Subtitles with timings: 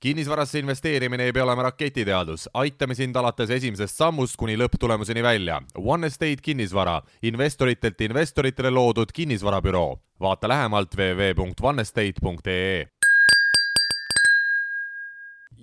[0.00, 5.62] kinnisvarasse investeerimine ei pea olema raketiteadus, aitame sind alates esimesest sammust kuni lõpptulemuseni välja.
[5.74, 9.98] One Estate kinnisvara, investoritelt investoritele loodud kinnisvarabüroo.
[10.20, 12.86] vaata lähemalt www.onestate.ee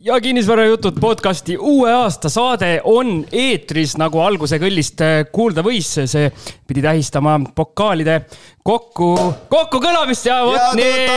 [0.05, 6.29] ja kinnisvarajutud podcasti uue aasta saade on eetris, nagu alguse kõllist kuulda võis, see
[6.67, 8.21] pidi tähistama pokaalide
[8.63, 9.15] kokku,
[9.49, 11.09] kokkukõlamist ja vot nii.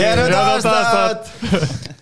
[0.00, 1.98] head aastat!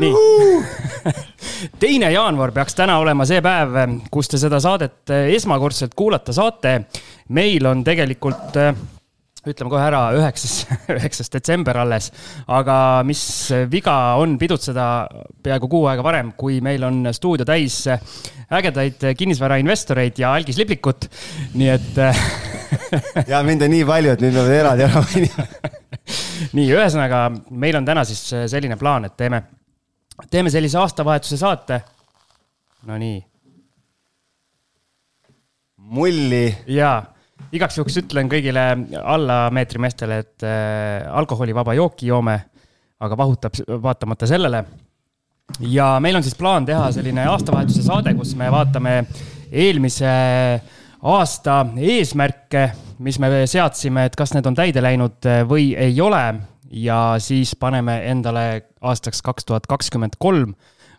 [0.00, 1.10] Nii.
[1.82, 3.76] teine jaanuar peaks täna olema see päev,
[4.12, 6.80] kus te seda saadet esmakordselt kuulata saate.
[7.36, 8.58] meil on tegelikult
[9.48, 10.66] ütleme kohe ära, üheksas,
[10.98, 12.10] üheksas detsember alles.
[12.48, 12.76] aga
[13.08, 13.22] mis
[13.72, 14.86] viga on pidutseda
[15.42, 17.82] peaaegu kuu aega varem, kui meil on stuudio täis
[18.50, 21.08] ägedaid kinnisvarainvestoreid ja algislipliku't,
[21.54, 22.02] nii et
[23.32, 25.46] ja mind on nii palju, et nüüd peab eraldi ära mainima.
[26.56, 27.24] nii, ühesõnaga,
[27.62, 29.42] meil on täna siis selline plaan, et teeme,
[30.30, 31.80] teeme sellise aastavahetuse saate.
[32.86, 33.24] Nonii.
[35.90, 36.56] mulli.
[36.66, 37.00] jaa
[37.54, 38.64] igaks juhuks ütlen kõigile
[39.00, 42.36] alla meetri meestele, et äh, alkoholivaba jooki joome,
[43.00, 44.64] aga vahutab vaatamata sellele.
[45.66, 49.04] ja meil on siis plaan teha selline aastavahetuse saade, kus me vaatame
[49.50, 50.12] eelmise
[51.02, 56.22] aasta eesmärke, mis me seadsime, et kas need on täide läinud või ei ole.
[56.70, 60.54] Ja siis paneme endale aastaks kaks tuhat kakskümmend kolm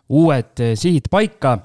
[0.08, 1.58] uued sihid paika.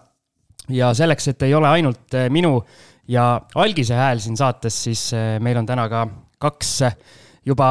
[0.70, 2.62] ja selleks, et ei ole ainult minu
[3.08, 6.06] ja algise hääl siin saates, siis eh, meil on täna ka
[6.40, 6.98] kaks eh,
[7.46, 7.70] juba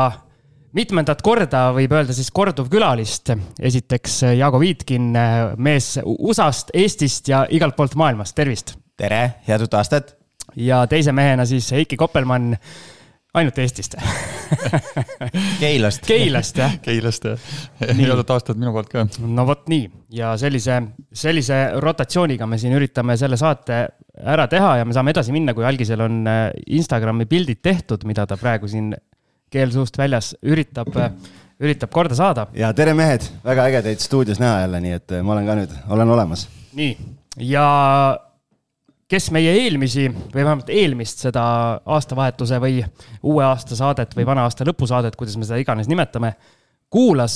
[0.77, 3.33] mitmendat korda võib öelda siis korduvkülalist.
[3.61, 5.13] esiteks eh, Jaago Viitkin,
[5.57, 8.77] mees USA-st, Eestist ja igalt poolt maailmast, tervist.
[8.97, 10.17] tere, head uut aastat.
[10.57, 12.57] ja teise mehena siis Heiki Koppelmann
[13.37, 13.97] ainult Eestist
[15.63, 16.07] Keilast.
[16.07, 16.77] Keilast jah.
[16.83, 17.47] Keilast jah.
[17.81, 19.07] head aastat minu poolt ka.
[19.27, 20.81] no vot nii ja sellise,
[21.13, 23.83] sellise rotatsiooniga me siin üritame selle saate
[24.17, 26.47] ära teha ja me saame edasi minna, kui algisel on äh,
[26.79, 28.95] Instagrami pildid tehtud, mida ta praegu siin
[29.53, 31.13] keel suust väljas üritab, äh,
[31.63, 32.47] üritab korda saada.
[32.57, 35.59] ja tere, mehed, väga äge teid stuudios näha jälle, nii et äh, ma olen ka
[35.61, 36.47] nüüd, olen olemas.
[36.79, 36.97] nii,
[37.53, 37.67] ja
[39.11, 41.45] kes meie eelmisi või vähemalt eelmist seda
[41.87, 42.81] aastavahetuse või
[43.23, 46.33] uue aasta saadet või vana aasta lõpusaadet, kuidas me seda iganes nimetame,
[46.91, 47.35] kuulas,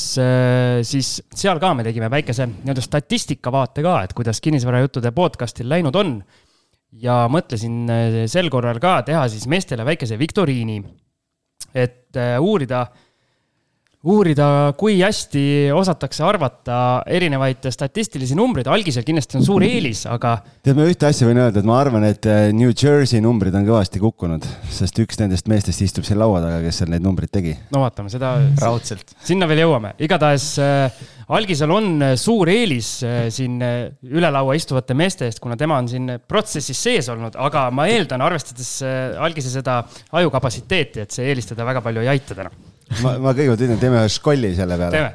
[0.87, 6.17] siis seal ka me tegime väikese nii-öelda statistikavaate ka, et kuidas kinnisvarajuttude podcast'il läinud on.
[6.99, 10.81] Ja mõtlesin äh, sel korral ka teha siis meestele väikese viktoriini,
[11.71, 12.89] et äh, uurida,
[14.01, 15.43] uurida, kui hästi
[15.77, 16.79] osatakse arvata
[17.11, 20.39] erinevaid statistilisi numbreid, algisel kindlasti on suur eelis, aga.
[20.65, 23.69] tead, ma ühte asja võin öelda, et ma arvan, et äh, New Jersey numbrid on
[23.69, 27.57] kõvasti kukkunud, sest üks nendest meestest istub seal laua taga, kes seal neid numbreid tegi.
[27.75, 28.39] no vaatame seda.
[28.63, 29.17] raudselt.
[29.27, 31.03] sinna veel jõuame, igatahes äh,
[31.37, 35.79] algisel on äh, suur eelis äh, siin äh, üle laua istuvate meeste eest, kuna tema
[35.81, 38.79] on siin protsessis sees olnud, aga ma eeldan, arvestades
[39.21, 39.83] algise seda
[40.17, 42.70] ajukapatsiteeti, et see eelis teda väga palju ei aita täna.
[42.99, 44.93] Ma, ma kõigepealt ütlen, teeme ühe školli selle peale.
[44.97, 45.13] teeme.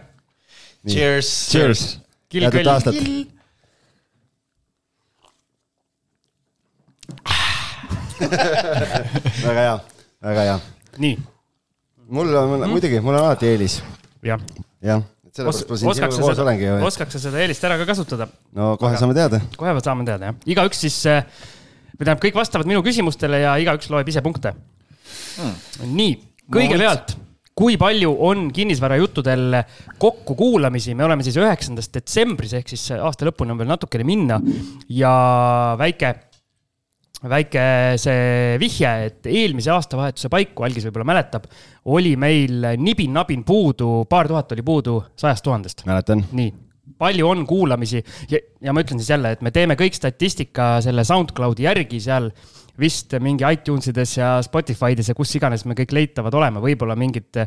[0.85, 1.31] Cheers.
[1.51, 1.85] Cheers.
[2.35, 2.99] head uut aastat.
[9.45, 9.73] väga hea,
[10.29, 10.59] väga hea.
[11.03, 11.17] nii.
[12.07, 13.81] mul on mm., muidugi, mul on alati eelis.
[14.23, 14.41] jah.
[14.85, 15.03] jah
[15.35, 16.77] sellepärast ma siin sinuga koos olengi ju.
[16.87, 18.29] oskaks sa seda eelist ära ka kasutada?
[18.55, 19.41] no kohe Aga, saame teada.
[19.57, 20.37] kohe saame teada, jah.
[20.55, 25.91] igaüks siis, või tähendab, kõik vastavad minu küsimustele ja igaüks loeb ise punkte hmm..
[25.91, 26.15] nii,
[26.55, 27.17] kõigepealt
[27.55, 29.61] kui palju on kinnisvarajuttudel
[30.01, 34.41] kokkukuulamisi, me oleme siis üheksandast detsembris ehk siis aasta lõpuni on veel natukene minna
[34.91, 35.13] ja
[35.79, 36.13] väike
[37.25, 37.63] väike
[38.01, 41.47] see vihje, et eelmise aastavahetuse paiku, algis võib-olla mäletab,
[41.95, 45.85] oli meil nibin-nabin puudu, paar tuhat oli puudu sajast tuhandest.
[45.87, 46.25] mäletan.
[46.35, 46.51] nii,
[46.99, 51.07] palju on kuulamisi ja, ja ma ütlen siis jälle, et me teeme kõik statistika selle
[51.07, 52.29] SoundCloudi järgi seal
[52.81, 57.39] vist mingi iTunesides ja Spotify'des ja kus iganes me kõik leitavad oleme, võib-olla mingid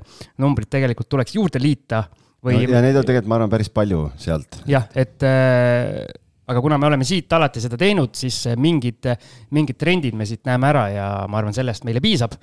[0.42, 2.04] numbrid tegelikult tuleks juurde liita
[2.44, 2.72] või no,.
[2.76, 4.62] ja neid on tegelikult, ma arvan, päris palju sealt.
[4.70, 6.02] jah, et äh,
[6.48, 9.10] aga kuna me oleme siit alati seda teinud, siis mingid,
[9.54, 12.36] mingid trendid me siit näeme ära ja ma arvan, sellest meile piisab.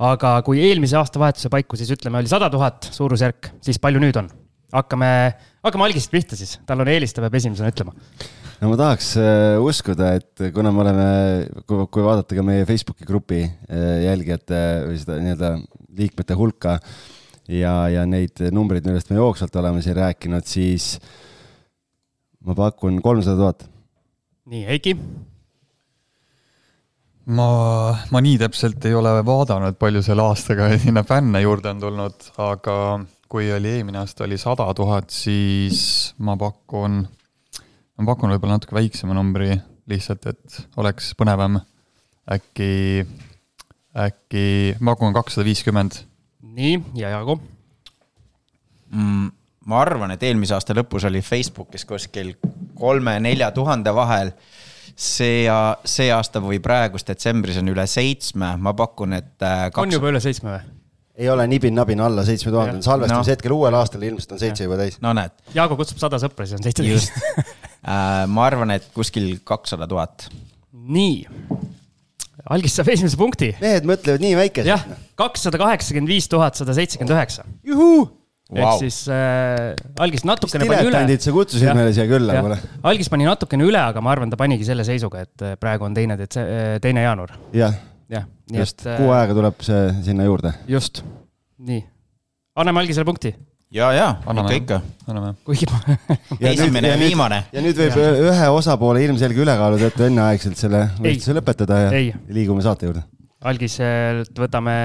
[0.00, 4.30] aga kui eelmise aastavahetuse paiku siis ütleme, oli sada tuhat suurusjärk, siis palju nüüd on?
[4.70, 5.10] hakkame,
[5.66, 7.94] hakkame algist pihta siis, tal on eelis, ta peab esimesena ütlema.
[8.60, 11.06] No ma tahaks äh, uskuda, et kuna me oleme,
[11.66, 15.54] kui vaadata ka meie Facebooki grupi äh, jälgijate või seda nii-öelda
[16.00, 16.76] liikmete hulka
[17.48, 20.94] ja, ja neid numbreid, millest me jooksvalt oleme siin rääkinud, siis
[22.46, 23.66] ma pakun kolmsada tuhat.
[24.50, 24.96] nii, Heiki?
[27.36, 27.48] ma,
[28.10, 32.76] ma nii täpselt ei ole vaadanud, palju selle aastaga sinna fänne juurde on tulnud, aga
[33.30, 37.04] kui oli eelmine aasta oli sada tuhat, siis ma pakun,
[38.00, 39.52] ma pakun võib-olla natuke väiksema numbri
[39.90, 41.60] lihtsalt, et oleks põnevam.
[42.30, 43.04] äkki,
[43.96, 44.46] äkki
[44.80, 46.00] ma pakun kakssada viiskümmend.
[46.40, 47.40] nii, ja Jaago
[48.90, 49.28] mm,?
[49.70, 52.34] ma arvan, et eelmise aasta lõpus oli Facebookis kuskil
[52.78, 54.32] kolme-nelja tuhande vahel.
[54.96, 55.46] see,
[55.84, 59.82] see aasta või praegust detsembris on üle seitsme, ma pakun, et äh, kaks....
[59.84, 60.76] on juba üle seitsme või?
[61.20, 63.34] ei ole nibin-nabin alla seitsme tuhande, salvestamise no.
[63.36, 64.96] hetkel uuel aastal ilmselt on seitse juba täis.
[65.04, 65.34] no näed.
[65.54, 67.12] Jaago kutsub sada sõpra, siis on seitseteist
[67.80, 70.28] ma arvan, et kuskil kakssada tuhat.
[70.70, 71.26] nii,
[72.50, 73.52] algis saab esimese punkti.
[73.60, 74.70] mehed mõtlevad nii väikeselt.
[74.72, 74.86] jah,
[75.18, 77.46] kakssada kaheksakümmend viis tuhat sada seitsekümmend üheksa.
[77.66, 78.62] juhuu wow..
[78.62, 81.20] ehk siis äh, algis natukene pani üle.
[81.22, 82.58] sa kutsusid meile siia külla kuule.
[82.92, 85.96] algis pani natukene üle, aga ma arvan, ta panigi selle seisuga, et äh, praegu on
[85.96, 87.36] teine detse-, äh, teine jaanuar.
[87.56, 87.78] jah
[88.10, 90.52] jah, nii just, kuu aega tuleb see sinna juurde.
[90.70, 91.04] just,
[91.70, 91.84] nii.
[92.60, 93.34] anname algisele punkti.
[93.70, 94.80] Ja, ja, ikka, ikka.
[95.06, 95.32] anname.
[95.46, 95.68] kuigi
[96.40, 97.44] esimene ja viimane.
[97.52, 98.10] ja nüüd võib ja.
[98.32, 102.12] ühe osapoole ilmselge ülekaalu tõttu enneaegselt selle võistluse lõpetada ja ei.
[102.34, 103.04] liigume saate juurde.
[103.46, 104.76] algiselt võtame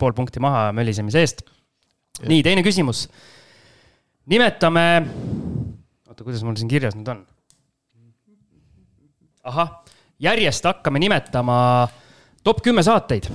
[0.00, 1.44] pool punkti maha mölisemise eest
[2.28, 3.06] nii, teine küsimus.
[4.30, 4.86] nimetame,
[6.08, 7.22] oota, kuidas mul siin kirjas nüüd on?
[9.50, 9.72] ahah,
[10.20, 11.88] järjest hakkame nimetama
[12.44, 13.30] top kümme saateid.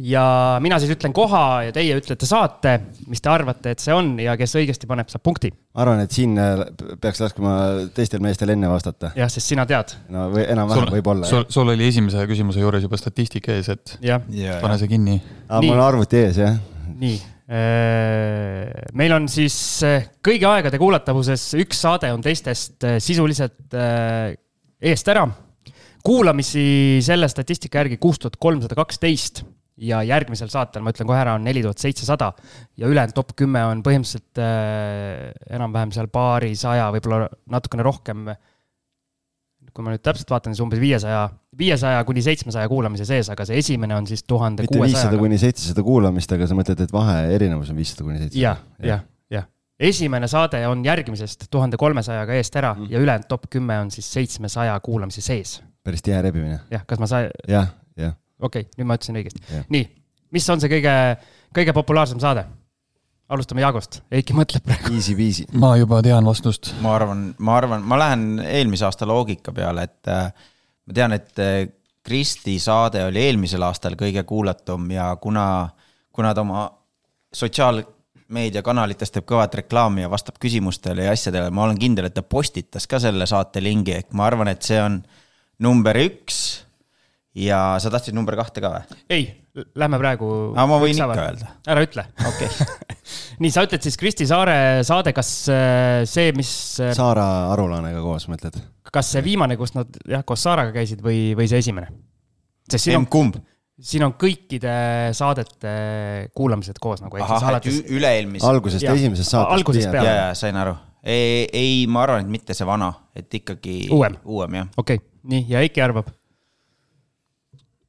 [0.00, 0.24] Ja
[0.64, 2.74] mina siis ütlen koha ja teie ütlete saate,
[3.10, 5.52] mis te arvate, et see on ja kes õigesti paneb, saab punkti.
[5.52, 6.64] ma arvan, et siin äh,
[7.02, 7.54] peaks laskma
[7.96, 9.12] teistel meestel enne vastata.
[9.18, 9.94] jah, sest sina tead.
[10.14, 11.28] no või enam-vähem võib-olla.
[11.28, 14.20] sul, sul oli esimese küsimuse juures juba statistika ees, et ja.
[14.62, 15.20] pane see kinni.
[15.60, 16.58] mul on arvuti ees, jah.
[16.94, 19.54] nii Äh, meil on siis
[19.84, 23.76] äh, kõigi aegade kuulatavuses üks saade on teistest sisuliselt
[24.80, 25.26] eest ära.
[26.04, 29.42] kuulamisi selle statistika järgi kuus tuhat kolmsada kaksteist
[29.76, 32.32] ja järgmisel saatel, ma ütlen kohe ära, on neli tuhat seitsesada
[32.78, 34.42] ja ülejäänud top kümme on põhimõtteliselt
[35.50, 38.28] enam-vähem seal paarisaja, võib-olla natukene rohkem
[39.74, 41.24] kui ma nüüd täpselt vaatan, siis umbes viiesaja,
[41.58, 44.86] viiesaja kuni seitsmesaja kuulamise sees, aga see esimene on siis tuhande kuuesajaga.
[44.86, 48.44] mitte viissada kuni seitsesada kuulamist, aga sa mõtled, et vahe erinevus on viissada kuni seitsesada?
[48.44, 49.02] jah, jah,
[49.34, 49.48] jah.
[49.90, 52.92] esimene saade on järgmisest tuhande kolmesajaga eest ära mm.
[52.94, 55.56] ja ülejäänud top kümme on siis seitsmesaja kuulamise sees.
[55.82, 56.60] päris tihe rebimine.
[56.70, 57.32] jah, kas ma sain?
[57.50, 57.72] jah.
[58.40, 59.62] Okei okay,, nüüd ma ütlesin õigesti.
[59.74, 59.86] nii,
[60.34, 60.94] mis on see kõige,
[61.54, 62.46] kõige populaarsem saade?
[63.34, 64.92] alustame Jaagost, Eiki mõtleb praegu.
[64.94, 65.46] Easy peasy.
[65.58, 66.74] ma juba tean vastust.
[66.84, 70.28] ma arvan, ma arvan, ma lähen eelmise aasta loogika peale, et äh,
[70.86, 71.64] ma tean, et äh,
[72.04, 75.70] Kristi saade oli eelmisel aastal kõige kuulatum ja kuna,
[76.12, 76.66] kuna ta oma
[77.32, 82.84] sotsiaalmeediakanalites teeb kõvat reklaami ja vastab küsimustele ja asjadele, ma olen kindel, et ta postitas
[82.90, 85.00] ka selle saate lingi, ehk ma arvan, et see on
[85.64, 86.42] number üks.
[87.34, 89.00] Ja sa tahtsid number kahte ka või?
[89.12, 90.28] ei Lähme praegu.
[90.50, 91.50] aga ma võin ikka öelda.
[91.70, 92.04] ära ütle.
[92.26, 92.94] okei okay.
[93.42, 96.50] nii, sa ütled siis Kristi Saare saade, kas äh, see, mis.
[96.82, 98.58] Äh, Saara Arulanega koos, mõtled?
[98.94, 101.92] kas see viimane, kus nad jah, koos Saaraga käisid või, või see esimene?
[102.66, 103.06] sest siin on.
[103.10, 103.38] kumb?
[103.78, 104.74] siin on kõikide
[105.14, 105.76] saadete
[106.34, 107.22] kuulamised koos nagu.
[107.22, 107.78] ahah, alates...
[107.86, 108.46] üle-eelmise.
[108.50, 109.60] algusest, esimesest saatest.
[109.60, 110.10] algusest peale.
[110.10, 110.74] ja, ja sain aru.
[111.02, 113.84] ei, ei, ma arvan, et mitte see vana, et ikkagi.
[113.94, 114.18] uuem.
[114.24, 114.74] uuem, jah.
[114.82, 116.10] okei okay., nii, ja Eiki arvab?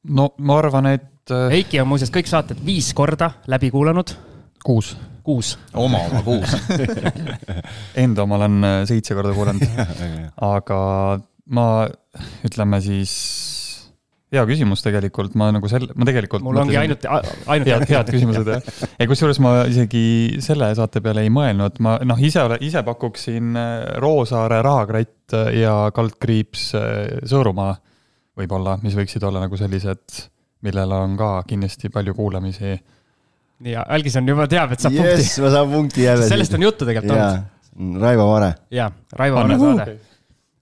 [0.10, 1.52] No ma arvan, et et.
[1.52, 4.14] Heiki on muuseas kõik saated viis korda läbi kuulanud.
[4.64, 4.96] kuus.
[5.24, 5.58] kuus.
[5.74, 6.54] oma oma kuus
[8.04, 9.66] Enda oma olen äh, seitse korda kuulanud.
[10.56, 10.80] aga
[11.46, 11.66] ma,
[12.46, 13.14] ütleme siis
[14.34, 16.44] hea küsimus tegelikult, ma nagu selle, ma tegelikult.
[16.44, 18.70] mul ongi ainult, ainult head, head küsimused jah.
[19.00, 23.74] ja kusjuures ma isegi selle saate peale ei mõelnud, ma noh, ise, ise pakuksin äh,
[24.04, 27.74] Roosaare rahakratt ja kaldkriips äh, Sõõrumaa
[28.36, 30.26] võib-olla, mis võiksid olla nagu sellised
[30.66, 32.76] millel on ka kindlasti palju kuulamisi.
[33.66, 35.44] nii, Algis on juba teab, et saab yes, punkti.
[35.44, 36.30] ma saan punkti jälle.
[36.30, 38.00] sellest on juttu tegelikult olnud.
[38.02, 38.54] Raivo Vare.
[38.72, 38.88] jaa,
[39.20, 39.98] Raivo Vare saade.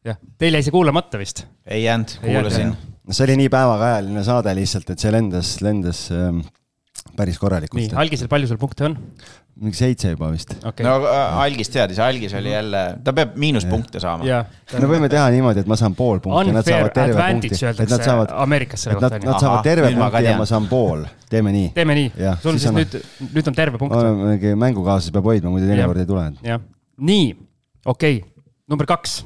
[0.10, 1.46] jah, teil jäi see kuulamata vist?
[1.65, 2.74] ei jäänud, kuulasin.
[2.74, 6.44] no see oli nii päevakajaline saade lihtsalt, et see lendas, lendas ähm,
[7.18, 7.82] päris korralikult.
[7.82, 8.98] nii, Algisel palju sul punkte on?
[9.62, 10.56] Mingi seitse juba vist.
[10.66, 10.86] Okay..
[10.86, 14.26] no äh, Algis teadis, Algis oli jälle, ta peab miinuspunkte saama.
[14.74, 17.60] me võime teha niimoodi, et ma saan pool punkti nad saavad terve punkti.
[17.70, 19.20] et nad saavad, Ameerikas selle kohta.
[19.22, 21.74] Nad saavad terve Aha, punkti ja ma saan pool, teeme nii.
[21.76, 24.00] teeme nii, sul siis nüüd, nüüd on terve punkt.
[24.24, 26.26] mingi mängukaaslase peab hoidma, muidu teinekord ei tule.
[26.48, 26.64] jah,
[27.12, 27.30] nii,
[27.86, 28.18] okei.
[28.24, 29.20] Okay., number kaks,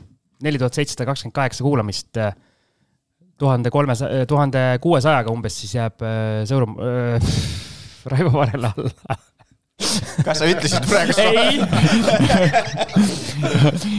[0.44, 2.20] neli tuhat seitsesada kakskümmend kaheksa kuulamist.
[3.38, 7.34] tuhande kolmesaja, tuhande kuuesajaga umbes siis jääb äh, Sõõrum äh,,
[8.12, 9.37] Raivo Varela alla
[10.26, 11.60] kas sa ütlesid praegu ei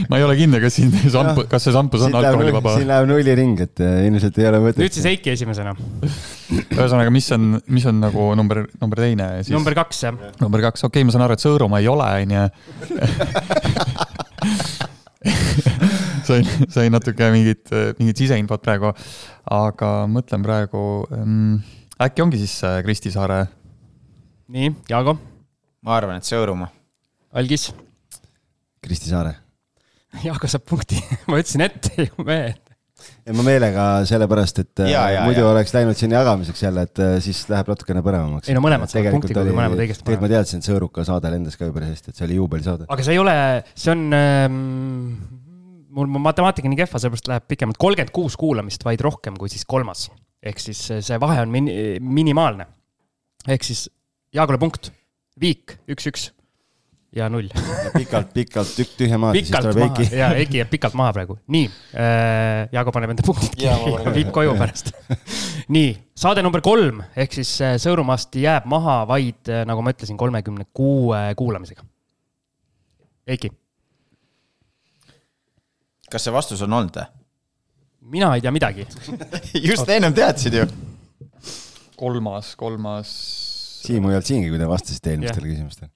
[0.09, 2.73] ma ei ole kindel, kas siin samp-, kas see sampus on alkoholivaba.
[2.75, 4.81] siin läheb nulliring, et äh, ilmselt ei ole mõtet.
[4.83, 5.71] nüüd siis Heiki esimesena.
[6.75, 9.53] ühesõnaga, mis on, mis on nagu number, number teine siis?
[9.55, 10.19] number kaks jah.
[10.41, 12.43] number kaks, okei okay,, ma saan aru, et Sõõrumaa ei ole, onju.
[16.27, 17.71] sain, sain natuke mingit,
[18.01, 18.91] mingit siseinfot praegu,
[19.55, 20.83] aga mõtlen praegu
[21.15, 21.63] ähm,,
[22.03, 23.45] äkki ongi siis äh, Kristi Saare
[24.49, 25.13] nii, Jaago,
[25.85, 26.71] ma arvan, et Sõõrumaa.
[27.39, 27.69] Algis.
[28.83, 29.35] Kristi Saare.
[30.25, 30.97] Jaago saab punkti,
[31.29, 32.65] ma ütlesin ette ju mehed.
[33.23, 35.51] ja ma meelega sellepärast, et Ja, ja, ja, muidu ja.
[35.53, 38.49] oleks läinud siin jagamiseks jälle, et äh, siis läheb natukene põnevamaks.
[38.49, 41.55] Ei no mõlemad saavad punkti, kui mõlemad õigesti tegelikult ma teadsin, et Sõõruka saade lendas
[41.59, 42.89] ka ju päris hästi, et see oli juubelisaade.
[42.89, 43.35] aga see ei ole,
[43.77, 44.57] see on ähm,,
[45.95, 49.63] mul mu matemaatika nii kehva, sellepärast läheb pikemalt, kolmkümmend kuus kuulamist, vaid rohkem kui siis
[49.69, 50.09] kolmas.
[50.43, 51.71] ehk siis see vahe on min-,
[52.03, 52.67] minimaalne.
[53.47, 53.87] ehk siis
[54.35, 54.91] Jaagole punkt,
[55.39, 56.29] viik, üks-üks
[57.15, 57.49] ja null.
[57.95, 62.67] pikalt, pikalt tükk tühja maad pikalt maha ja Eiki jääb pikalt maha praegu, nii äh,.
[62.75, 64.91] Jaago paneb enda punktid kirja ja viib koju pärast.
[65.75, 70.67] nii, saade number kolm ehk siis äh, Sõõrumaast jääb maha vaid, nagu ma ütlesin, kolmekümne
[70.75, 71.85] kuue kuulamisega.
[73.29, 73.51] Eiki,
[76.09, 77.09] kas see vastus on olnud või?
[78.09, 78.87] mina ei tea midagi.
[79.69, 80.65] just ennem teadsid ju.
[81.99, 83.11] kolmas, kolmas.
[83.79, 85.89] Siimu ei olnud siingi, kui te vastasite eelmistele küsimustele.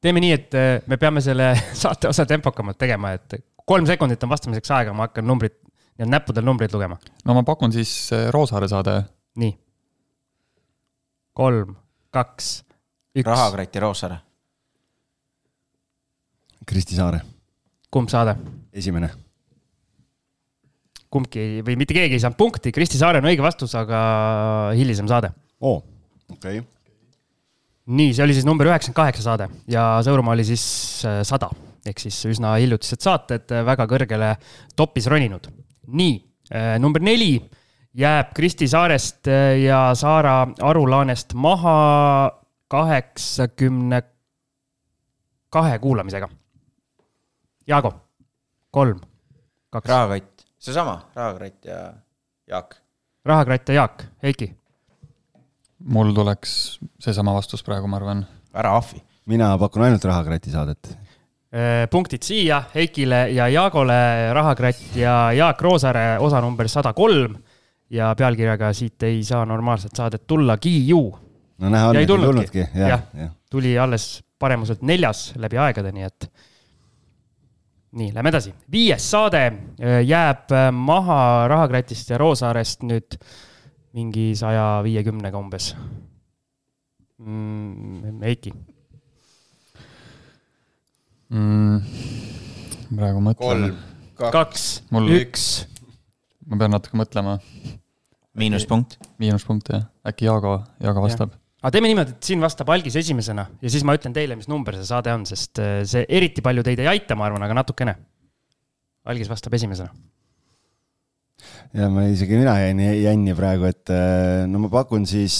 [0.00, 1.50] teeme nii, et äh, me peame selle
[1.82, 5.58] saate osa tempokamalt tegema, et kolm sekundit on vastamiseks aega, ma hakkan numbrit,
[5.98, 6.96] näppudel numbreid lugema.
[7.26, 8.94] no ma pakun siis äh, Roosaare saade.
[9.42, 9.52] nii.
[11.38, 11.74] kolm,
[12.14, 12.48] kaks,
[13.18, 13.26] üks.
[13.28, 14.18] rahakrati Roosaare.
[16.68, 17.20] Kristi Saare,
[17.90, 18.34] kumb saade?
[18.72, 19.08] esimene.
[21.08, 24.00] kumbki ei- või mitte keegi ei saanud punkti, Kristi Saare on õige vastus, aga
[24.76, 25.30] hilisem saade.
[25.60, 25.78] oo,
[26.32, 26.60] okei.
[27.88, 30.64] nii, see oli siis number üheksakümmend kaheksa saade ja Sõõrumaa oli siis
[31.08, 31.50] äh, sada
[31.88, 34.34] ehk siis üsna hiljutised saated, väga kõrgele
[34.76, 35.46] topis roninud.
[35.88, 36.18] nii,
[36.82, 37.38] number neli
[37.98, 42.30] jääb Kristi Saarest äh, ja Saara Arulaanest maha
[42.68, 44.02] kaheksakümne
[45.50, 46.28] kahe kuulamisega.
[47.68, 47.92] Jaago,
[48.70, 49.00] kolm,
[49.70, 51.92] kaks, rahakott, seesama, rahakratt ja
[52.48, 52.76] Jaak.
[53.24, 54.52] rahakratt ja Jaak, Heiki,
[55.84, 58.24] mul tuleks seesama vastus praegu, ma arvan.
[58.54, 59.02] ära ahvi.
[59.26, 60.90] mina pakun ainult Rahakrati saadet.
[61.48, 67.36] Äh, punktid siia Heikile ja Jaagole, Rahakratt ja Jaak Roosaare osa number sada kolm
[67.90, 71.18] ja pealkirjaga siit ei saa normaalset saadet tullagi ju.
[71.58, 72.58] no näha on, Ja et ei tulnudki.
[72.58, 72.88] Jah.
[72.88, 73.30] jah, jah.
[73.50, 76.30] tuli alles paremuselt neljas läbi aegade, nii et.
[77.92, 78.52] nii, lähme edasi.
[78.72, 83.16] viies saade äh, jääb äh, maha Rahakratist ja Roosaarest nüüd
[83.96, 85.72] mingi saja viiekümnega umbes
[87.18, 88.20] mm,.
[88.22, 88.52] Heiki,
[91.32, 91.80] mm,.
[92.92, 93.74] praegu mõtlen.
[94.18, 95.48] kaks, Mul- üks,
[96.48, 97.38] ma pean natuke mõtlema.
[98.38, 98.98] miinuspunkt.
[99.18, 101.32] miinuspunkt jah, äkki Jaago, Jaago vastab.
[101.62, 104.76] aga teeme niimoodi, et siin vastab Algis esimesena ja siis ma ütlen teile, mis number
[104.76, 107.96] see saade on, sest äh, see eriti palju teid ei aita, ma arvan, aga natukene.
[109.08, 109.88] Algis vastab esimesena.
[111.76, 115.36] Ja ma isegi mina jäin jänni praegu, et äh, no ma pakun siis,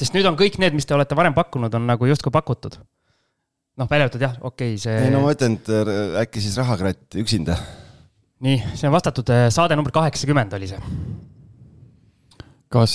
[0.00, 2.80] sest nüüd on kõik need, mis te olete varem pakkunud, on nagu justkui pakutud.
[3.80, 6.58] noh, välja arvatud jah, okei okay,, ei no ma see, ütlen, et äh, äkki siis
[6.60, 7.58] Rahakratt üksinda.
[8.44, 10.80] nii, see on vastatud, saade number kaheksakümmend oli see.
[12.70, 12.94] kas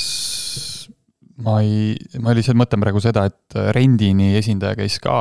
[1.43, 5.17] ma ei, ma lihtsalt mõtlen praegu seda, et Rendini esindaja käis ka,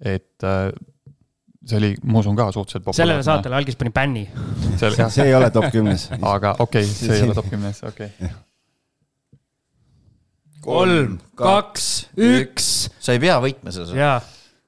[0.00, 0.70] et äh,
[1.66, 3.02] see oli, ma usun ka suhteliselt populaarne.
[3.02, 4.24] sellele saatele Algis pani bänni.
[4.80, 6.08] Sel, see ei ole top kümnes.
[6.18, 8.32] aga okei okay,, see ei ole top kümnes, okei okay..
[10.62, 11.88] kolm, kaks,
[12.18, 13.94] üks sa ei pea võitma seda.
[13.98, 14.12] ja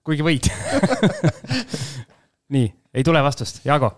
[0.05, 0.51] kuigi võid.
[2.55, 3.91] nii, ei tule vastust, Jaago.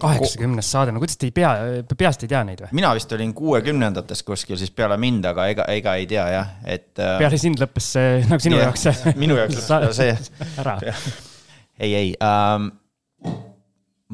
[0.00, 1.50] Kaheksakümnes saade, no kuidas te ei pea,
[1.98, 2.70] peast ei tea neid või?
[2.78, 6.88] mina vist olin kuuekümnendates kuskil siis peale mind, aga ega, ega ei tea jah, et.
[6.96, 9.14] peale sind lõppes see, nagu sinu Jah, jaoks see.
[9.20, 10.16] minu jaoks lõppes see.
[10.62, 10.78] ära.
[11.78, 12.70] ei, ei ähm,.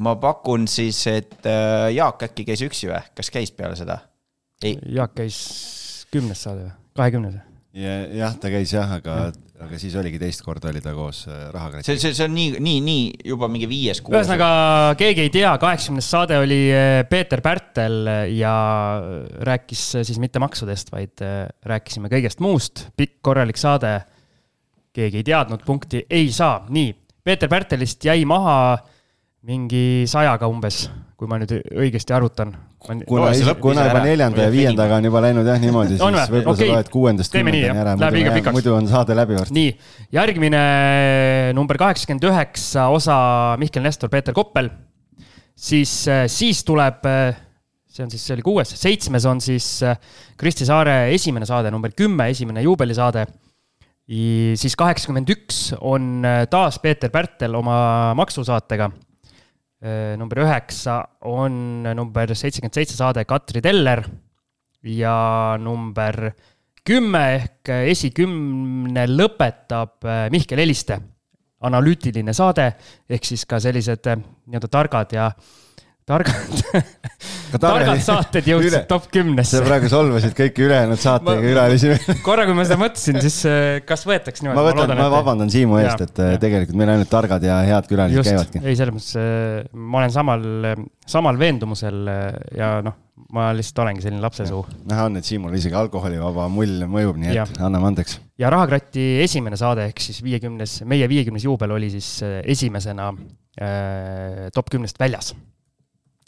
[0.00, 4.00] ma pakun siis, et äh, Jaak äkki käis üksi või, kas käis peale seda?
[4.64, 5.38] ei, Jaak käis
[6.10, 7.49] kümnes saade või, kahekümnes või?
[7.72, 9.16] jah, ta käis jah, aga,
[9.62, 11.98] aga siis oligi teist korda oli ta koos äh, see, Rahakratiga.
[12.02, 14.16] see, see on nii, nii, nii juba mingi viies, kuues.
[14.18, 14.48] ühesõnaga,
[14.98, 18.54] keegi ei tea, kaheksakümnes saade oli eh, Peeter Pärtel ja
[19.46, 21.22] rääkis eh, siis mitte maksudest, vaid
[21.66, 24.00] rääkisime kõigest muust, pikk korralik saade.
[24.92, 26.90] keegi ei teadnud, punkti ei saa, nii,
[27.22, 28.80] Peeter Pärtelist jäi maha
[29.46, 30.88] mingi sajaga umbes,
[31.20, 32.54] kui ma nüüd õigesti arvutan.
[32.80, 33.28] kuna
[33.60, 36.22] kuna juba neljanda ja või viiendaga on juba läinud jah niimoodi, siis või?
[36.32, 36.70] võib-olla Okei.
[36.70, 38.14] sa loed kuuendast kümnendani ära, jah.
[38.14, 39.56] Muidu pikaks., muidu on saade läbi varsti.
[39.58, 39.74] nii,
[40.16, 40.62] järgmine
[41.58, 43.18] number kaheksakümmend üheksa osa
[43.60, 44.70] Mihkel Nestor, Peeter Koppel.
[45.52, 45.92] siis,
[46.32, 47.04] siis tuleb,
[47.90, 49.68] see on siis, see oli kuues, seitsmes on siis
[50.40, 53.26] Kristi Saare esimene saade, number kümme, esimene juubelisaade.
[54.08, 57.76] siis kaheksakümmend üks on taas Peeter Pärtel oma
[58.16, 58.88] maksusaatega.
[60.20, 61.54] Number üheksa on
[61.96, 64.02] number seitsekümmend seitse saade Katri Teller
[64.84, 65.14] ja
[65.56, 66.34] number
[66.84, 70.98] kümme ehk esikümne lõpetab Mihkel Heliste
[71.66, 72.70] analüütiline saade,
[73.10, 75.30] ehk siis ka sellised eh, nii-öelda targad ja
[76.10, 79.58] targad targad saated jõudsid üle, top kümnesse.
[79.58, 81.92] sa praegu solvasid kõiki ülejäänud saatega külalisi
[82.26, 84.60] korra, kui ma seda mõtlesin, siis eh, kas võetakse niimoodi?
[84.60, 86.40] ma võtan, ma vabandan Siimu eest, et eh, ja.
[86.46, 88.64] tegelikult meil ainult targad ja head külalised Just, käivadki.
[88.64, 90.50] ei, selles mõttes ma olen samal,
[91.18, 92.10] samal veendumusel
[92.56, 92.98] ja noh
[93.34, 94.62] ma lihtsalt olengi selline lapsesuu.
[94.90, 97.46] näha on, et Siimul isegi alkoholivaba mull mõjub, nii et ja.
[97.66, 98.18] anname andeks.
[98.40, 104.48] ja Rahakratti esimene saade ehk siis viiekümnes, meie viiekümnes juubel oli siis äh, esimesena äh,
[104.54, 105.34] top kümnest väljas.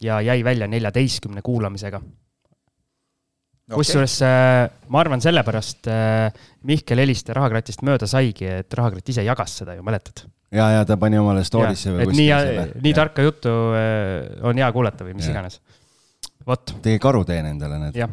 [0.01, 3.75] Ja jäi välja neljateistkümne kuulamisega okay..
[3.75, 9.59] kusjuures äh, ma arvan, sellepärast äh, Mihkel Heliste Rahakratist mööda saigi, et Rahakratt ise jagas
[9.61, 10.25] seda ju, mäletad?
[10.53, 12.41] ja, ja ta pani omale story'sse või kuskile.
[12.41, 15.37] nii, nii tarka juttu äh, on hea kuulata või mis ja.
[15.37, 15.61] iganes
[16.47, 16.75] vot.
[16.83, 18.03] tee karuteene endale need.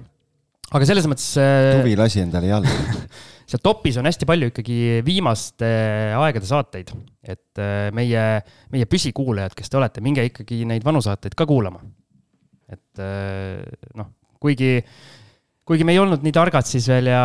[0.71, 2.73] aga selles mõttes tuvi lasi endale jalga
[3.51, 5.71] seal topis on hästi palju ikkagi viimaste
[6.19, 6.93] aegade saateid,
[7.23, 8.27] et äh, meie,
[8.73, 11.83] meie püsikuulajad, kes te olete, minge ikkagi neid vanu saateid ka kuulama.
[12.71, 13.61] et äh,
[13.99, 14.79] noh, kuigi,
[15.67, 17.23] kuigi me ei olnud nii targad siis veel ja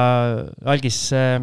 [0.65, 1.38] algis äh,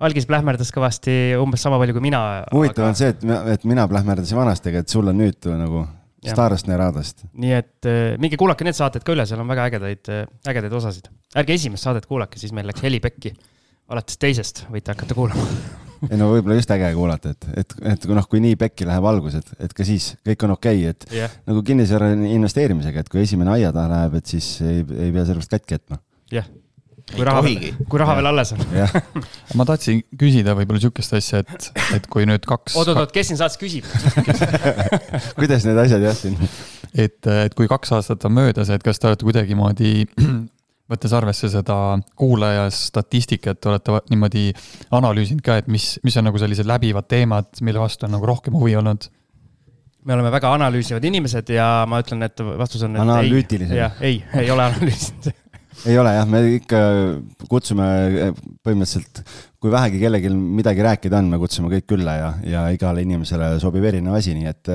[0.00, 2.20] algis plähmerdas kõvasti umbes sama palju kui mina.
[2.52, 2.92] huvitav aga...
[2.92, 3.24] on see, et,
[3.54, 5.86] et mina plähmerdasin vanasti, aga et sul on nüüd nagu
[6.28, 7.24] Starost Neradast.
[7.32, 10.76] nii et äh, minge kuulake need saated ka üle, seal on väga ägedaid, äh, ägedaid
[10.76, 11.08] osasid.
[11.40, 13.32] ärge esimest saadet kuulake, siis meil läks heli pekki.
[13.90, 15.46] Alates teisest võite hakata kuulama
[16.08, 19.04] ei no võib-olla just äge kuulata, et, et, et kui noh, kui nii pekki läheb
[19.10, 21.34] algus, et, et ka siis kõik on okei okay,, et yeah.
[21.50, 25.52] nagu kinnisvara investeerimisega, et kui esimene aia taha läheb, et siis ei, ei pea sellest
[25.52, 26.00] katki jätma.
[26.32, 26.66] jah yeah
[27.14, 27.42] kui raha,
[27.90, 28.60] kui raha veel alles on
[29.58, 32.76] ma tahtsin küsida võib-olla sihukest asja, et, et kui nüüd kaks.
[32.78, 33.88] oot-oot-oot, kes siin saates küsib
[35.40, 36.38] kuidas need asjad jah siin?
[36.94, 39.92] et, et kui kaks aastat on möödas, et kas te olete kuidagimoodi,
[40.90, 41.76] võttes arvesse seda
[42.18, 44.50] kuulaja statistikat, olete niimoodi
[44.96, 48.56] analüüsinud ka, et mis, mis on nagu sellised läbivad teemad, mille vastu on nagu rohkem
[48.58, 49.10] huvi olnud?
[50.04, 52.96] me oleme väga analüüsivad inimesed ja ma ütlen, et vastus on.
[53.02, 53.76] analüütilised.
[53.76, 55.28] jah, ei, ei ole analüüsinud
[55.88, 56.80] ei ole jah, me ikka
[57.48, 59.22] kutsume eh, põhimõtteliselt,
[59.60, 63.86] kui vähegi kellelgi midagi rääkida on, me kutsume kõik külla ja, ja igale inimesele sobib
[63.88, 64.72] erinev asi, nii et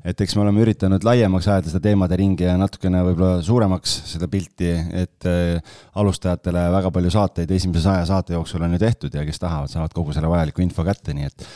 [0.00, 4.30] et eks me oleme üritanud laiemaks ajada seda teemade ringi ja natukene võib-olla suuremaks seda
[4.32, 9.26] pilti, et äh, alustajatele väga palju saateid esimese saja saate jooksul on ju tehtud ja
[9.28, 11.48] kes tahavad, saavad kogu selle vajaliku info kätte, nii et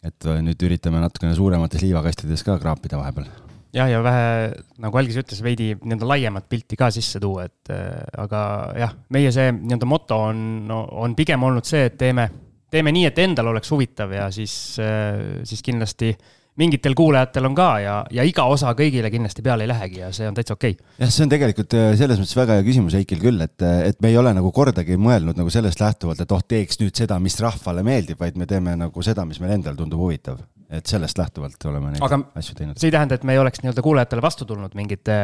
[0.00, 4.50] et nüüd üritame natukene suuremates liivakastides ka kraapida vahepeal jah, ja vähe,
[4.82, 8.42] nagu Algis ütles, veidi nii-öelda laiemat pilti ka sisse tuua, et äh, aga
[8.78, 12.26] jah, meie see nii-öelda moto on no,, on pigem olnud see, et teeme,
[12.70, 16.12] teeme nii, et endal oleks huvitav ja siis, äh, siis kindlasti
[16.60, 20.26] mingitel kuulajatel on ka ja, ja iga osa kõigile kindlasti peale ei lähegi ja see
[20.28, 20.74] on täitsa okei.
[20.74, 20.96] Okay..
[21.04, 24.10] jah, see on tegelikult äh, selles mõttes väga hea küsimus Heikil küll, et, et me
[24.10, 27.86] ei ole nagu kordagi mõelnud nagu sellest lähtuvalt, et oh, teeks nüüd seda, mis rahvale
[27.86, 31.90] meeldib, vaid me teeme nagu seda, mis meil endal tundub huvitav et sellest lähtuvalt oleme
[31.90, 32.78] neid Aga asju teinud.
[32.78, 35.16] see ei tähenda, et me ei oleks nii-öelda kuulajatele vastu tulnud mingite,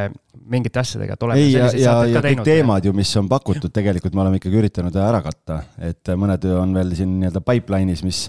[0.51, 4.17] mingite asjadega, et oleme ei, ja, ja, ja kõik teemad ju, mis on pakutud, tegelikult
[4.19, 8.23] me oleme ikkagi üritanud ära katta, et mõned on veel siin nii-öelda pipeline'is, mis,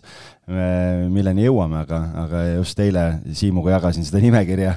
[1.13, 4.75] milleni jõuame, aga, aga just eile Siimuga jagasin seda nimekirja,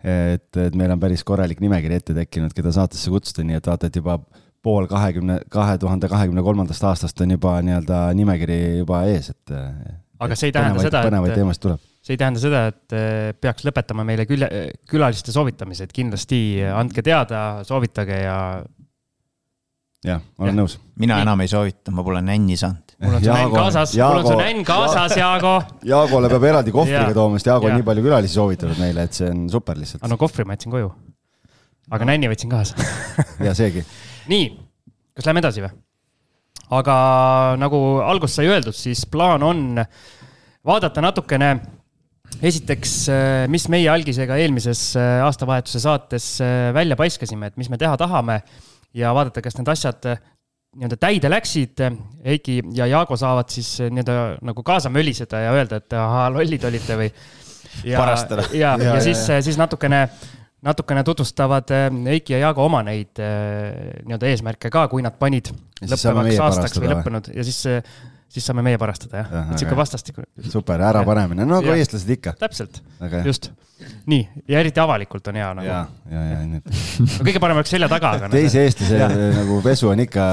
[0.00, 3.90] et, et meil on päris korralik nimekiri ette tekkinud, keda saatesse kutsuda, nii et vaata,
[3.90, 4.20] et juba
[4.62, 9.54] pool kahekümne, kahe tuhande kahekümne kolmandast aastast on juba nii-öelda nimekiri juba ees, et
[10.24, 11.86] aga see ei tähenda seda, põnevaid teemasid tuleb.
[12.04, 17.42] see ei tähenda seda, et eh, peaks lõpetama meile külje, külaliste soovitamised, kindlasti andke teada,
[17.66, 18.36] soovitage ja.
[20.06, 20.56] jah, olen ja.
[20.60, 20.78] nõus.
[21.00, 21.26] mina ja.
[21.26, 22.96] enam ei soovita, ma pole nänni saanud.
[23.00, 25.54] mul on su nänn kaasas, mul on su nänn kaasas, Jaago.
[25.88, 29.30] Jaagole peab eraldi kohvriga tooma, sest Jaago on nii palju külalisi soovitanud meile, et see
[29.32, 30.04] on super lihtsalt.
[30.08, 30.92] no kohvri ma jätsin koju.
[31.90, 32.12] aga no.
[32.12, 32.90] nänni võtsin kaasa
[33.46, 33.86] ja seegi.
[34.32, 34.50] nii,
[35.16, 35.72] kas lähme edasi või?
[36.70, 36.96] Aga
[37.60, 39.62] nagu alguses sai öeldud, siis plaan on
[40.66, 41.54] vaadata natukene
[42.46, 42.94] esiteks,
[43.50, 48.40] mis meie algisega eelmises äh, aastavahetuse saates äh, välja paiskasime, et mis me teha tahame
[48.96, 50.06] ja vaadata, kas need asjad
[50.70, 51.82] nii-öelda täide läksid.
[52.24, 56.98] Heiki ja Jaago saavad siis nii-öelda nagu kaasa möliseda ja öelda, et ahaa, lollid olite
[57.00, 57.10] või.
[57.84, 60.06] ja, ja, ja, ja, ja siis, siis natukene
[60.66, 61.70] natukene tutvustavad
[62.06, 67.30] Heiki ja Jaago oma neid nii-öelda eesmärke ka, kui nad panid lõppevaks aastaks või lõppenud
[67.34, 67.62] ja siis
[68.30, 71.78] siis saame meie parastada jah, Jah, et sihuke vastastikune, super ärapanemine, no Jah.
[71.80, 72.34] eestlased ikka.
[72.38, 72.78] täpselt,
[73.26, 73.50] just.
[74.10, 75.66] nii, ja eriti avalikult on hea ja, nagu.
[75.66, 79.90] ja, ja nüüd no kõige parem oleks selja taga, aga teise no, eestlase nagu pesu
[79.90, 80.26] on ikka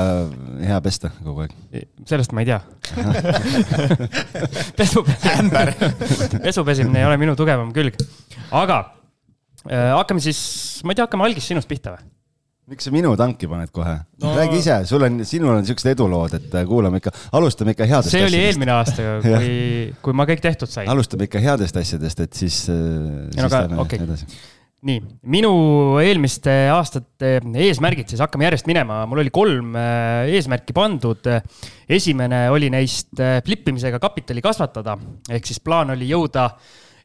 [0.61, 1.55] hea pesta kogu aeg.
[1.71, 2.59] see- sellest ma ei tea.
[4.79, 5.03] pesu,
[6.45, 7.97] pesu pesimine ei ole minu tugevam külg,
[8.51, 8.83] aga
[9.65, 10.39] hakkame siis,
[10.83, 12.05] ma ei tea, hakkame algis sinust pihta või?
[12.67, 14.25] miks sa minu tanki paned kohe no.
[14.25, 14.33] No-?
[14.35, 18.11] räägi ise, sul on, sinul on siuksed edulood, et äh, kuulame ikka, alustame ikka headest
[18.11, 18.49] see oli asjadest.
[18.51, 19.49] eelmine aasta, kui,
[20.03, 20.89] kui ma kõik tehtud sain.
[20.91, 24.01] alustame ikka headest asjadest, et siis, siis aga lähme okei.
[24.03, 24.27] edasi.
[24.89, 24.99] nii,
[25.37, 25.53] minu
[26.03, 27.37] eelmiste aastate
[27.69, 31.31] eesmärgid siis hakkame järjest minema, mul oli kolm äh, eesmärki pandud.
[31.87, 34.99] esimene oli neist äh, flippimisega kapitali kasvatada,
[35.31, 36.49] ehk siis plaan oli jõuda,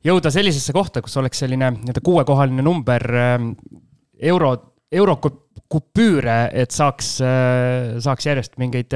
[0.04, 3.48] jõuda sellisesse kohta, kus oleks selline nii-öelda kuuekohaline number äh,
[4.32, 4.54] euro,
[4.92, 7.16] eurokupüüre, et saaks,
[8.04, 8.92] saaks järjest mingeid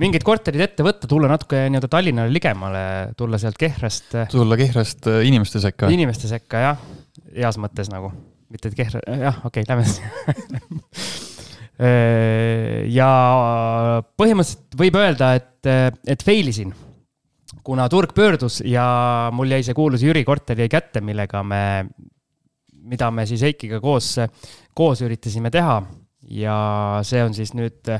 [0.00, 2.82] mingeid korterid ette võtta, tulla natuke nii-öelda Tallinnale ligemale,
[3.18, 5.90] tulla sealt Kehrast äh, tulla Kehrast äh, inimeste sekka.
[5.92, 6.84] inimeste sekka jah,
[7.36, 8.12] heas mõttes nagu,
[8.52, 9.84] mitte et kehra, jah, okei okay,, lähme
[13.00, 13.10] ja
[14.20, 15.64] põhimõtteliselt võib öelda, et,
[16.12, 16.74] et fail isin,
[17.64, 21.62] kuna turg pöördus ja mul jäi see kuulus Jüri korter jäi kätte, millega me,
[22.72, 24.16] mida me siis Heikiga koos,
[24.74, 25.80] koos üritasime teha
[26.30, 26.56] ja
[27.06, 27.90] see on siis nüüd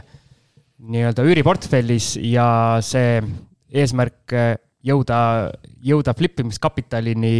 [0.81, 2.49] nii-öelda üüriportfellis ja
[2.85, 3.21] see
[3.71, 4.35] eesmärk
[4.87, 5.19] jõuda,
[5.85, 7.35] jõuda flippimiskapitalini,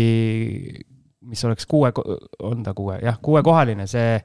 [1.31, 1.93] mis oleks kuue,
[2.45, 4.19] on ta kuue, jah, kuuekohaline, see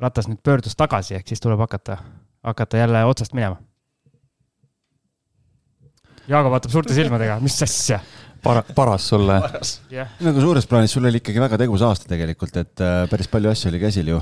[0.00, 1.98] ratas nüüd pöördus tagasi, ehk siis tuleb hakata,
[2.46, 3.60] hakata jälle otsast minema.
[6.30, 7.98] Jaago vaatab suurte silmadega, mis asja?
[8.44, 9.34] Para-, paras sulle.
[9.92, 13.50] jah, nagu suures plaanis sul oli ikkagi väga tegus aasta tegelikult, et äh, päris palju
[13.50, 14.20] asju oli käsil ju.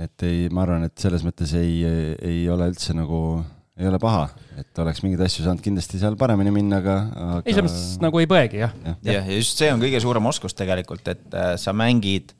[0.00, 1.80] et ei, ma arvan, et selles mõttes ei,
[2.20, 3.18] ei ole üldse nagu,
[3.80, 4.28] ei ole paha,
[4.60, 7.40] et oleks mingeid asju saanud kindlasti seal paremini minna, aga, aga....
[7.42, 8.76] ei, selles mõttes nagu ei põegi jah.
[8.84, 12.36] jah, ja just see on kõige suurem oskus tegelikult, et äh, sa mängid,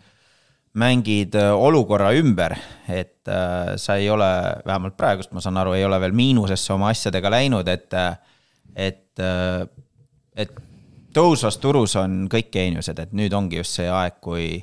[0.79, 2.55] mängid äh, olukorra ümber,
[2.87, 4.31] et äh, sa ei ole,
[4.69, 7.99] vähemalt praegust ma saan aru, ei ole veel miinusesse oma asjadega läinud, et,
[8.77, 9.23] et,
[10.37, 10.59] et
[11.17, 14.61] tõusvas turus on kõik geeniused, et nüüd ongi just see aeg, kui,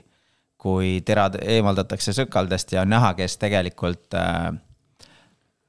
[0.61, 4.53] kui terad eemaldatakse sõkaldest ja on näha, kes tegelikult äh,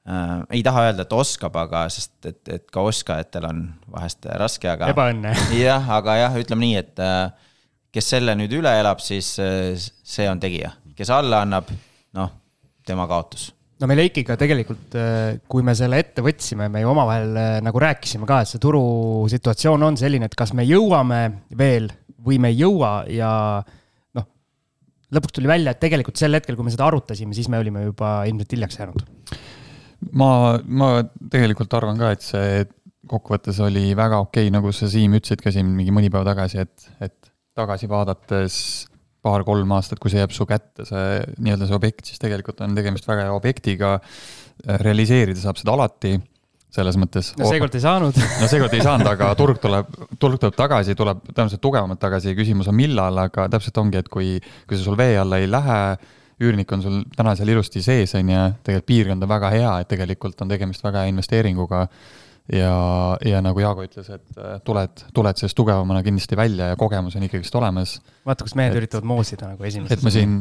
[0.09, 4.71] äh, ei taha öelda, et oskab, aga sest, et, et ka oskajatel on vahest raske,
[4.71, 5.35] aga ebaõnne.
[5.65, 7.51] jah, aga jah, ütleme nii, et äh,
[7.95, 11.71] kes selle nüüd üle elab, siis äh, see on tegija, kes alla annab,
[12.19, 12.33] noh,
[12.85, 13.53] tema kaotus.
[13.85, 14.97] No meil Heikiga tegelikult,
[15.51, 19.85] kui me selle ette võtsime, me ju omavahel äh, nagu rääkisime ka, et see turusituatsioon
[19.91, 21.21] on selline, et kas me jõuame
[21.59, 21.91] veel
[22.25, 23.33] või me ei jõua ja
[24.17, 24.29] noh,
[25.13, 28.17] lõpuks tuli välja, et tegelikult sel hetkel, kui me seda arutasime, siis me olime juba
[28.31, 29.05] ilmselt hiljaks jäänud.
[30.17, 30.31] ma,
[30.65, 30.91] ma
[31.33, 32.65] tegelikult arvan ka, et see
[33.11, 36.89] kokkuvõttes oli väga okei, nagu sa, Siim, ütlesid ka siin mingi mõni päev tagasi, et,
[37.05, 38.57] et tagasi vaadates
[39.25, 43.09] paar-kolm aastat, kui see jääb su kätte, see nii-öelda see objekt, siis tegelikult on tegemist
[43.09, 43.99] väga hea objektiga.
[44.85, 46.15] realiseerida saab seda alati,
[46.75, 47.33] selles mõttes.
[47.39, 48.19] no seekord ei saanud.
[48.43, 52.71] no seekord ei saanud, aga turg tuleb, turg tuleb tagasi, tuleb tõenäoliselt tugevamalt tagasi, küsimus
[52.71, 54.37] on millal, aga täpselt ongi, et kui,
[54.69, 55.79] kui see sul vee alla ei lähe,
[56.43, 59.91] üürnik on sul täna seal ilusti sees, on ju, tegelikult piirkond on väga hea, et
[59.91, 61.87] tegelikult on tegemist väga hea investeeringuga.
[62.53, 67.17] ja, ja nagu Jaago ütles, et äh, tuled, tuled sellest tugevamana kindlasti välja ja kogemus
[67.17, 67.95] on ikkagist olemas.
[68.27, 69.97] vaata, kus mehed Et- üritavad moosida nagu esimesed.
[69.97, 70.35] et ma siin,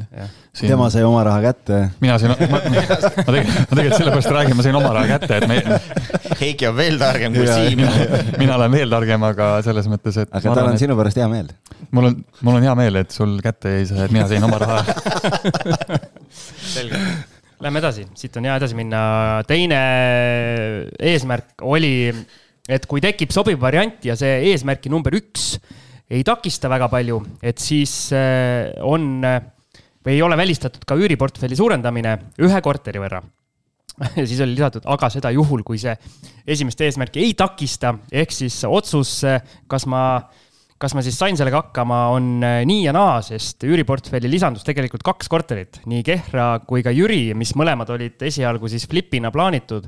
[0.54, 1.80] siin, tema sai oma raha kätte.
[2.04, 5.48] mina siin, ma, ma, tegelikult, ma tegelikult sellepärast räägin, ma sain oma raha kätte, et
[5.48, 5.62] me,
[6.42, 7.84] Heiki on veel targem kui Siim.
[8.42, 10.32] mina olen veel targem, aga selles mõttes, et.
[10.32, 11.54] aga tal on sinu pärast hea meel.
[11.92, 14.60] mul on, mul on hea meel, et sul kätte jäi see, et mina sain oma
[14.60, 14.84] raha.
[16.74, 17.00] selge.
[17.63, 19.02] Lähme edasi, siit on hea edasi minna.
[19.47, 19.78] teine
[20.99, 22.12] eesmärk oli,
[22.67, 25.54] et kui tekib sobiv variant ja see eesmärki number üks
[26.12, 29.39] ei takista väga palju, et siis äh, on äh,
[30.04, 33.23] või ei ole välistatud ka üüriportfelli suurendamine ühe korteri võrra.
[34.19, 35.95] ja siis oli lisatud, aga seda juhul, kui see
[36.43, 39.21] esimest eesmärki ei takista, ehk siis otsus,
[39.71, 40.04] kas ma
[40.84, 45.06] kas ma siis sain sellega hakkama, on äh, nii ja naa, sest üüriportfelli lisandus tegelikult
[45.06, 49.88] kaks korterit, nii Kehra kui ka Jüri, mis mõlemad olid esialgu siis flipina plaanitud.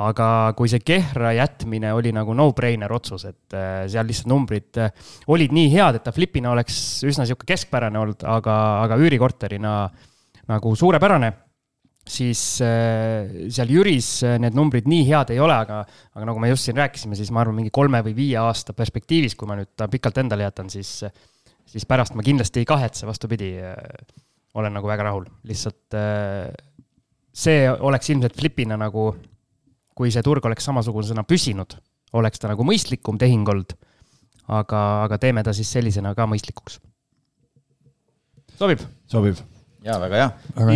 [0.00, 4.94] aga kui see Kehra jätmine oli nagu no-brainer otsus, et äh, seal lihtsalt numbrid äh,
[5.28, 9.74] olid nii head, et ta flipina oleks üsna sihuke keskpärane olnud, aga, aga üürikorterina
[10.48, 11.32] nagu suurepärane
[12.10, 15.82] siis äh, seal Jüris äh, need numbrid nii head ei ole, aga,
[16.16, 19.36] aga nagu me just siin rääkisime, siis ma arvan, mingi kolme või viie aasta perspektiivis,
[19.38, 20.98] kui ma nüüd ta pikalt endale jätan, siis,
[21.70, 23.54] siis pärast ma kindlasti ei kahetse, vastupidi,
[24.58, 26.50] olen nagu väga rahul, lihtsalt äh,
[27.30, 29.12] see oleks ilmselt flipina nagu
[30.00, 31.76] kui see turg oleks samasugusena püsinud,
[32.16, 33.76] oleks ta nagu mõistlikum tehing olnud.
[34.50, 36.80] aga, aga teeme ta siis sellisena ka mõistlikuks.
[38.58, 38.80] sobib?
[39.06, 39.38] sobib.
[39.84, 40.30] Ja väga hea.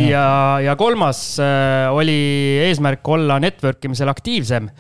[0.09, 0.27] ja,
[0.65, 2.19] ja kolmas äh, oli
[2.65, 4.71] eesmärk olla network imisel aktiivsem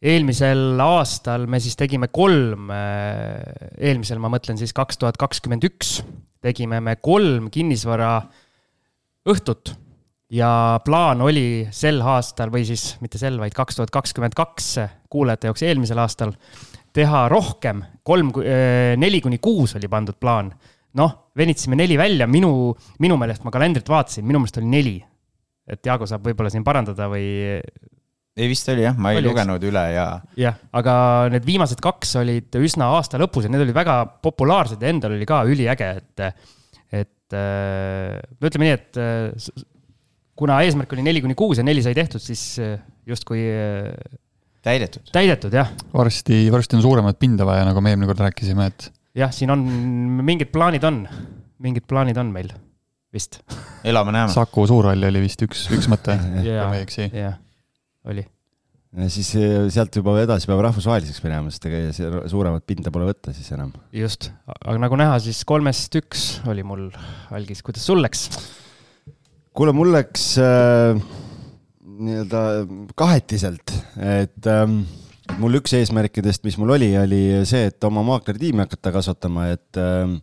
[0.00, 6.00] eelmisel aastal me siis tegime kolm, äh, eelmisel ma mõtlen siis kaks tuhat kakskümmend üks,
[6.40, 8.14] tegime me kolm kinnisvara
[9.28, 9.74] õhtut
[10.32, 14.72] ja plaan oli sel aastal või siis mitte sel, vaid kaks tuhat kakskümmend kaks
[15.12, 16.32] kuulajate jaoks eelmisel aastal
[16.96, 20.52] teha rohkem, kolm, äh, neli kuni kuus oli pandud plaan.
[20.96, 24.98] noh, venitasime neli välja, minu, minu meelest ma kalendrit vaatasin, minu meelest oli neli.
[25.70, 27.26] et Jaago saab võib-olla siin parandada või
[28.40, 30.06] ei vist oli jah, ma ei oli, lugenud üle ja.
[30.38, 30.94] jah, aga
[31.32, 35.28] need viimased kaks olid üsna aasta lõpus ja need olid väga populaarsed ja endal oli
[35.28, 36.46] ka üliäge, et,
[37.02, 39.00] et no ütleme nii, et
[40.40, 42.54] kuna eesmärk oli neli kuni kuus ja neli sai tehtud, siis
[43.08, 43.44] justkui.
[44.64, 45.10] täidetud.
[45.12, 45.74] täidetud jah.
[45.94, 48.90] varsti, varsti on suuremat pinda vaja, nagu me eelmine kord rääkisime, et.
[49.18, 49.62] Jah, siin on,
[50.24, 51.04] mingid plaanid on,
[51.62, 52.50] mingid plaanid on meil
[53.12, 53.40] vist.
[53.84, 54.32] elame-näeme.
[54.32, 57.08] Saku Suurhall oli vist üks, üks mõte, kui ma ei eksi.
[57.10, 57.38] jah
[58.08, 58.24] oli.
[59.12, 63.50] siis eh, sealt juba edasi peab rahvusvaheliseks minema, sest ega suuremat pinda pole võtta siis
[63.54, 63.74] enam.
[63.94, 66.88] just, aga nagu näha, siis kolmest üks oli mul
[67.34, 68.28] algis, kuidas sul läks?
[69.56, 71.02] kuule, mul läks äh,
[72.00, 72.42] nii-öelda
[72.98, 74.82] kahetiselt, et ähm,
[75.38, 80.16] mul üks eesmärkidest, mis mul oli, oli see, et oma maakleritiimi hakata kasvatama, et äh,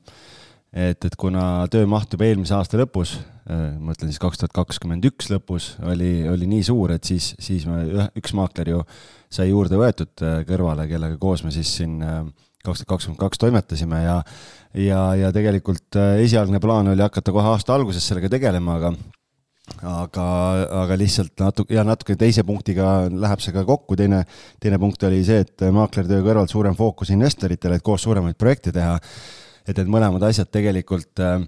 [0.78, 3.15] et, et kuna töömaht juba eelmise aasta lõpus,
[3.48, 7.32] äh, ma mõtlen siis kaks tuhat kakskümmend üks lõpus, oli, oli nii suur, et siis,
[7.41, 8.84] siis me, üks maakler ju
[9.34, 12.00] sai juurde võetud äh, kõrvale, kellega koos me siis siin
[12.67, 14.17] kaks tuhat kakskümmend kaks toimetasime ja
[14.78, 18.91] ja, ja tegelikult esialgne plaan oli hakata kohe aasta alguses sellega tegelema, aga
[19.84, 20.28] aga,
[20.84, 24.24] aga lihtsalt natuke ja natuke teise punktiga läheb see ka kokku, teine,
[24.64, 28.98] teine punkt oli see, et maaklertöö kõrvalt suurem fookus investoritele, et koos suuremaid projekte teha.
[29.68, 31.42] Et need mõlemad asjad tegelikult äh,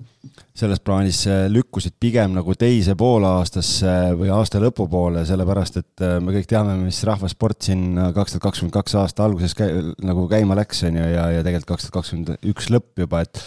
[0.52, 6.34] selles plaanis äh, lükkusid pigem nagu teise poolaastasse või aasta lõpupoole, sellepärast et äh, me
[6.36, 9.72] kõik teame, mis rahvasport siin kaks tuhat kakskümmend kaks aasta alguses käi,
[10.04, 13.40] nagu käima läks, on ju, ja, ja tegelikult kaks tuhat kakskümmend üks lõpp juba, et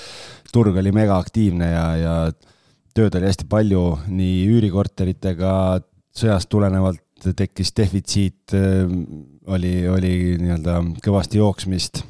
[0.57, 2.17] turg oli megaaktiivne ja, ja
[2.97, 5.53] tööd oli hästi palju nii üürikorteritega,
[6.17, 8.55] sõjast tulenevalt tekkis defitsiit,
[9.47, 12.03] oli, oli nii-öelda kõvasti jooksmist.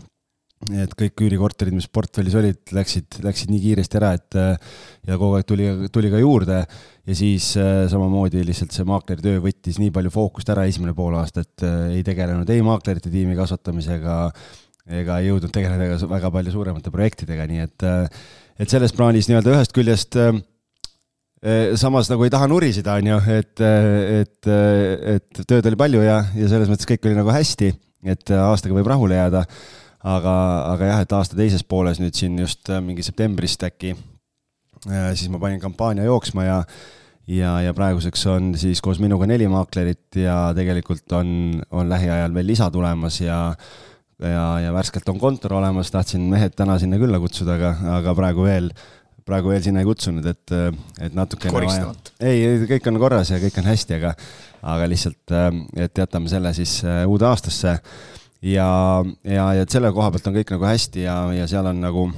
[0.71, 4.77] Et kõik üürikorterid, mis portfellis olid, läksid, läksid nii kiiresti ära, et äh,
[5.09, 6.61] ja kogu aeg tuli, tuli ka juurde.
[7.03, 11.43] Ja siis äh, samamoodi lihtsalt see maakleri töö võttis nii palju fookust ära esimene poolaasta,
[11.43, 14.21] et äh, ei tegelenud ei maaklerite tiimi kasvatamisega
[15.03, 17.85] ega ei jõudnud tegeleda ka väga palju suuremate projektidega, nii et,
[18.63, 20.19] et selles plaanis nii-öelda ühest küljest
[21.75, 23.63] samas nagu ei taha nuriseda, on ju, et,
[24.23, 24.51] et,
[25.17, 27.73] et tööd oli palju ja, ja selles mõttes kõik oli nagu hästi,
[28.15, 29.43] et aastaga võib rahule jääda.
[30.03, 30.33] Aga,
[30.73, 33.93] aga jah, et aasta teises pooles nüüd siin just äh, mingi septembrist äkki,
[34.89, 36.57] äh, siis ma panin kampaania jooksma ja
[37.31, 42.51] ja, ja praeguseks on siis koos minuga neli maaklerit ja tegelikult on, on lähiajal veel
[42.51, 43.39] lisa tulemas ja
[44.23, 48.47] ja, ja värskelt on kontor olemas, tahtsin mehed täna sinna külla kutsuda, aga, aga praegu
[48.47, 48.69] veel,
[49.27, 50.55] praegu veel sinna ei kutsunud, et,
[51.03, 52.15] et natukene koristamata.
[52.25, 54.15] ei, kõik on korras ja kõik on hästi, aga,
[54.75, 55.37] aga lihtsalt,
[55.87, 57.77] et jätame selle siis äh, uude aastasse
[58.43, 58.69] ja,
[59.25, 62.09] ja, ja selle koha pealt on kõik nagu hästi ja, ja seal on nagu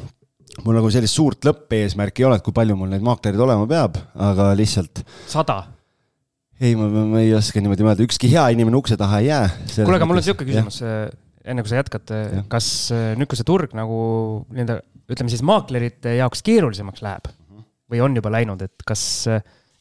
[0.64, 3.98] mul nagu sellist suurt lõppeesmärki ei ole, et kui palju mul neid maaklereid olema peab,
[4.14, 5.04] aga lihtsalt.
[5.30, 5.64] sada?
[6.60, 9.44] ei, ma, ma ei oska niimoodi mõelda, ükski hea inimene ukse taha ei jää.
[9.76, 11.08] kuule, aga mul on sihuke küsimus, äh,
[11.44, 12.68] enne kui sa jätkad, äh, kas
[13.18, 13.98] nüüd, kui see turg nagu
[14.54, 17.28] nii-öelda ütleme siis maaklerite jaoks keerulisemaks läheb
[17.90, 19.04] või on juba läinud, et kas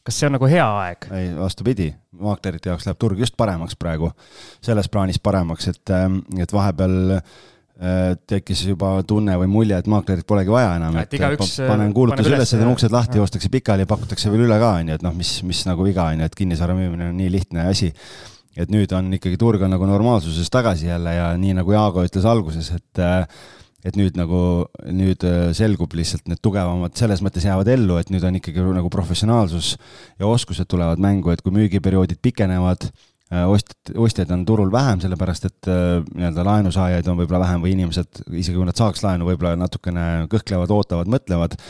[0.04, 1.08] kas see on nagu hea aeg?
[1.16, 1.88] ei, vastupidi,
[2.20, 4.10] maaklerite jaoks läheb turg just paremaks praegu,
[4.64, 5.94] selles plaanis paremaks, et,
[6.44, 11.18] et vahepeal äh, tekkis juba tunne või mulje, et maaklerit polegi vaja enam, et, et
[11.20, 14.92] igaüks, panen kuulutuse üles, teen uksed lahti, joostakse pikali ja pakutakse veel üle ka, on
[14.92, 17.68] ju, et noh, mis, mis nagu viga on ju, et kinnisvara müümine on nii lihtne
[17.72, 17.92] asi.
[18.54, 22.28] et nüüd on ikkagi turg on nagu normaalsuses tagasi jälle ja nii nagu Jaago ütles
[22.28, 23.24] alguses, et äh,
[23.84, 24.40] et nüüd nagu,
[24.88, 28.90] nüüd äh, selgub lihtsalt need tugevamad, selles mõttes jäävad ellu, et nüüd on ikkagi nagu
[28.92, 29.74] professionaalsus
[30.20, 32.88] ja oskused tulevad mängu, et kui müügiperioodid pikenevad,
[33.28, 37.74] äh, ostjad, ostjaid on turul vähem, sellepärast et äh, nii-öelda laenusaajaid on võib-olla vähem või
[37.76, 41.60] inimesed, isegi kui nad saaks laenu, võib-olla natukene kõhklevad, ootavad, mõtlevad.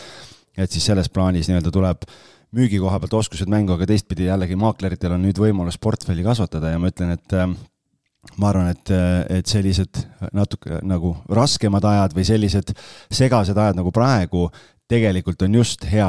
[0.54, 2.06] et siis selles plaanis nii-öelda tuleb
[2.54, 6.78] müügi koha pealt oskused mängu, aga teistpidi jällegi maakleritel on nüüd võimalus portfelli kasvatada ja
[6.78, 7.40] ma ütlen, et
[8.40, 8.90] ma arvan, et,
[9.38, 10.00] et sellised
[10.34, 12.72] natuke nagu raskemad ajad või sellised
[13.12, 14.48] segased ajad nagu praegu
[14.90, 16.08] tegelikult on just hea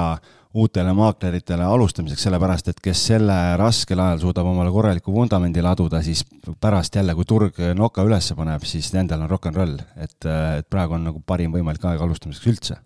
[0.55, 6.23] uutele maakleritele alustamiseks, sellepärast et kes selle raskel ajal suudab omale korraliku vundamendi laduda, siis
[6.63, 10.69] pärast jälle, kui turg noka üles paneb, siis nendel on rock n roll, et, et
[10.71, 12.79] praegu on nagu parim võimalik aeg alustamiseks üldse.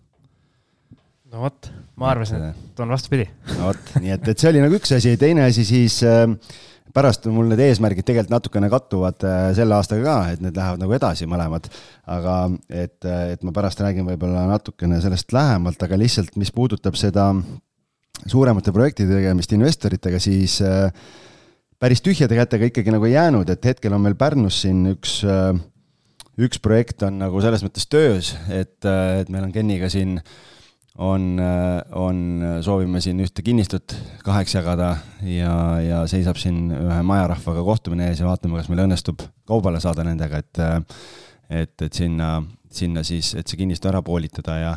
[1.30, 3.28] no vot, ma arvasin, et on vastupidi.
[3.54, 6.26] no vot, nii et, et see oli nagu üks asi, teine asi siis äh,
[6.94, 10.94] pärast mul need eesmärgid tegelikult natukene kattuvad äh, selle aastaga ka, et need lähevad nagu
[10.96, 11.70] edasi mõlemad.
[12.10, 12.36] aga
[12.68, 17.30] et, äh, et ma pärast räägin võib-olla natukene sellest lähemalt, aga lihtsalt, mis puudutab seda
[18.26, 20.90] suuremate projektide tegemist investoritega, siis äh,
[21.80, 25.20] päris tühjade kätega ikkagi nagu ei jäänud, et hetkel on meil Pärnus siin üks,
[26.40, 30.34] üks projekt on nagu selles mõttes töös, et, et meil on Keniga siin äh,
[30.98, 31.40] on,
[31.96, 32.22] on,
[32.66, 33.94] soovime siin ühte kinnistut
[34.26, 39.22] kaheks jagada ja, ja seisab siin ühe majarahvaga kohtumine ees ja vaatame, kas meil õnnestub
[39.48, 40.64] kaubale saada nendega, et
[41.50, 44.74] et, et sinna, sinna siis, et see kinnistu ära poolitada ja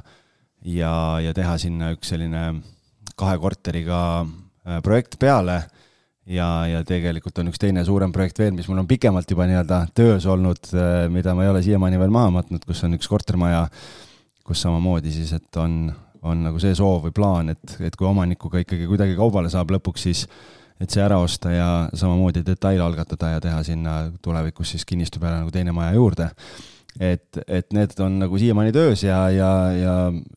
[0.65, 2.43] ja, ja teha sinna üks selline
[3.19, 5.63] kahe korteriga äh, projekt peale.
[6.23, 9.81] Ja, ja tegelikult on üks teine suurem projekt veel, mis mul on pikemalt juba nii-öelda
[9.91, 13.65] töös olnud, äh, mida ma ei ole siiamaani veel maha matnud, kus on üks kortermaja,
[14.43, 15.87] kus samamoodi siis, et on,
[16.27, 20.05] on nagu see soov või plaan, et, et kui omanikuga ikkagi kuidagi kaubale saab lõpuks,
[20.09, 20.25] siis
[20.81, 25.39] et see ära osta ja samamoodi detail algatada ja teha sinna tulevikus siis kinnistu peale
[25.43, 26.29] nagu teine maja juurde.
[26.99, 29.93] et, et need on nagu siiamaani töös ja, ja, ja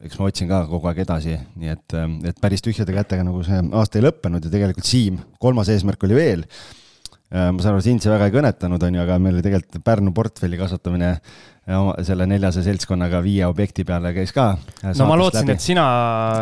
[0.07, 1.97] eks ma otsin ka kogu aeg edasi, nii et,
[2.31, 6.17] et päris tühjade kätega nagu see aasta ei lõppenud ja tegelikult Siim, kolmas eesmärk oli
[6.17, 6.47] veel
[7.31, 10.13] ma saan aru, sind see väga ei kõnetanud, on ju, aga meil oli tegelikult Pärnu
[10.15, 11.17] portfelli kasvatamine
[12.07, 14.53] selle neljase seltskonnaga viie objekti peale käis ka.
[14.87, 15.87] no ma lootsin, et sina.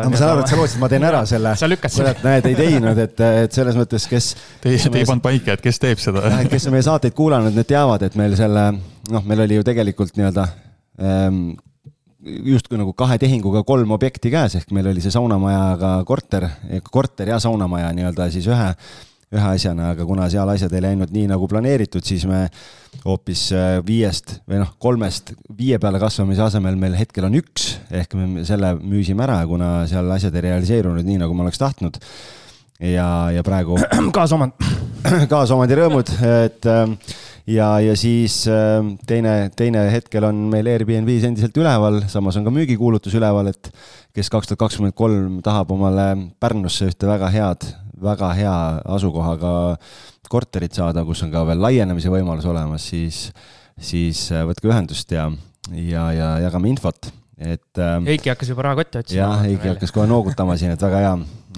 [0.03, 1.55] no ma saan aru, et sa lootsid, ma teen ära selle.
[1.57, 2.13] sa lükkasid selle.
[2.21, 4.27] näed, ei teinud, et, et selles mõttes, kes.
[4.61, 6.29] Te, te ei pannud paika, et kes teeb seda.
[6.51, 8.67] kes on meie saateid kuulanud, need teavad, et meil selle,
[9.09, 10.45] noh, meil oli ju tegelikult nii-öelda
[11.01, 11.41] ähm,
[12.45, 16.45] justkui nagu kahe tehinguga kolm objekti käes, ehk meil oli see saunamajaga korter,
[16.85, 18.69] korter ja saunamaja nii-öelda siis ühe
[19.33, 22.45] ühe asjana, aga kuna seal asjad ei läinud nii nagu planeeritud, siis me
[23.05, 28.15] hoopis äh, viiest või noh, kolmest viie peale kasvamise asemel meil hetkel on üks, ehk
[28.19, 31.99] me selle müüsime ära, kuna seal asjad ei realiseerunud nii, nagu ma oleks tahtnud.
[32.79, 33.79] ja, ja praegu
[34.17, 34.53] kaasomand
[35.33, 36.97] kaasomandi rõõmud, et ähm,
[37.49, 42.53] ja, ja siis ähm, teine, teine hetkel on meil Airbnb-s endiselt üleval, samas on ka
[42.53, 43.71] müügikuulutus üleval, et
[44.15, 46.11] kes kaks tuhat kakskümmend kolm tahab omale
[46.41, 47.67] Pärnusse ühte väga head
[48.01, 48.55] väga hea
[48.95, 49.51] asukohaga
[50.29, 53.27] korterit saada, kus on ka veel laienemise võimalus olemas, siis,
[53.77, 55.29] siis äh, võtke ühendust ja,
[55.71, 57.97] ja, ja jagame infot, et äh,.
[58.09, 59.21] Heiki hakkas juba rahakotti otsima.
[59.21, 61.13] jah, Heiki hakkas kohe noogutama siin, et väga hea.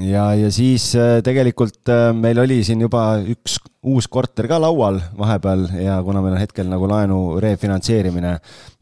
[0.10, 5.68] ja, ja siis äh, tegelikult meil oli siin juba üks uus korter ka laual vahepeal
[5.80, 8.38] ja kuna meil on hetkel nagu laenu refinantseerimine,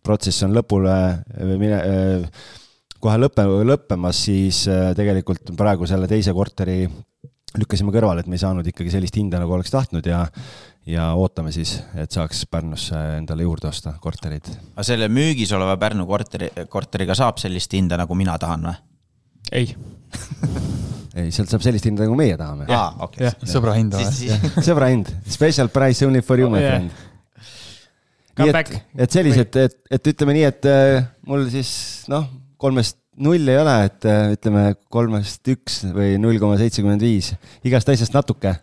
[0.06, 0.96] protsess on lõpule
[1.60, 1.82] mine,
[3.02, 4.64] kohe lõppe, lõppemas, siis
[4.98, 6.88] tegelikult praegu selle teise korteri
[7.62, 10.26] lükkasime kõrvale, et me ei saanud ikkagi sellist hinda, nagu oleks tahtnud ja
[10.86, 14.52] ja ootame siis, et saaks Pärnusse endale juurde osta korterid.
[14.76, 18.76] aga selle müügis oleva Pärnu korteri, korteriga saab sellist hinda, nagu mina tahan või?
[19.56, 19.72] ei
[21.20, 22.68] ei, sealt saab sellist hinda, nagu meie tahame.
[22.70, 23.32] aa, okei.
[23.50, 24.40] sõbra hinda või?
[24.70, 27.04] sõbra hind, special price only for you, my friend.
[28.42, 28.74] nii et,
[29.08, 31.72] et sellised, et, et ütleme nii, et äh, mul siis
[32.12, 32.28] noh,
[32.62, 37.32] kolmest null ei ole, et äh, ütleme kolmest üks või null koma seitsekümmend viis,
[37.68, 38.56] igast asjast natuke.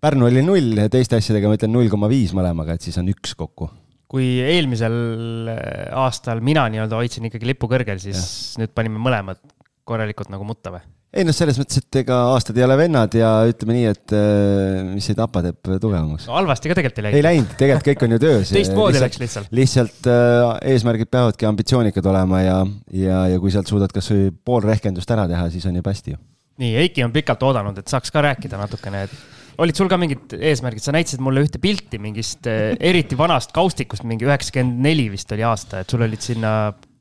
[0.00, 3.10] Pärnu oli null ja teiste asjadega ma ütlen null koma viis mõlemaga, et siis on
[3.12, 3.70] üks kokku.
[4.10, 8.62] kui eelmisel äh, aastal mina nii-öelda hoidsin ikkagi lipu kõrgel, siis ja.
[8.64, 9.38] nüüd panime mõlemad
[9.86, 10.82] korralikult nagu mutta või?
[11.10, 14.82] Ei noh, selles mõttes, et ega aastad ei ole vennad ja ütleme nii, et äh,
[14.92, 16.36] mis ei tapa, teeb tugevamaks no,.
[16.36, 17.18] halvasti ka tegelikult ei läinud.
[17.18, 19.50] ei läinud, tegelikult kõik on ju töös teistmoodi läks lihtsalt.
[19.56, 20.44] lihtsalt äh,
[20.74, 22.60] eesmärgid peavadki ambitsioonikad olema ja,
[22.94, 26.22] ja, ja kui sealt suudad kasvõi pool rehkendust ära teha, siis on jube hästi ju.
[26.62, 30.38] nii, Eiki on pikalt oodanud, et saaks ka rääkida natukene, et olid sul ka mingid
[30.38, 35.34] eesmärgid, sa näitasid mulle ühte pilti mingist äh, eriti vanast kaustikust, mingi üheksakümmend neli vist
[35.34, 36.54] oli aasta, et sul olid sinna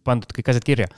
[0.08, 0.90] pandud kõik asjad kirja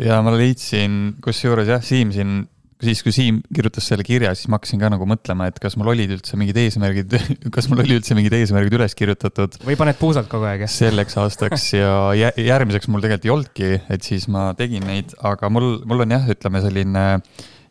[0.00, 2.44] ja ma leidsin, kusjuures jah, Siim siin,
[2.82, 5.92] siis kui Siim kirjutas selle kirja, siis ma hakkasin ka nagu mõtlema, et kas mul
[5.94, 7.16] olid üldse mingid eesmärgid,
[7.54, 9.58] kas mul oli üldse mingid eesmärgid üles kirjutatud.
[9.66, 10.72] või paned puusalt kogu aeg, jah?
[10.72, 15.78] selleks aastaks ja järgmiseks mul tegelikult ei olnudki, et siis ma tegin neid, aga mul,
[15.88, 17.06] mul on jah, ütleme selline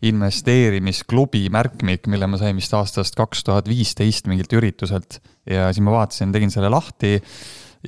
[0.05, 5.93] investeerimisklubi märkmik, mille ma sain vist aastast kaks tuhat viisteist mingilt ürituselt ja siis ma
[5.95, 7.15] vaatasin, tegin selle lahti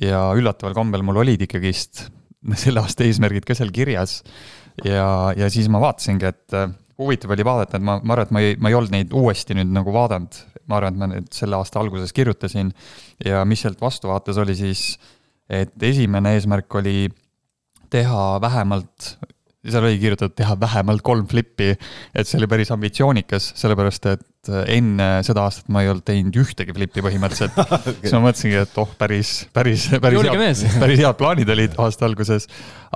[0.02, 2.06] ja üllataval kombel mul olid ikkagist
[2.62, 4.22] selle aasta eesmärgid ka seal kirjas.
[4.84, 8.34] ja, ja siis ma vaatasingi, et äh, huvitav oli vaadata, et ma, ma arvan, et
[8.34, 10.42] ma ei, ma ei olnud neid uuesti nüüd nagu vaadanud.
[10.68, 12.74] ma arvan, et ma nüüd selle aasta alguses kirjutasin
[13.24, 14.98] ja mis sealt vastu vaates oli siis,
[15.48, 17.08] et esimene eesmärk oli
[17.88, 19.14] teha vähemalt
[19.68, 21.72] seal oli kirjutatud teha vähemalt kolm flippi,
[22.14, 26.74] et see oli päris ambitsioonikas, sellepärast et enne seda aastat ma ei olnud teinud ühtegi
[26.74, 27.58] flippi põhimõtteliselt.
[27.58, 27.96] Okay..
[28.04, 32.48] siis ma mõtlesingi, et oh, päris, päris, päris head, päris head plaanid olid aasta alguses.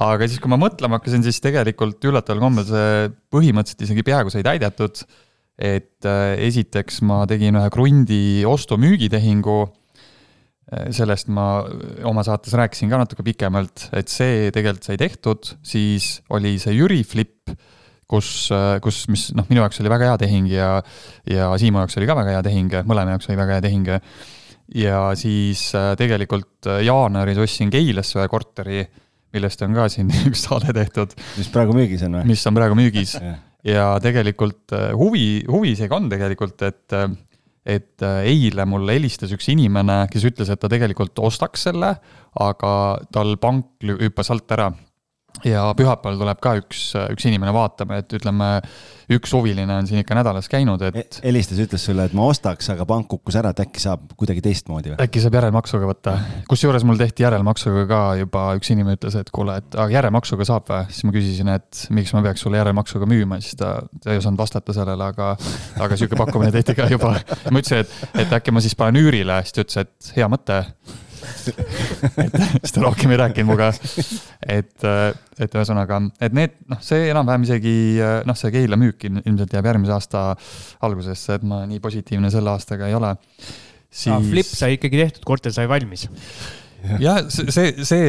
[0.06, 4.46] aga siis, kui ma mõtlema hakkasin, siis tegelikult üllataval kombel see põhimõtteliselt isegi peaaegu sai
[4.46, 5.04] täidetud.
[5.62, 9.60] et äh, esiteks ma tegin ühe krundi ostu-müügitehingu.
[10.94, 11.66] Sellest ma
[12.08, 17.02] oma saates rääkisin ka natuke pikemalt, et see tegelikult sai tehtud, siis oli see Jüri
[17.04, 17.50] flip,
[18.12, 18.30] kus,
[18.84, 20.70] kus, mis noh, minu jaoks oli väga hea tehing ja,
[21.28, 23.94] ja Siimu jaoks oli ka väga hea tehing, mõlema jaoks oli väga hea tehing.
[24.78, 28.84] ja siis äh, tegelikult jaanuaris ostsin Keilasse ühe korteri,
[29.32, 31.16] millest on ka siin üks saade tehtud.
[31.38, 32.28] mis praegu müügis on või?
[32.34, 33.16] mis on praegu müügis
[33.66, 37.10] ja tegelikult äh, huvi, huvi isegi on tegelikult, et äh,
[37.62, 41.92] et äh, eile mulle helistas üks inimene, kes ütles, et ta tegelikult ostaks selle,
[42.42, 42.72] aga
[43.14, 44.72] tal pank hüppas alt ära
[45.46, 48.48] ja pühapäeval tuleb ka üks, üks inimene vaatama, et ütleme,
[49.12, 51.04] üks huviline on siin ikka nädalas käinud, et e.
[51.26, 54.92] helistas, ütles sulle, et ma ostaks, aga pank kukkus ära, et äkki saab kuidagi teistmoodi
[54.92, 54.98] või?
[55.02, 56.16] äkki saab järelmaksuga võtta.
[56.50, 60.70] kusjuures mul tehti järelmaksuga ka juba, üks inimene ütles, et kuule, et aga järelmaksuga saab
[60.70, 60.82] või?
[60.92, 64.40] siis ma küsisin, et miks ma peaks sulle järelmaksuga müüma, siis ta, ta ei osanud
[64.40, 65.32] vastata sellele, aga,
[65.82, 67.16] aga sihuke pakkumine tehti ka juba.
[67.50, 70.62] ma ütlesin, et, et äkki ma siis panen üürile, siis ta ütles, et hea mõte
[71.22, 73.70] et siis ta rohkem ei rääkinud minuga.
[74.56, 74.86] et,
[75.38, 77.74] et ühesõnaga, et need, noh, see enam-vähem isegi
[78.28, 80.24] noh, see Keila müük ilmselt jääb järgmise aasta
[80.86, 83.14] algusesse, et ma nii positiivne selle aastaga ei ole
[83.90, 84.30] siis....
[84.30, 86.08] flip sai ikkagi tehtud, korter sai valmis
[87.02, 88.06] jah, see, see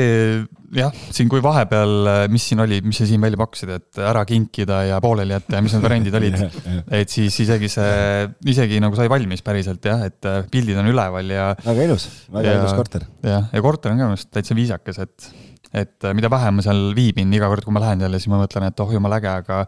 [0.74, 4.82] jah, siin kui vahepeal, mis siin oli, mis sa siin välja pakkusid, et ära kinkida
[4.90, 6.40] ja pooleli jätta ja mis need variandid olid.
[7.00, 11.34] et siis isegi see, isegi nagu sai valmis päriselt jah, et äh, pildid on üleval
[11.34, 11.52] ja.
[11.66, 13.08] väga ilus, väga ja, ilus korter.
[13.26, 15.30] jah, ja korter on ka minu arust täitsa viisakas, et,
[15.74, 18.40] et äh, mida vähem ma seal viibin, iga kord, kui ma lähen jälle, siis ma
[18.44, 19.64] mõtlen, et oh jumala äge, aga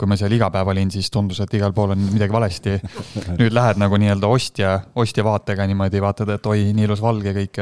[0.00, 2.78] kui ma seal iga päev olin, siis tundus, et igal pool on midagi valesti.
[3.40, 7.60] nüüd lähed nagu nii-öelda ostja, ostja vaatega niimoodi, vaatad, et oi, nii ilus valge kõik.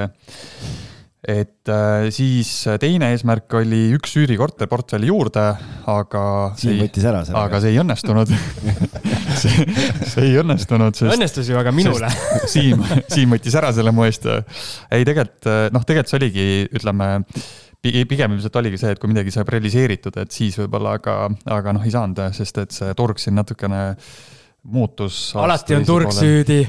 [1.30, 5.48] et äh, siis teine eesmärk oli üks üürikorter portfelli juurde,
[5.90, 6.22] aga.
[6.62, 7.42] Siim võttis ära selle.
[7.42, 8.30] aga see ei õnnestunud
[9.42, 9.66] see,
[10.14, 11.10] see ei õnnestunud, sest.
[11.10, 12.08] õnnestus ju aga minule.
[12.46, 14.30] Siim, Siim võttis ära selle mu eest.
[14.30, 17.10] ei, tegelikult noh, tegelikult see oligi, ütleme
[17.82, 21.16] pigem ilmselt oligi see, et kui midagi saab realiseeritud, et siis võib-olla, aga,
[21.56, 23.80] aga noh, ei saanud, sest et see turg siin natukene
[24.68, 25.32] muutus.
[25.40, 26.20] alati on turg poole.
[26.20, 26.60] süüdi.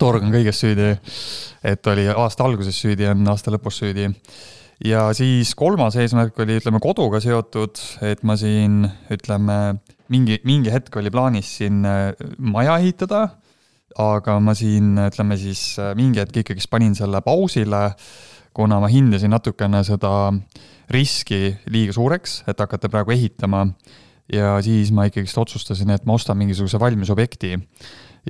[0.00, 0.92] turg on kõiges süüdi.
[1.64, 4.10] et oli aasta alguses süüdi, on aasta lõpus süüdi.
[4.84, 8.82] ja siis kolmas eesmärk oli, ütleme, koduga seotud, et ma siin,
[9.12, 9.60] ütleme,
[10.12, 13.28] mingi, mingi hetk oli plaanis siin äh, maja ehitada.
[13.98, 17.88] aga ma siin, ütleme siis mingi hetk ikkagist panin selle pausile
[18.60, 20.12] kuna ma hindasin natukene seda
[20.92, 23.66] riski liiga suureks, et hakata praegu ehitama.
[24.30, 27.56] ja siis ma ikkagist otsustasin, et ma ostan mingisuguse valmis objekti.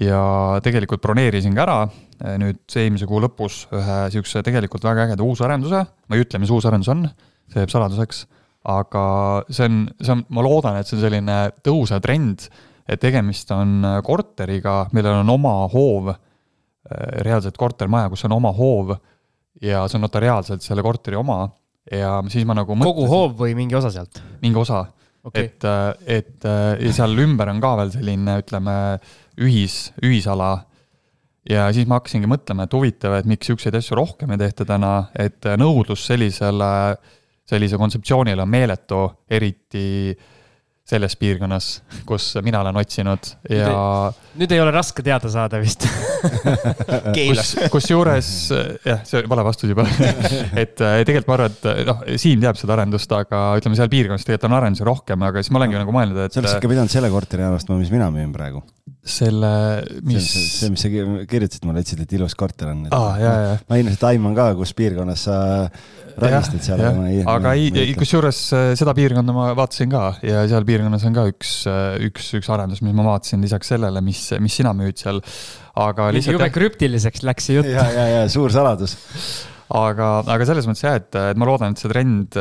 [0.01, 0.23] ja
[0.63, 5.83] tegelikult broneerisin ka ära eh, nüüd eelmise kuu lõpus ühe sihukese tegelikult väga ägeda uusarenduse,
[5.83, 7.09] ma ei ütle, mis uus arendus on,
[7.51, 8.23] see jääb saladuseks,
[8.71, 9.05] aga
[9.51, 12.47] see on, see on, ma loodan, et see on selline tõusev trend,
[12.87, 18.95] et tegemist on korteriga, millel on oma hoov, eh, reaalselt kortermaja, kus on oma hoov
[19.63, 21.43] ja see on notariaalselt selle korteri oma
[21.91, 24.23] ja siis ma nagu kogu mõtlesin, hoov või mingi osa sealt?
[24.43, 24.85] mingi osa
[25.27, 25.69] okay., et,
[26.07, 26.49] et
[26.87, 28.75] ja seal ümber on ka veel selline, ütleme,
[29.43, 30.53] ühis, ühisala.
[31.49, 34.95] ja siis ma hakkasingi mõtlema, et huvitav, et miks siukseid asju rohkem ei tehta täna,
[35.19, 36.75] et nõudlus sellisele,
[37.51, 40.37] sellise kontseptsioonile on meeletu, eriti äh,
[40.91, 41.69] selles piirkonnas,
[42.09, 44.11] kus mina olen otsinud ja.
[44.41, 45.87] nüüd ei ole raske teada saada vist
[47.17, 48.31] kus, kusjuures
[48.87, 49.87] jah, see vale vastus juba
[50.63, 54.27] et äh, tegelikult ma arvan, et noh, Siim teab seda arendust, aga ütleme, seal piirkonnas
[54.27, 56.35] tegelikult on arendusi rohkem, aga siis ma olengi nagu mõelnud, et.
[56.35, 58.63] sa oleks ikka pidanud selle korteri arvestama, mis mina müün praegu.
[59.01, 59.51] Selle,
[60.05, 60.27] mis.
[60.29, 62.83] see, mis sa kirjutasid mulle, ütlesid, et ilus korter on.
[62.93, 63.55] aa, ja, ja.
[63.71, 65.37] ma ilmselt aiman ka, kus piirkonnas sa
[66.21, 66.83] ragistad seal.
[67.33, 71.55] aga ei, kusjuures äh, seda piirkonda ma vaatasin ka ja seal piirkonnas on ka üks,
[71.71, 75.23] äh, üks, üks arendus, mis ma vaatasin lisaks sellele, mis, mis sina müüd seal.
[75.81, 76.37] aga lihtsalt.
[76.37, 77.73] jube krüptiliseks läks see jutt.
[77.73, 78.99] ja, ja, ja suur saladus
[79.81, 82.37] aga, aga selles mõttes jah, et, et ma loodan, et see trend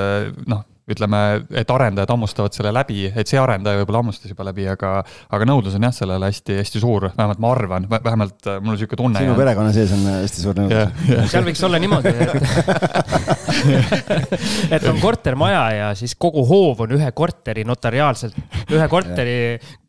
[0.50, 1.20] noh, ütleme,
[1.62, 4.90] et arendajad hammustavad selle läbi, et see arendaja võib-olla hammustas juba läbi, aga,
[5.36, 9.00] aga nõudlus on jah, sellele hästi-hästi suur, vähemalt ma arvan, vähemalt äh, mul on sihuke
[9.00, 9.22] tunne.
[9.22, 10.88] sinu perekonna sees on äh, hästi suur nõudlus.
[11.34, 12.14] seal võiks olla niimoodi,
[14.76, 18.36] et on kortermaja ja siis kogu hoov on ühe korteri notariaalselt,
[18.74, 19.38] ühe korteri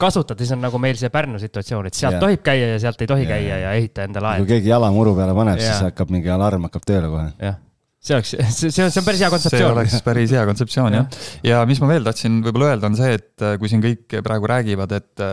[0.01, 2.25] kasutada, siis on nagu meil see Pärnu situatsioon, et sealt ja.
[2.27, 4.45] tohib käia ja sealt ei tohi käia ja ehita endale aeda.
[4.45, 7.29] kui keegi jala muru peale paneb, siis hakkab mingi alarm hakkab tööle kohe.
[7.41, 7.57] jah
[8.01, 9.75] see oleks, see, see on, see päris hea see kontseptsioon.
[9.75, 11.19] oleks päris hea kontseptsioon jah.
[11.47, 14.49] ja mis ma veel tahtsin võib-olla öelda, on see, et äh, kui siin kõik praegu
[14.51, 15.27] räägivad, et,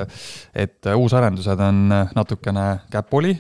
[0.68, 1.88] et uusarendused on
[2.18, 3.38] natukene käpuli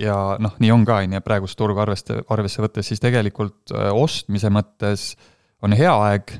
[0.00, 3.90] ja noh, nii on ka, on ju, praegust turgu arveste, arvesse võttes, siis tegelikult äh,
[3.94, 5.12] ostmise mõttes
[5.62, 6.38] on hea aeg,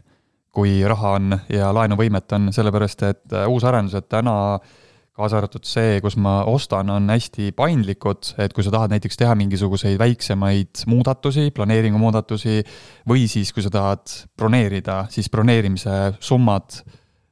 [0.50, 4.78] kui raha on ja laenuvõimet on, sellepärast et äh, uusarendused täna äh,
[5.20, 9.36] kaasa arvatud see, kus ma ostan, on hästi paindlikud, et kui sa tahad näiteks teha
[9.38, 12.60] mingisuguseid väiksemaid muudatusi, planeeringu muudatusi,
[13.08, 16.80] või siis, kui sa tahad broneerida, siis broneerimise summad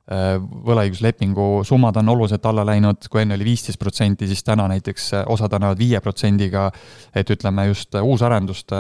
[0.08, 5.24] võlaõiguslepingu summad on oluliselt alla läinud, kui enne oli viisteist protsenti, siis täna näiteks äh,
[5.28, 6.70] osad annavad viie protsendiga.
[7.14, 8.76] et ütleme just äh, uusarenduste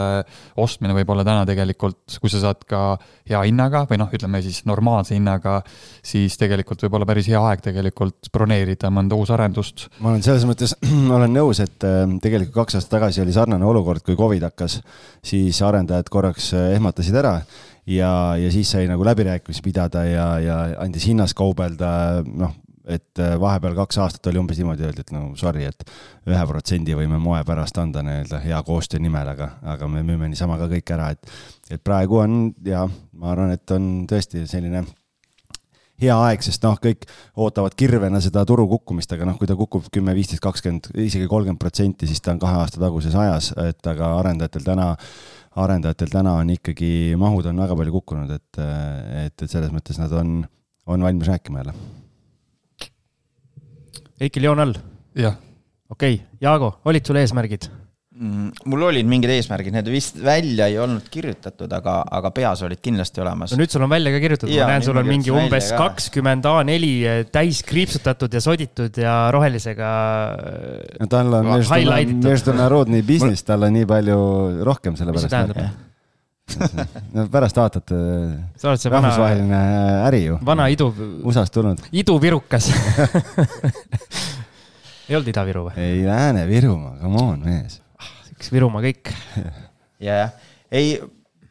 [0.56, 2.96] ostmine võib olla täna tegelikult, kui sa saad ka
[3.28, 5.60] hea hinnaga või noh, ütleme siis normaalse hinnaga,
[6.02, 9.88] siis tegelikult võib olla päris hea aeg tegelikult broneerida mõnda uusarendust.
[10.00, 10.78] ma olen selles mõttes,
[11.18, 11.76] olen nõus, et
[12.22, 14.80] tegelikult kaks aastat tagasi oli sarnane olukord, kui Covid hakkas,
[15.20, 17.40] siis arendajad korraks ehmatasid ära
[17.88, 21.90] ja, ja siis sai nagu läbirääkimisi pidada ja, ja andis hinnas kaubelda,
[22.26, 22.54] noh,
[22.88, 25.84] et äh, vahepeal kaks aastat oli umbes niimoodi öeldi, et no sorry, et
[26.28, 30.56] ühe protsendi võime moe pärast anda nii-öelda hea koostöö nimel, aga, aga me müüme niisama
[30.60, 31.34] ka kõik ära, et,
[31.70, 34.86] et praegu on ja ma arvan, et on tõesti selline
[35.98, 37.08] hea aeg, sest noh, kõik
[37.42, 41.60] ootavad kirvena seda turu kukkumist, aga noh, kui ta kukub kümme, viisteist, kakskümmend, isegi kolmkümmend
[41.60, 44.92] protsenti, siis ta on kahe aasta taguses ajas, et aga arendajatel täna
[45.58, 46.90] arendajatel täna on ikkagi,
[47.20, 48.60] mahud on väga palju kukkunud, et,
[49.24, 50.40] et, et selles mõttes nad on,
[50.86, 51.76] on valmis rääkima jälle.
[54.20, 54.78] Eikil joon all?
[55.18, 55.36] jah.
[55.90, 57.68] okei okay., Jaago, olid sul eesmärgid?
[58.18, 62.80] Mm, mul olid mingid eesmärgid, need vist välja ei olnud kirjutatud, aga, aga peas olid
[62.82, 63.52] kindlasti olemas.
[63.54, 67.28] no nüüd sul on välja ka kirjutatud, ma näen, sul on mingi umbes kakskümmend A4
[67.30, 69.92] täis kriipsutatud ja soditud ja rohelisega.
[70.98, 74.18] no tal on, äh, Meždunarodni business, tal on nii palju
[74.66, 75.30] rohkem selle pärast.
[75.30, 77.06] mis see tähendab?
[77.14, 77.96] no pärast vaatad.
[78.58, 80.42] sa oled see rahvusvaheline vana, äri ju.
[80.42, 80.90] vana idu.
[81.22, 81.90] USA-st tulnud.
[81.92, 82.72] iduvirukas
[85.06, 85.76] ei olnud Ida-Viru või?
[85.78, 87.84] ei, Lääne-Virumaa, come on mees
[88.38, 89.10] üks Virumaa kõik.
[90.06, 90.34] ja, jah,
[90.70, 90.94] ei,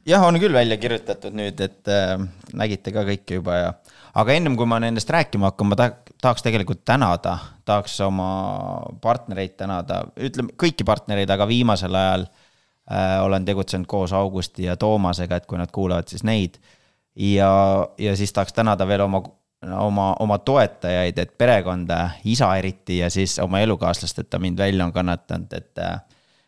[0.08, 2.16] jah, on küll välja kirjutatud nüüd, et äh,
[2.58, 3.72] nägite ka kõike juba ja,
[4.18, 5.90] aga ennem kui ma nendest rääkima hakkan, ma ta,
[6.24, 8.30] tahaks tegelikult tänada, tahaks oma
[9.04, 15.42] partnereid tänada, ütleme kõiki partnereid, aga viimasel ajal äh, olen tegutsenud koos Augusti ja Toomasega,
[15.42, 16.62] et kui nad kuulavad, siis neid.
[17.16, 17.52] ja,
[18.00, 19.26] ja siis tahaks tänada veel oma
[19.66, 24.86] oma, oma toetajaid, et perekonda, isa eriti ja siis oma elukaaslast, et ta mind välja
[24.86, 25.98] on kannatanud, et äh,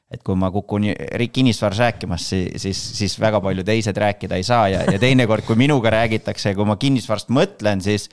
[0.10, 0.88] et kui ma kukun
[1.34, 5.92] kinnisvaras rääkimas, siis, siis väga palju teised rääkida ei saa ja, ja teinekord, kui minuga
[5.94, 8.08] räägitakse ja kui ma kinnisvarast mõtlen, siis,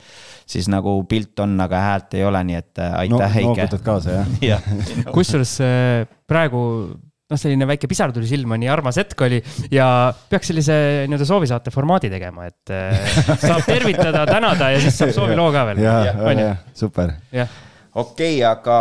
[0.45, 3.49] siis nagu pilt on, aga häält ei ole, nii et äh, aitäh no,, Heike.
[3.49, 4.61] noogutad kaasa, jah ja,
[5.15, 6.61] kusjuures äh, praegu
[6.93, 9.41] noh, selline väike pisar tuli silma, nii armas hetk oli
[9.73, 9.89] ja
[10.29, 10.77] peaks sellise
[11.09, 15.81] nii-öelda soovisaate formaadi tegema, et äh, saab tervitada, tänada ja siis saab sooviloo ka veel.
[15.81, 17.17] jah, jah, super.
[17.33, 17.49] okei
[18.05, 18.77] okay,, aga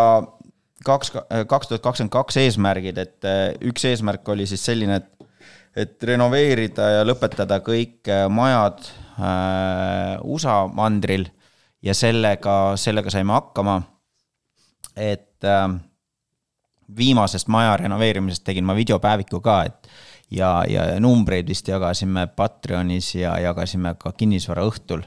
[0.86, 1.12] kaks,
[1.50, 5.12] kaks tuhat kakskümmend kaks eesmärgid, et äh, üks eesmärk oli siis selline, et
[5.76, 8.80] et renoveerida ja lõpetada kõik äh, majad
[9.20, 11.26] äh, USA mandril
[11.84, 13.82] ja sellega, sellega saime hakkama.
[14.96, 15.68] et äh,
[16.96, 19.88] viimasest maja renoveerimisest tegin ma videopäeviku ka, et
[20.30, 25.04] ja, ja numbreid vist jagasime Patreonis ja jagasime ka kinnisvaraõhtul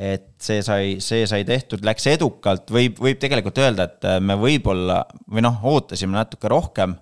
[0.00, 4.36] et see sai, see sai tehtud, läks edukalt, võib, võib tegelikult öelda, et äh, me
[4.40, 6.94] võib-olla või noh, ootasime natuke rohkem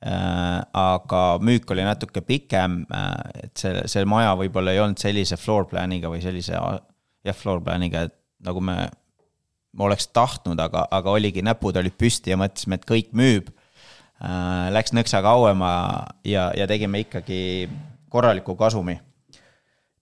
[0.00, 0.62] äh,.
[0.80, 5.68] aga müük oli natuke pikem äh,, et see, see maja võib-olla ei olnud sellise floor
[5.68, 8.16] plan'iga või sellise jah, floor plan'iga, et
[8.48, 8.78] nagu me,
[9.76, 14.72] me oleks tahtnud, aga, aga oligi, näpud olid püsti ja mõtlesime, et kõik müüb äh,.
[14.72, 15.74] Läks nõksa kauema
[16.24, 17.68] ja, ja tegime ikkagi
[18.08, 18.96] korraliku kasumi.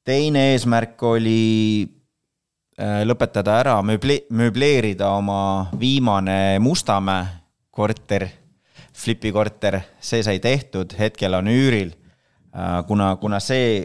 [0.06, 1.97] teine eesmärk oli
[2.78, 7.26] lõpetada ära, mööble-, mööbleerida oma viimane Mustamäe
[7.78, 8.28] korter,
[8.98, 11.92] Flipi korter, see sai tehtud, hetkel on üüril.
[12.50, 13.84] Äh, kuna, kuna see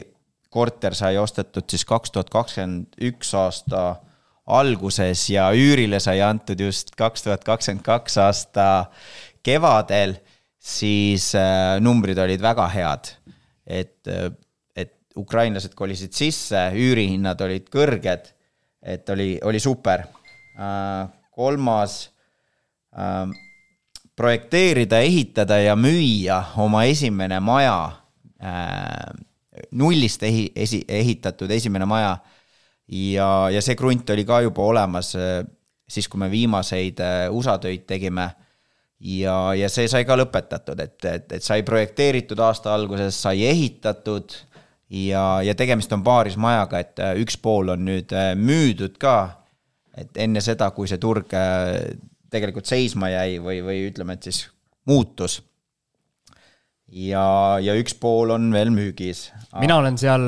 [0.54, 3.84] korter sai ostetud siis kaks tuhat kakskümmend üks aasta
[4.58, 8.68] alguses ja üürile sai antud just kaks tuhat kakskümmend kaks aasta
[9.46, 10.18] kevadel,
[10.58, 13.14] siis äh, numbrid olid väga head.
[13.64, 14.10] et,
[14.76, 18.34] et ukrainlased kolisid sisse, üürihinnad olid kõrged
[18.84, 20.00] et oli, oli super.
[20.60, 22.12] Äh, kolmas,
[22.98, 23.28] äh,
[24.16, 27.92] projekteerida, ehitada ja müüa oma esimene maja,
[28.44, 29.16] äh,
[29.72, 32.18] nullist ehi-, esi-, ehitatud esimene maja.
[32.88, 35.14] ja, ja see krunt oli ka juba olemas
[35.88, 37.00] siis, kui me viimaseid
[37.32, 38.28] USA töid tegime.
[39.00, 44.36] ja, ja see sai ka lõpetatud, et, et, et sai projekteeritud aasta alguses, sai ehitatud
[44.94, 49.40] ja, ja tegemist on paarismajaga, et äh, üks pool on nüüd äh, müüdud ka.
[49.98, 51.30] et enne seda, kui see turg
[52.34, 54.40] tegelikult seisma jäi või, või ütleme, et siis
[54.90, 55.36] muutus
[56.90, 57.26] ja,
[57.62, 59.28] ja üks pool on veel müügis.
[59.62, 60.26] mina olen seal,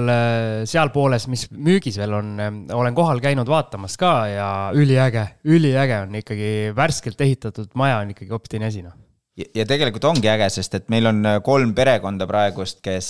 [0.70, 2.36] seal pooles, mis müügis veel on,
[2.78, 8.38] olen kohal käinud vaatamas ka ja üliäge, üliäge on ikkagi värskelt ehitatud maja on ikkagi
[8.38, 8.94] hoopis teine asi noh
[9.36, 13.10] ja tegelikult ongi äge, sest et meil on kolm perekonda praegust, kes,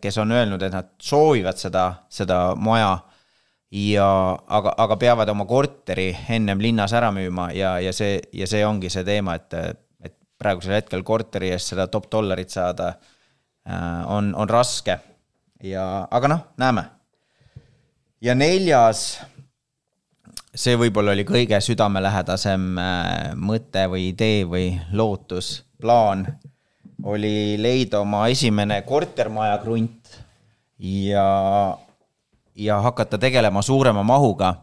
[0.00, 2.98] kes on öelnud, et nad soovivad seda, seda maja.
[3.72, 4.08] ja,
[4.48, 8.90] aga, aga peavad oma korteri ennem linnas ära müüma ja, ja see, ja see ongi
[8.92, 9.56] see teema, et
[10.42, 14.98] praegusel hetkel korteri eest seda top dollarit saada äh, on, on raske.
[15.62, 16.84] ja, aga noh, näeme.
[18.22, 19.22] ja neljas,
[20.54, 26.26] see võib-olla oli kõige südamelähedasem äh, mõte või idee või lootus, plaan,
[27.02, 30.12] oli leida oma esimene kortermaja krunt
[30.78, 31.24] ja,
[32.54, 34.54] ja hakata tegelema suurema mahuga.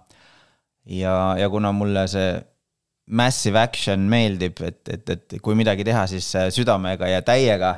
[0.86, 2.40] ja, ja kuna mulle see
[3.10, 7.76] massive action meeldib, et, et, et kui midagi teha, siis äh, südamega ja täiega,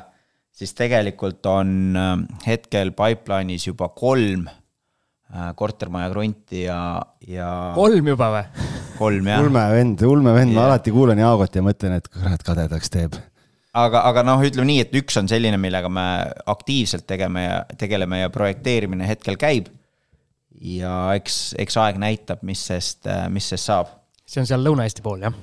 [0.52, 4.50] siis tegelikult on äh, hetkel pipeline'is juba kolm
[5.56, 6.78] kortermaja krunti ja,
[7.28, 7.50] ja.
[7.76, 8.70] kolm juba või?
[8.98, 9.44] kolm jah.
[9.44, 13.16] ulmevend, ulmevend yeah., ma alati kuulan Jaagot ja mõtlen, et kurat, kadedaks teeb.
[13.72, 16.06] aga, aga noh, ütleme nii, et üks on selline, millega me
[16.52, 19.72] aktiivselt tegeme ja tegeleme ja projekteerimine hetkel käib.
[20.60, 23.98] ja eks, eks aeg näitab, mis sest, mis sest saab
[24.32, 25.34] see on seal Lõuna-Eesti pool, jah?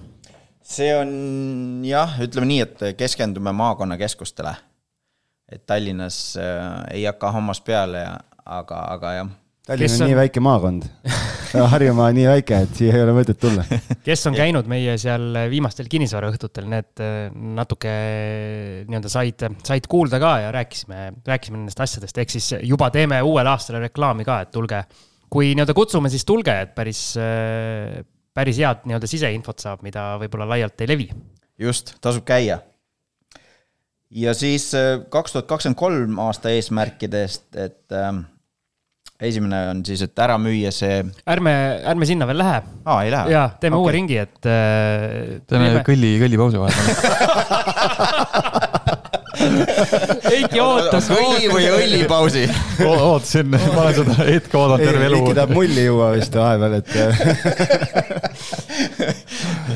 [0.69, 1.11] see on
[1.87, 4.55] jah, ütleme nii, et keskendume maakonnakeskustele.
[5.49, 9.31] et Tallinnas äh, ei hakka hammas peale ja, aga, aga jah.
[9.69, 10.87] Tallinn on, on nii väike maakond
[11.73, 13.63] Harjumaa nii väike, et siia ei ole mõtet tulla.
[14.07, 17.93] kes on käinud meie seal viimastel kinnisvaraõhtutel, need äh, natuke
[18.85, 23.49] nii-öelda said, said kuulda ka ja rääkisime, rääkisime nendest asjadest, ehk siis juba teeme uuele
[23.49, 24.83] aastale reklaami ka, et tulge.
[25.29, 27.99] kui nii-öelda kutsume, siis tulge, et päris äh,
[28.39, 31.09] päris head nii-öelda siseinfot saab, mida võib-olla laialt ei levi.
[31.59, 32.59] just, tasub käia.
[34.09, 38.13] ja siis äh, kaks tuhat kakskümmend kolm aasta eesmärkidest, et äh,
[39.19, 41.03] esimene on siis, et ära müüa see.
[41.27, 41.53] ärme,
[41.91, 42.61] ärme sinna veel lähe.
[42.85, 43.25] aa, ei lähe?
[43.35, 43.83] jaa, teeme okay.
[43.85, 45.41] uue ringi, et äh,.
[45.49, 46.87] teeme kõlli, kõllipausi vahepeal
[50.29, 51.07] Heiki ootas.
[51.11, 52.45] kõlli või õllipausi
[52.89, 55.21] ootasin, ma olen seda hetke oodanud terve elu.
[55.21, 56.89] Heiki tahab mulli juua vist vahepeal, et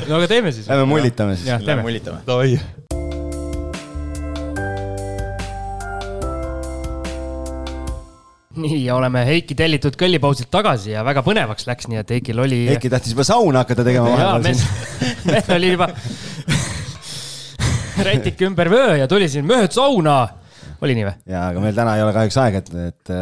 [0.08, 0.68] no aga teeme siis.
[0.70, 1.52] Lähme mullitame siis.
[1.64, 2.24] Lähme mullitame.
[2.28, 2.58] Davai.
[8.64, 12.60] Nii, ja oleme Heiki tellitud kõllipausilt tagasi ja väga põnevaks läks, nii et Heikil oli.
[12.72, 15.26] Heiki tahtis juba sauna hakata tegema vahepeal siin.
[15.30, 15.90] meil oli juba
[18.08, 20.22] rätik ümber vöö ja tuli siin mööd sauna.
[20.80, 21.16] oli nii või?
[21.30, 23.12] jaa, aga meil täna ei ole kahjuks aega, et, et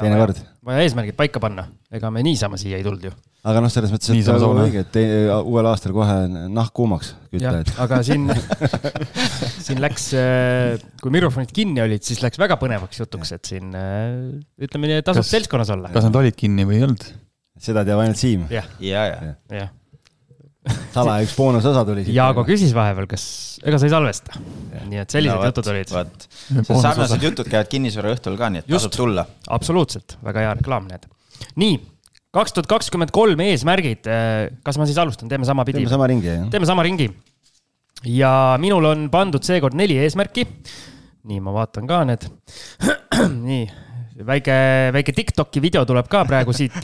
[0.00, 0.42] teinekord.
[0.64, 3.14] vaja eesmärgid paika panna, ega me niisama siia ei tulnud ju.
[3.42, 4.98] Aga noh, selles mõttes, et nagu õige, et
[5.40, 7.74] uuel aastal kohe nahk kuumaks kütta, et.
[7.82, 8.28] aga siin
[9.66, 10.08] siin läks,
[11.02, 15.26] kui mikrofonid kinni olid, siis läks väga põnevaks jutuks, et siin ütleme nii, et tasub
[15.26, 15.92] seltskonnas olla.
[15.94, 17.06] kas nad olid kinni või ei olnud?
[17.62, 18.48] seda teab ainult Siim.
[18.50, 19.70] jah, ja, ja, ja
[20.94, 22.14] salaja üks boonusosa tuli siit.
[22.14, 23.24] Jaago küsis vahepeal, kas,
[23.66, 24.38] ega sa ei salvesta.
[24.86, 25.94] nii et sellised no, jutud olid.
[25.94, 26.26] vot,
[26.70, 29.26] sarnased jutud käivad kinnisvaraõhtul ka, nii et tasub tulla.
[29.56, 31.08] absoluutselt, väga hea reklaam, need.
[31.58, 31.80] nii,
[32.32, 34.08] kaks tuhat kakskümmend kolm eesmärgid.
[34.64, 35.82] kas ma siis alustan, teeme sama pidi?
[35.82, 36.48] teeme sama ringi, jah.
[36.52, 37.10] teeme sama ringi.
[38.08, 40.46] ja minul on pandud seekord neli eesmärki.
[41.28, 42.28] nii, ma vaatan ka need.
[43.48, 43.64] nii
[44.26, 44.56] väike,
[44.94, 46.76] väike Tiktoki video tuleb ka praegu siit.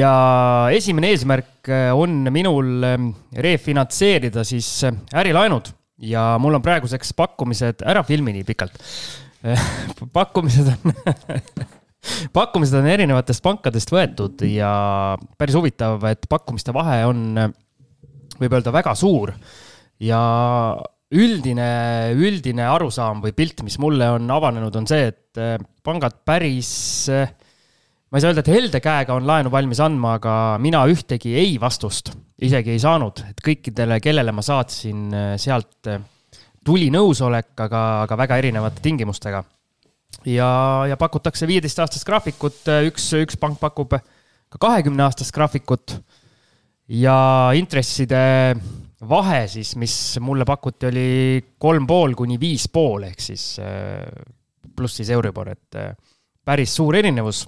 [0.00, 0.12] ja
[0.74, 8.02] esimene eesmärk on minul ähm, refinantseerida siis äh, ärilaenud ja mul on praeguseks pakkumised, ära
[8.06, 8.80] filmi nii pikalt.
[10.16, 10.96] pakkumised on
[12.36, 14.72] pakkumised on erinevatest pankadest võetud ja
[15.38, 17.22] päris huvitav, et pakkumiste vahe on,
[18.40, 19.34] võib öelda, väga suur.
[20.02, 20.22] ja
[21.12, 21.68] üldine,
[22.16, 26.72] üldine arusaam või pilt, mis mulle on avanenud, on see, et äh, pangad päris,
[27.12, 27.30] äh,
[28.08, 31.58] ma ei saa öelda, et helde käega on laenu valmis andma, aga mina ühtegi ei
[31.60, 35.90] vastust isegi ei saanud, et kõikidele, kellele ma saatsin äh, sealt,
[36.64, 39.42] tuli nõusolek, aga, aga väga erinevate tingimustega.
[40.26, 40.50] Ja,
[40.88, 43.96] ja pakutakse viieteistaastast graafikut, üks, üks pank pakub
[44.52, 45.96] ka kahekümne aastast graafikut
[46.92, 47.16] ja
[47.56, 48.22] intresside
[49.08, 51.08] vahe siis, mis mulle pakuti, oli
[51.58, 54.04] kolm pool kuni viis pool ehk siis äh,
[54.76, 55.94] pluss siis Euribor, et äh,
[56.44, 57.46] päris suur erinevus.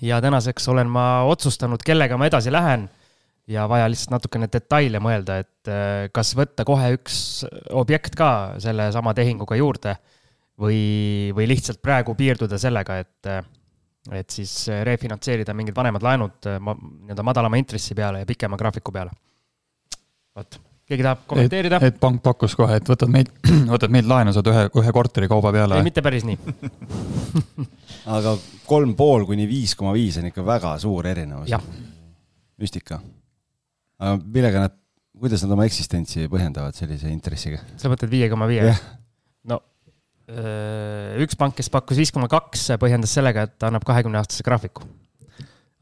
[0.00, 2.88] ja tänaseks olen ma otsustanud, kellega ma edasi lähen.
[3.46, 9.14] ja vaja lihtsalt natukene detaile mõelda, et äh, kas võtta kohe üks objekt ka sellesama
[9.14, 9.96] tehinguga juurde
[10.62, 10.80] või,
[11.36, 13.30] või lihtsalt praegu piirduda sellega, et,
[14.12, 14.54] et siis
[14.86, 19.14] refinantseerida mingid vanemad laenud äh, ma, nii-öelda madalama intressi peale ja pikema graafiku peale.
[20.36, 20.58] vot,
[20.88, 21.80] keegi tahab kommenteerida?
[21.86, 23.32] et pank pakkus kohe, et võtad meilt,
[23.74, 25.80] võtad meilt laenu, saad ühe, ühe korteri kauba peale.
[25.80, 26.38] ei, mitte päris nii
[28.18, 28.36] aga
[28.68, 31.52] kolm pool kuni viis koma viis on ikka väga suur erinevus.
[32.60, 33.00] müstika.
[33.98, 34.80] aga millega nad,
[35.18, 37.62] kuidas nad oma eksistentsi põhjendavad sellise intressiga?
[37.76, 38.74] sa mõtled viie koma viie?
[40.28, 44.46] No üks pank, kes pakkus viis koma kaks, põhjendas sellega, et ta annab kahekümne aastase
[44.46, 44.86] graafiku.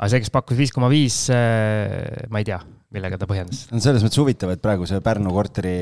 [0.01, 2.59] aga see, kes pakkus viis koma viis, ma ei tea,
[2.95, 3.66] millega ta põhjendas.
[3.70, 5.78] on selles mõttes huvitav, et praegu see Pärnu korteri,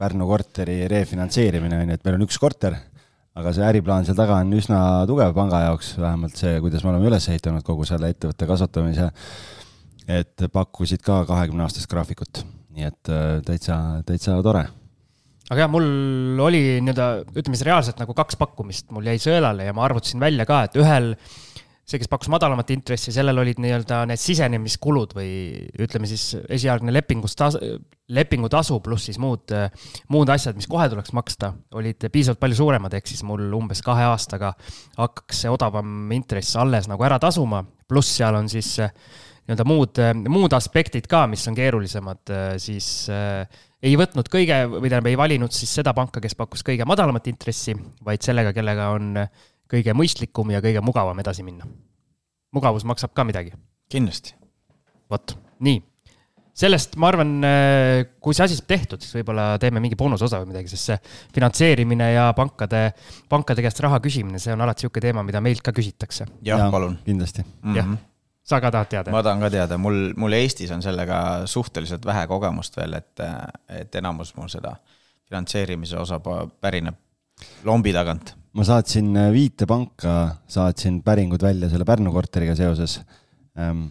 [0.00, 2.78] Pärnu korteri refinantseerimine on ju, et meil on üks korter
[3.38, 7.10] aga see äriplaan seal taga on üsna tugev panga jaoks, vähemalt see, kuidas me oleme
[7.10, 9.10] üles ehitanud kogu selle ettevõtte kasvatamise.
[10.10, 12.42] et pakkusid ka kahekümne aastast graafikut,
[12.74, 14.64] nii et äh, täitsa, täitsa tore.
[15.50, 19.76] Aga jah, mul oli nii-öelda, ütleme siis reaalselt nagu kaks pakkumist, mul jäi sõelale ja
[19.76, 21.14] ma arvutasin välja ka, et ühel
[21.90, 25.30] see, kes pakkus madalamat intressi, sellel olid nii-öelda need sisenemiskulud või
[25.82, 27.58] ütleme siis esialgne lepingustas-,
[28.14, 29.50] lepingutasu pluss siis muud,
[30.14, 34.06] muud asjad, mis kohe tuleks maksta, olid piisavalt palju suuremad, ehk siis mul umbes kahe
[34.06, 34.52] aastaga
[35.00, 39.98] hakkaks see odavam intress alles nagu ära tasuma, pluss seal on siis nii-öelda muud,
[40.30, 42.22] muud aspektid ka, mis on keerulisemad,
[42.62, 46.86] siis äh, ei võtnud kõige, või tähendab, ei valinud siis seda panka, kes pakkus kõige
[46.88, 47.74] madalamat intressi,
[48.04, 49.14] vaid sellega, kellega on
[49.70, 51.68] kõige mõistlikum ja kõige mugavam edasi minna.
[52.52, 53.52] mugavus maksab ka midagi.
[53.88, 54.34] kindlasti.
[55.10, 55.80] vot, nii.
[56.54, 57.32] sellest ma arvan,
[58.20, 60.98] kui see asi saab tehtud, siis võib-olla teeme mingi boonusosa või midagi, sest see
[61.34, 62.90] finantseerimine ja pankade,
[63.28, 66.28] pankade käest raha küsimine, see on alati niisugune teema, mida meilt ka küsitakse.
[66.42, 66.98] jah ja, palun.
[67.06, 67.56] kindlasti mm.
[67.62, 67.76] -hmm.
[67.76, 67.96] jah,
[68.44, 69.14] sa ka tahad teada?
[69.14, 73.24] ma tahan ka teada, mul, mul Eestis on sellega suhteliselt vähe kogemust veel, et,
[73.68, 74.76] et enamus mul seda
[75.28, 76.20] finantseerimise osa
[76.60, 76.98] pärineb
[77.64, 82.98] lombi tagant ma saatsin äh, viite panka, saatsin päringud välja selle Pärnu korteriga seoses.
[83.58, 83.88] Ähm,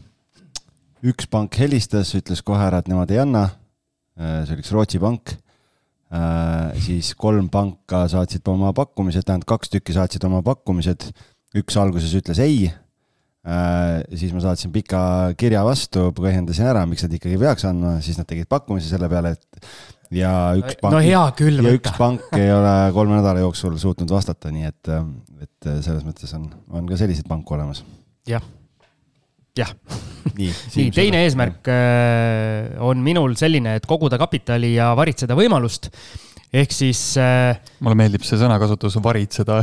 [1.05, 3.45] üks pank helistas, ütles kohe ära, et nemad ei anna.
[4.19, 5.35] Äh, see oli üks Rootsi pank.
[6.09, 11.11] Äh, siis kolm panka saatsid oma pakkumised, tähendab kaks tükki saatsid oma pakkumised.
[11.57, 12.67] üks alguses ütles ei.
[13.39, 15.01] Siis ma saatsin pika
[15.39, 19.31] kirja vastu, põhjendasin ära, miks nad ikkagi peaks andma, siis nad tegid pakkumise selle peale,
[19.37, 19.69] et
[20.13, 20.93] ja üks pank.
[20.95, 21.61] no hea küll.
[21.63, 24.93] ja üks pank ei ole kolme nädala jooksul suutnud vastata, nii et,
[25.45, 27.83] et selles mõttes on, on ka selliseid panku olemas.
[28.29, 28.43] jah,
[29.57, 29.73] jah.
[30.33, 35.91] nii, nii, teine eesmärk äh, on minul selline, et koguda kapitali ja varitseda võimalust
[36.49, 37.59] ehk siis äh,.
[37.79, 39.61] mulle meeldib see sõnakasutus, varitseda.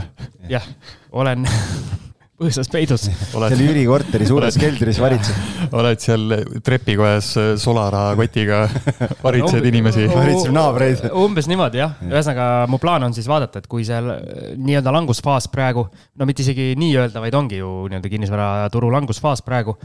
[0.53, 0.67] jah,
[1.13, 1.47] olen
[2.37, 3.07] põõsas peidus.
[3.33, 5.71] seal Jüri korteri suures keldris varitseb.
[5.77, 7.33] oled seal trepikojas
[7.63, 8.65] Solara kotiga,
[9.27, 10.07] varitsed no, inimesi.
[10.13, 11.07] varitseb naabreid.
[11.17, 15.49] umbes niimoodi jah, ühesõnaga mu plaan on siis vaadata, et kui seal äh, nii-öelda langusfaas
[15.53, 19.77] praegu, no mitte isegi nii-öelda, vaid ongi ju nii-öelda kinnisvaraturu langusfaas praegu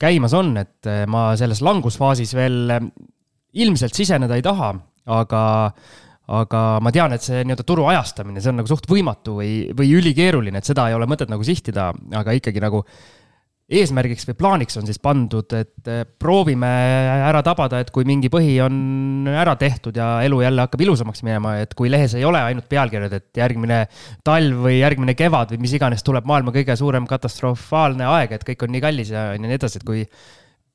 [0.00, 2.86] käimas on, et äh, ma selles langusfaasis veel äh,
[3.60, 4.72] ilmselt siseneda ei taha,
[5.10, 5.42] aga
[6.30, 9.94] aga ma tean, et see nii-öelda turu ajastamine, see on nagu suht võimatu või, või
[9.98, 12.84] ülikeeruline, et seda ei ole mõtet nagu sihtida, aga ikkagi nagu
[13.70, 16.70] eesmärgiks või plaaniks on siis pandud, et eh, proovime
[17.28, 21.54] ära tabada, et kui mingi põhi on ära tehtud ja elu jälle hakkab ilusamaks minema,
[21.62, 23.84] et kui lehes ei ole ainult pealkirjad, et järgmine
[24.26, 28.66] talv või järgmine kevad või mis iganes tuleb maailma kõige suurem katastrofaalne aeg, et kõik
[28.66, 30.02] on nii kallis ja nii edasi, et kui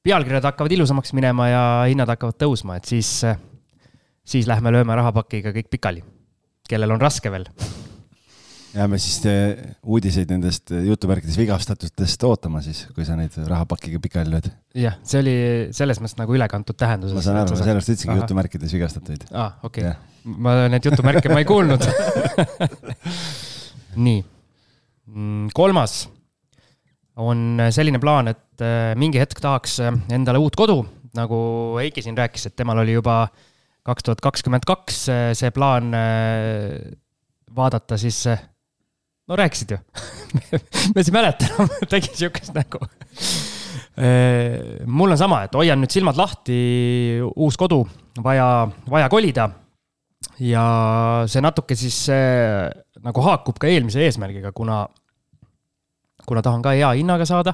[0.05, 3.11] pealkirjad hakkavad ilusamaks minema ja hinnad hakkavad tõusma, et siis
[4.26, 6.03] siis lähme lööme rahapakiga kõik pikali,
[6.69, 7.47] kellel on raske veel.
[8.76, 14.34] jääme siis äh, uudiseid nendest äh, jutumärkides vigastatutest ootama siis, kui sa neid rahapakiga pikali
[14.34, 14.49] lööd.
[14.76, 15.36] jah, see oli
[15.76, 17.15] selles mõttes nagu ülekantud tähenduses.
[17.15, 19.30] ma saan aru, ma sellepärast ütlesingi jutumärkides vigastatuid.
[19.32, 21.86] aa, okei okay., ma neid jutumärke ma ei kuulnud
[24.07, 24.19] nii,
[25.13, 26.05] mm, kolmas
[27.15, 30.82] on selline plaan, et äh, mingi hetk tahaks endale uut kodu,
[31.15, 31.38] nagu
[31.80, 33.43] Heiki siin rääkis, et temal oli juba äh,
[33.86, 35.05] kaks tuhat kakskümmend kaks
[35.38, 36.95] see plaan äh,
[37.55, 38.41] vaadata siis, äh,
[39.29, 39.79] no rääkisid ju
[40.93, 42.81] ma ei mäleta enam, tegin sihukest nägu.
[43.95, 46.57] Äh, mul on sama, et hoian nüüd silmad lahti,
[47.36, 47.83] uus kodu,
[48.23, 49.49] vaja, vaja kolida.
[50.41, 50.65] ja
[51.31, 54.81] see natuke siis nagu haakub ka eelmise eesmärgiga, kuna,
[56.25, 57.53] kuna tahan ka hea hinnaga saada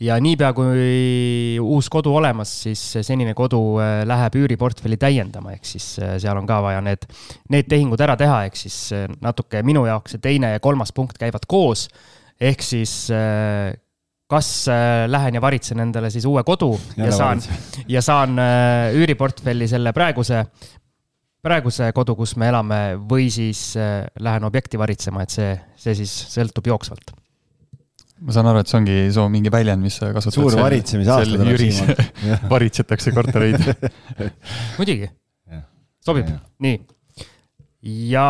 [0.00, 5.94] ja niipea, kui uus kodu olemas, siis senine kodu äh, läheb üüriportfelli täiendama, ehk siis
[6.02, 7.08] äh, seal on ka vaja need,
[7.52, 11.18] need tehingud ära teha, ehk siis äh, natuke minu jaoks see teine ja kolmas punkt
[11.20, 11.88] käivad koos.
[12.40, 13.08] ehk siis
[14.28, 17.42] kas äh, lähen ja varitsen endale siis uue kodu ja Jälle saan,
[17.94, 18.36] ja saan
[18.92, 20.44] üüriportfelli selle praeguse,
[21.46, 26.14] praeguse kodu, kus me elame, või siis äh, lähen objekti varitsema, et see, see siis
[26.32, 27.14] sõltub jooksvalt.
[28.24, 30.38] Ma saan aru, et see ongi su mingi väljend, mis sa kasutad.
[30.38, 31.60] suur varitsemisaasta tuleb.
[31.60, 31.94] Siimon
[32.54, 33.60] varitsetakse kortereid
[34.78, 35.10] muidugi
[36.06, 36.30] sobib
[36.62, 36.78] nii.
[38.12, 38.28] ja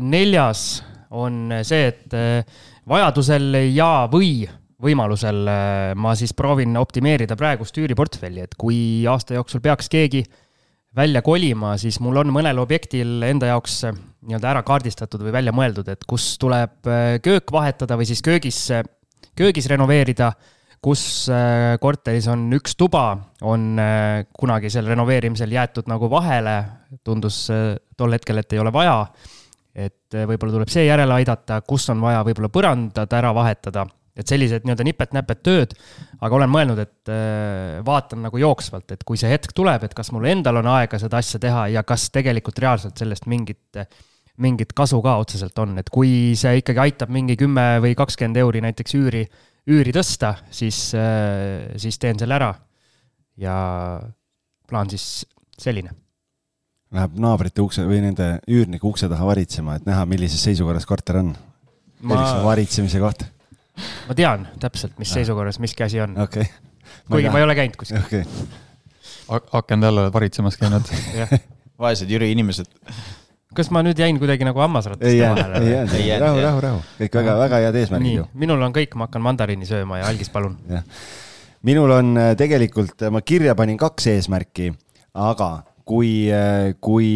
[0.00, 4.44] neljas on see, et äh, vajadusel ja, või
[4.80, 10.22] võimalusel äh, ma siis proovin optimeerida praegust üüriportfelli, et kui aasta jooksul peaks keegi
[10.96, 15.54] välja kolima, siis mul on mõnel objektil enda jaoks äh, nii-öelda ära kaardistatud või välja
[15.54, 18.58] mõeldud, et kus tuleb äh, köök vahetada või siis köögis,
[19.38, 20.32] köögis renoveerida,
[20.82, 23.04] kus äh, korteris on üks tuba,
[23.46, 23.76] on
[24.38, 26.56] kunagi sel renoveerimisel jäetud nagu vahele,
[27.06, 27.44] tundus
[27.96, 29.04] tol hetkel, et ei ole vaja
[29.70, 33.84] et võib-olla tuleb see järele aidata, kus on vaja võib-olla põrandad ära vahetada,
[34.20, 35.74] et sellised nii-öelda nipet-näpet tööd,
[36.20, 40.12] aga olen mõelnud, et äh, vaatan nagu jooksvalt, et kui see hetk tuleb, et kas
[40.14, 43.80] mul endal on aega seda asja teha ja kas tegelikult reaalselt sellest mingit,
[44.40, 48.64] mingit kasu ka otseselt on, et kui see ikkagi aitab mingi kümme või kakskümmend euri
[48.64, 49.24] näiteks üüri,
[49.70, 50.90] üüri tõsta, siis,
[51.80, 52.54] siis teen selle ära.
[53.40, 53.54] ja
[54.68, 55.24] plaan siis
[55.58, 55.94] selline
[56.90, 61.28] Läheb naabrite ukse või nende üürniku ukse taha varitsema, et näha, millises seisukorras korter on.
[62.02, 63.22] ma varitsemise koht,
[64.08, 66.48] ma tean täpselt, mis seisukorras miski asi on, okei.
[67.10, 68.02] kuigi ma ei ole käinud kuskil.
[68.04, 68.24] okei,
[69.52, 70.92] akende all oled varitsemas käinud.
[71.80, 72.68] vaesed Jüri inimesed.
[73.56, 76.42] kas ma nüüd jäin kuidagi nagu hammasratast ei jäänud, vahele ei jäänud Ei, jäänud, rahu,
[76.44, 79.98] rahu, rahu, kõik väga, väga head eesmärgid ju., minul on kõik, ma hakkan mandariini sööma
[79.98, 80.58] ja algis palun.
[81.66, 84.70] minul on äh, tegelikult, ma kirja panin kaks eesmärki,
[85.14, 85.50] aga
[85.90, 86.30] kui,
[86.80, 87.10] kui,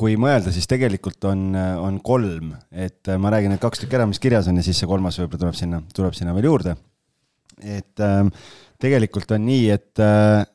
[0.00, 4.08] kui mõelda, siis tegelikult on, on kolm, et äh, ma räägin need kaks tükki ära,
[4.08, 6.76] mis kirjas on ja siis see kolmas võib-olla tuleb sinna, tuleb sinna veel juurde.
[7.60, 8.32] et ähm,
[8.80, 10.46] tegelikult on nii, et äh,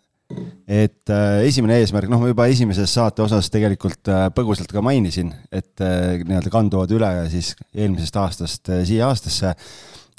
[0.65, 5.29] et äh, esimene eesmärk, noh, ma juba esimeses saate osas tegelikult äh, põgusalt ka mainisin,
[5.53, 9.53] et äh, nii-öelda kanduvad üle siis eelmisest aastast äh, siia aastasse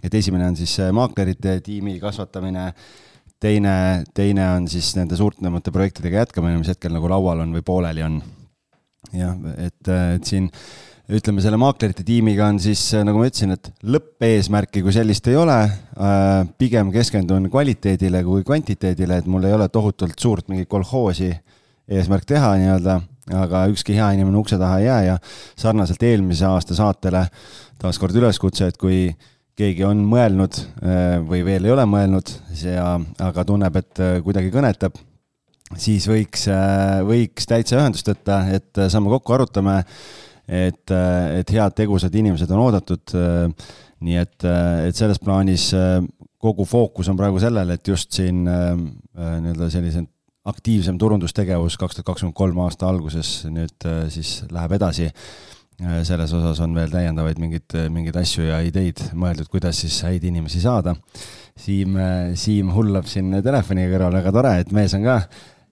[0.05, 2.69] et esimene on siis äh, maaklerite tiimi kasvatamine,
[3.41, 3.77] teine,
[4.15, 8.21] teine on siis nende suurtemate projektidega jätkamine, mis hetkel nagu laual on või pooleli on.
[9.15, 10.51] Jah, et, et siin
[11.07, 15.59] ütleme, selle maaklerite tiimiga on siis, nagu ma ütlesin, et lõppeesmärki kui sellist ei ole,
[16.59, 21.31] pigem keskendun kvaliteedile kui kvantiteedile, et mul ei ole tohutult suurt mingit kolhoosi
[21.87, 22.99] eesmärk teha nii-öelda,
[23.39, 25.17] aga ükski hea inimene ukse taha ei jää ja
[25.59, 27.27] sarnaselt eelmise aasta saatele
[27.79, 29.11] taaskord üleskutse, et kui
[29.57, 30.59] keegi on mõelnud
[31.29, 32.33] või veel ei ole mõelnud
[32.67, 34.99] ja, aga tunneb, et kuidagi kõnetab,
[35.75, 36.47] siis võiks,
[37.09, 39.81] võiks täitsa ühendust võtta, et saame kokku, arutame,
[40.47, 43.17] et, et head tegusad inimesed on oodatud.
[44.07, 44.45] nii et,
[44.87, 45.71] et selles plaanis
[46.39, 50.05] kogu fookus on praegu sellel, et just siin nii-öelda sellise
[50.47, 55.09] aktiivsem turundustegevus kaks tuhat kakskümmend kolm aasta alguses nüüd siis läheb edasi
[55.77, 60.63] selles osas on veel täiendavaid mingeid, mingeid asju ja ideid mõeldud, kuidas siis häid inimesi
[60.63, 60.95] saada.
[61.57, 61.99] Siim,
[62.37, 65.19] Siim hullab siin telefoniga kõrval, väga tore, et mees on ka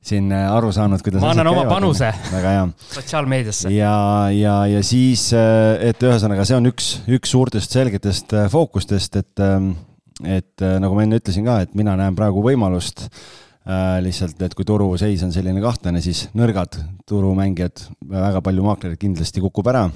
[0.05, 2.65] siin aru saanud, kuidas ma annan oma panuse väga hea.
[2.97, 3.73] sotsiaalmeediasse.
[3.73, 3.95] ja,
[4.35, 9.47] ja, ja siis, et ühesõnaga, see on üks, üks suurtest selgetest fookustest, et,
[10.29, 13.45] et nagu ma enne ütlesin ka, et mina näen praegu võimalust äh,
[14.05, 16.77] lihtsalt, et kui turuseis on selline kahtlane, siis nõrgad
[17.09, 19.87] turumängijad, väga palju maaklereid kindlasti kukub ära,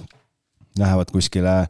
[0.78, 1.64] lähevad kuskile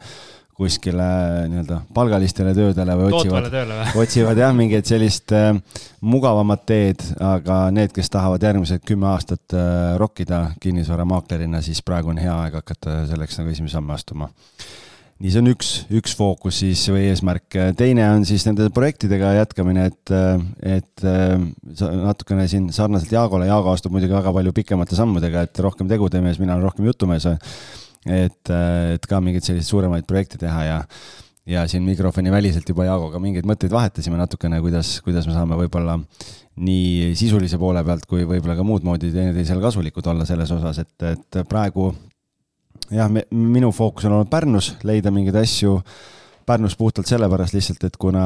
[0.58, 1.04] kuskile
[1.52, 3.46] nii-öelda palgalistele töödele või otsivad,
[4.02, 5.52] otsivad jah, mingit sellist äh,
[6.02, 12.18] mugavamat teed, aga need, kes tahavad järgmised kümme aastat äh, rokkida kinnisvaramaaklerina, siis praegu on
[12.18, 14.32] hea aeg hakata selleks nagu esimese samme astuma.
[15.22, 17.54] nii, see on üks, üks fookus siis või eesmärk.
[17.78, 20.14] teine on siis nende projektidega jätkamine, et,
[20.74, 21.08] et
[22.02, 26.42] natukene siin sarnaselt Jaagole, Jaago astub muidugi väga palju pikemate sammudega, et rohkem tegude mees,
[26.42, 27.30] mina olen rohkem jutumees
[28.08, 28.52] et,
[28.94, 30.78] et ka mingeid selliseid suuremaid projekte teha ja,
[31.48, 35.98] ja siin mikrofoni väliselt juba Jaagoga mingeid mõtteid vahetasime natukene, kuidas, kuidas me saame võib-olla
[36.58, 41.06] nii sisulise poole pealt kui võib-olla ka muud moodi teineteisele kasulikud olla selles osas, et,
[41.12, 41.92] et praegu
[42.94, 45.78] jah, minu fookus on olnud Pärnus, leida mingeid asju
[46.48, 48.24] Pärnus puhtalt sellepärast lihtsalt, et kuna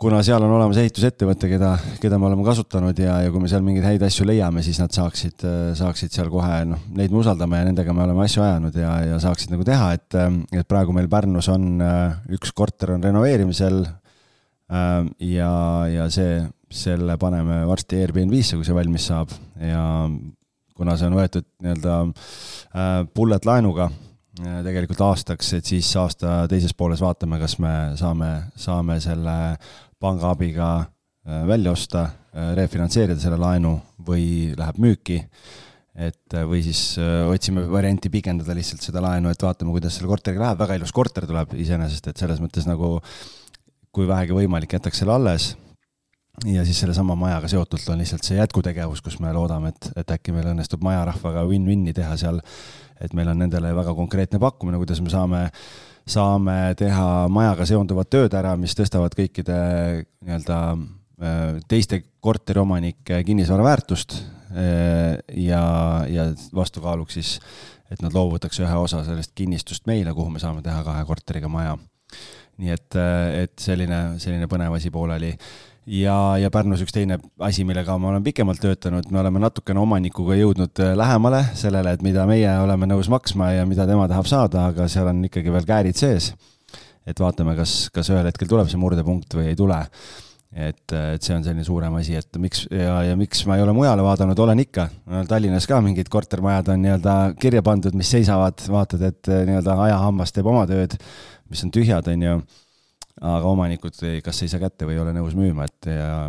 [0.00, 3.64] kuna seal on olemas ehitusettevõte, keda, keda me oleme kasutanud ja, ja kui me seal
[3.64, 5.44] mingeid häid asju leiame, siis nad saaksid,
[5.76, 9.18] saaksid seal kohe, noh, neid me usaldame ja nendega me oleme asju ajanud ja, ja
[9.20, 10.16] saaksid nagu teha, et,
[10.56, 11.84] et praegu meil Pärnus on
[12.32, 13.82] üks korter on renoveerimisel.
[15.26, 15.52] ja,
[15.90, 16.40] ja see,
[16.70, 19.82] selle paneme varsti Airbnb-sse, kui see valmis saab ja
[20.78, 21.96] kuna see on võetud nii-öelda
[23.12, 23.90] bullet laenuga
[24.40, 29.36] tegelikult aastaks, et siis aasta teises pooles vaatame, kas me saame, saame selle
[30.00, 33.72] panga abiga äh, välja osta, refinantseerida selle laenu
[34.06, 35.16] või läheb müüki.
[36.00, 36.94] et või siis
[37.28, 41.26] otsime varianti pikendada lihtsalt seda laenu, et vaatame, kuidas selle korteriga läheb, väga ilus korter
[41.26, 43.00] tuleb iseenesest, et selles mõttes nagu
[43.90, 45.50] kui vähegi võimalik, jätaks selle alles
[46.46, 50.32] ja siis sellesama majaga seotult on lihtsalt see jätkutegevus, kus me loodame, et, et äkki
[50.34, 52.40] meil õnnestub majarahvaga win-win'i teha seal.
[53.00, 55.38] et meil on nendele väga konkreetne pakkumine, kuidas me saame,
[56.10, 59.56] saame teha majaga seonduvad tööd ära, mis tõstavad kõikide
[60.24, 65.62] nii-öelda äh, teiste korteriomanike kinnisvara väärtust äh, ja,
[66.10, 67.36] ja vastukaaluks siis,
[67.90, 71.78] et nad loovutaks ühe osa sellest kinnistust meile, kuhu me saame teha kahe korteriga maja.
[72.60, 75.34] nii et, äh, et selline, selline põnev asi pooleli
[75.90, 80.36] ja, ja Pärnus üks teine asi, millega ma olen pikemalt töötanud, me oleme natukene omanikuga
[80.38, 84.68] jõudnud äh, lähemale sellele, et mida meie oleme nõus maksma ja mida tema tahab saada,
[84.70, 86.32] aga seal on ikkagi veel käärid sees.
[87.08, 89.80] et vaatame, kas, kas ühel hetkel tuleb see murdepunkt või ei tule.
[90.50, 93.62] et, äh, et see on selline suurem asi, et miks ja, ja miks ma ei
[93.62, 94.88] ole mujale vaadanud, olen ikka.
[95.28, 100.34] Tallinnas ka mingid kortermajad on nii-öelda kirja pandud, mis seisavad, vaatad, et äh, nii-öelda ajahammas
[100.34, 100.98] teeb oma tööd,
[101.50, 102.42] mis on tühjad, on ju
[103.20, 106.28] aga omanikud kas ei saa kätte või ei ole nõus müüma, et ja,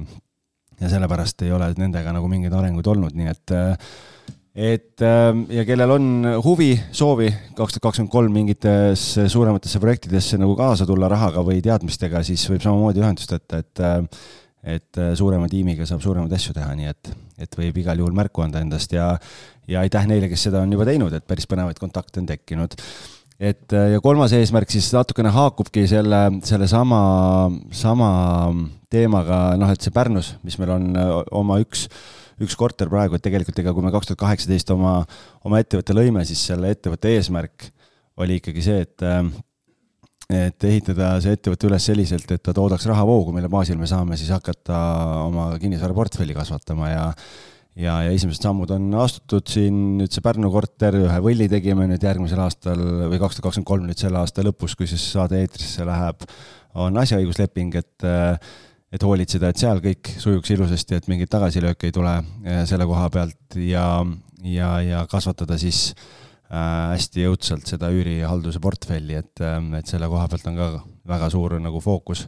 [0.81, 3.55] ja sellepärast ei ole nendega nagu mingeid arenguid olnud, nii et
[4.51, 4.99] et
[5.55, 6.07] ja kellel on
[6.43, 12.23] huvi, soovi kaks tuhat kakskümmend kolm mingitesse suurematesse projektidesse nagu kaasa tulla rahaga või teadmistega,
[12.27, 13.83] siis võib samamoodi ühendust võtta, et
[14.61, 17.07] et suurema tiimiga saab suuremaid asju teha, nii et,
[17.41, 19.15] et võib igal juhul märku anda endast ja
[19.71, 22.75] ja aitäh neile, kes seda on juba teinud, et päris põnevaid kontakte on tekkinud
[23.41, 27.01] et äh, ja kolmas eesmärk siis natukene haakubki selle, sellesama,
[27.73, 28.09] sama
[28.91, 31.87] teemaga, noh, et see Pärnus, mis meil on äh, oma üks,
[32.41, 34.99] üks korter praegu, et tegelikult ega kui me kaks tuhat kaheksateist oma,
[35.47, 37.71] oma ettevõtte lõime, siis selle ettevõtte eesmärk
[38.21, 39.23] oli ikkagi see, et äh,
[40.31, 44.29] et ehitada see ettevõte üles selliselt, et ta toodaks rahavoogu, mille baasil me saame siis
[44.31, 44.77] hakata
[45.25, 47.07] oma kinnisvaraportfelli kasvatama ja
[47.76, 52.03] ja, ja esimesed sammud on astutud siin, nüüd see Pärnu korter, ühe võlli tegime nüüd
[52.03, 55.86] järgmisel aastal või kaks tuhat kakskümmend kolm nüüd selle aasta lõpus, kui siis saade eetrisse
[55.88, 56.26] läheb,
[56.80, 58.11] on asjaõigusleping, et
[58.91, 62.11] et hoolitseda, et seal kõik sujuks ilusasti, et mingeid tagasilööke ei tule
[62.43, 63.86] eh, selle koha pealt ja,
[64.43, 66.17] ja, ja kasvatada siis äh,
[66.51, 69.43] hästi jõudsalt seda üürihalduse portfelli, et,
[69.80, 70.67] et selle koha pealt on ka
[71.07, 72.26] väga suur nagu fookus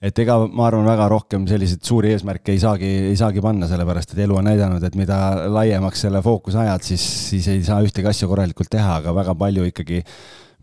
[0.00, 4.14] et ega ma arvan, väga rohkem selliseid suuri eesmärke ei saagi, ei saagi panna, sellepärast
[4.14, 5.18] et elu on näidanud, et mida
[5.52, 9.66] laiemaks selle fookuse ajad, siis, siis ei saa ühtegi asja korralikult teha, aga väga palju
[9.68, 10.00] ikkagi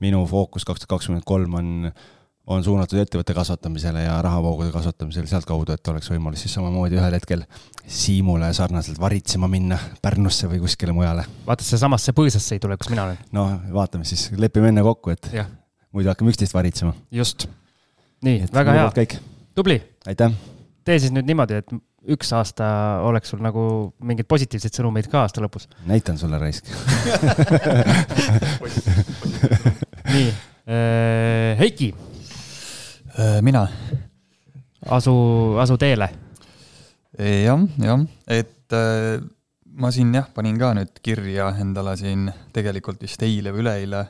[0.01, 1.69] minu fookus kaks tuhat kakskümmend kolm on,
[2.49, 7.45] on suunatud ettevõtte kasvatamisele ja rahavoogude kasvatamisele sealtkaudu, et oleks võimalus siis samamoodi ühel hetkel
[7.87, 11.23] Siimule sarnaselt varitsema minna Pärnusse või kuskile mujale.
[11.45, 13.21] vaata, seesamasse põõsasse ei tule, kus mina olen.
[13.37, 15.45] no vaatame siis, lepime enne kokku, et ja.
[15.93, 16.97] muidu hakkame üksteist varitsema.
[17.11, 17.47] just
[18.25, 19.19] nii, väga hea.
[19.55, 19.81] tubli.
[20.07, 20.33] aitäh.
[20.85, 21.73] tee siis nüüd niimoodi, et
[22.07, 22.67] üks aasta
[23.05, 23.61] oleks sul nagu
[23.99, 25.67] mingeid positiivseid sõnumeid ka aasta lõpus.
[25.89, 26.69] näitan sulle raisk
[30.13, 30.27] nii
[30.67, 31.93] äh,, Heiki.
[33.17, 33.67] Äh, mina.
[34.85, 35.13] asu,
[35.61, 36.09] asu teele.
[37.17, 39.21] jah, jah, et äh,
[39.77, 44.05] ma siin jah, panin ka nüüd kirja endale siin tegelikult vist eile või üleeile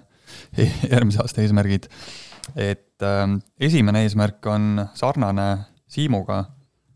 [0.94, 1.90] järgmise aasta eesmärgid
[2.56, 3.26] et äh,
[3.60, 5.50] esimene eesmärk on sarnane
[5.88, 6.44] Siimuga,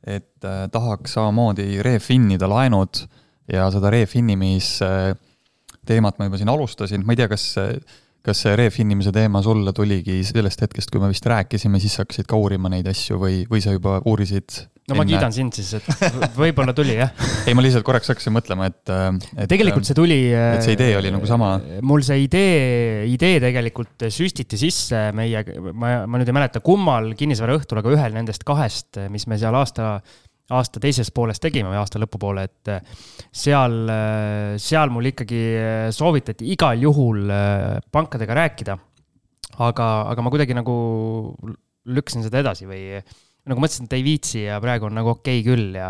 [0.03, 3.03] et äh, tahaks samamoodi refinnida laenud
[3.51, 5.19] ja seda refinnimise äh,
[5.85, 7.45] teemat ma juba siin alustasin, ma ei tea, kas
[8.25, 12.29] kas see refinnimise teema sulle tuligi sellest hetkest, kui me vist rääkisime, siis sa hakkasid
[12.29, 14.61] ka uurima neid asju või, või sa juba uurisid
[14.91, 17.11] no ma kiidan sind siis, et võib-olla tuli jah.
[17.47, 18.81] ei, ma lihtsalt korraks hakkasin mõtlema, et,
[19.35, 19.47] et.
[19.51, 20.19] tegelikult see tuli.
[20.35, 21.53] et see idee oli nagu sama.
[21.85, 27.81] mul see idee, idee tegelikult süstiti sisse meie, ma, ma nüüd ei mäleta, kummal kinnisvaraõhtul,
[27.81, 29.95] aga ühel nendest kahest, mis me seal aasta,
[30.51, 32.71] aasta teises pooles tegime või aasta lõpupoole, et
[33.31, 33.75] seal,
[34.59, 35.41] seal mul ikkagi
[35.95, 37.29] soovitati igal juhul
[37.91, 38.77] pankadega rääkida.
[39.61, 40.75] aga, aga ma kuidagi nagu
[41.85, 42.99] lükkasin seda edasi või
[43.47, 45.89] nagu mõtlesin, et ei viitsi ja praegu on nagu okei okay küll ja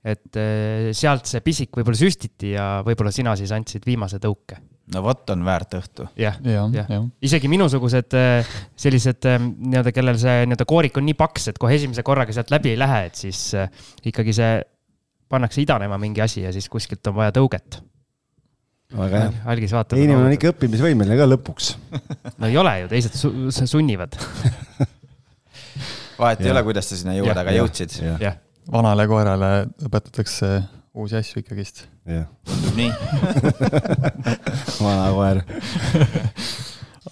[0.00, 4.58] et eh, sealt see pisik võib-olla süstiti ja võib-olla sina siis andsid viimase tõuke.
[4.94, 6.08] No vot, on väärt õhtu.
[6.20, 6.86] jah, jah ja.
[6.88, 11.60] ja., isegi minusugused eh, sellised eh, nii-öelda, kellel see nii-öelda koorik on nii paks, et
[11.62, 13.48] kohe esimese korraga sealt läbi ei lähe, et siis
[14.06, 14.58] ikkagi see
[15.30, 17.80] pannakse idanema mingi asi ja siis kuskilt on vaja tõuget
[18.96, 19.32] väga hea.
[19.52, 20.00] algis vaatab.
[20.00, 21.74] inimene on ikka õppimisvõimeline ka lõpuks
[22.40, 24.16] no ei ole ju, teised su sunnivad
[26.20, 27.96] vahet ei ole, kuidas sa sinna jõuad, aga jõudsid.
[28.70, 29.50] vanale koerale
[29.86, 30.50] õpetatakse
[30.94, 31.84] uusi asju ikkagist.
[32.48, 32.90] tundub nii
[34.84, 35.44] vana koer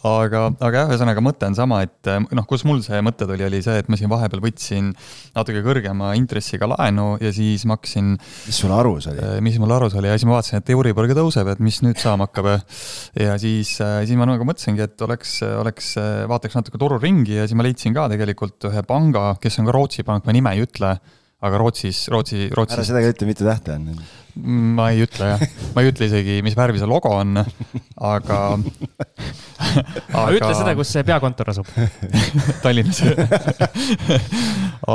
[0.07, 3.61] aga, aga jah, ühesõnaga mõte on sama, et noh, kus mul see mõte tuli, oli
[3.65, 4.91] see, et ma siin vahepeal võtsin
[5.37, 8.17] natuke kõrgema intressiga laenu ja siis ma hakkasin.
[8.19, 9.29] mis sul arus oli?
[9.45, 12.01] mis mul arus oli ja siis ma vaatasin, et Euribor ka tõuseb, et mis nüüd
[12.03, 12.51] saama hakkab.
[13.19, 15.95] ja siis, siis ma nagu mõtlesingi, et oleks, oleks,
[16.31, 19.79] vaataks natuke turul ringi ja siis ma leidsin ka tegelikult ühe panga, kes on ka
[19.79, 20.99] Rootsi pank, ma nime ei ütle
[21.39, 22.79] aga Rootsis, Rootsi, Rootsis.
[22.79, 23.93] ära seda ka ütle, mitu tähte on.
[24.79, 25.43] ma ei ütle jah,
[25.75, 28.39] ma ei ütle isegi, mis värvi see logo on, aga
[30.19, 31.71] aga ütle seda, kus see peakontor asub
[32.65, 33.03] Tallinnas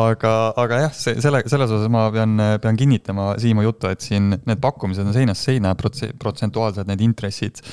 [0.04, 0.34] aga,
[0.66, 4.64] aga jah, see, selle, selles osas ma pean, pean kinnitama Siimu juttu, et siin need
[4.64, 7.64] pakkumised on seinast seina, protsentuaalsed need intressid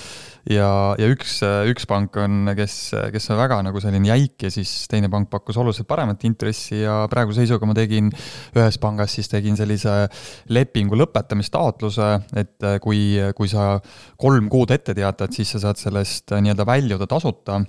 [0.48, 0.68] ja,
[0.98, 2.76] ja üks, üks pank on, kes,
[3.12, 7.02] kes on väga nagu selline jäik ja siis teine pank pakkus oluliselt paremat intressi ja
[7.12, 8.08] praeguse seisuga ma tegin
[8.56, 10.06] ühes pangas, siis tegin sellise
[10.52, 13.02] lepingu lõpetamistaotluse, et kui,
[13.36, 13.74] kui sa
[14.20, 17.60] kolm kuud ette teatad, siis sa saad sellest nii-öelda väljuda tasuta.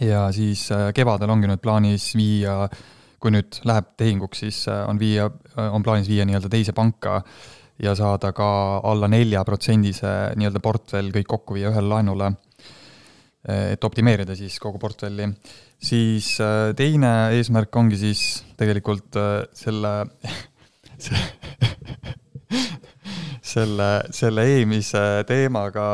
[0.00, 2.68] ja siis kevadel ongi nüüd plaanis viia
[3.20, 5.26] kui nüüd läheb tehinguks, siis on viia,
[5.60, 7.20] on plaanis viia nii-öelda teise panka
[7.80, 8.46] ja saada ka
[8.84, 12.30] alla neljaprotsendise nii-öelda portfell kõik kokku viia ühele laenule,
[13.44, 15.30] et optimeerida siis kogu portfelli.
[15.80, 19.94] siis äh, teine eesmärk ongi siis tegelikult äh, selle
[23.52, 25.86] selle, selle eelmise teemaga,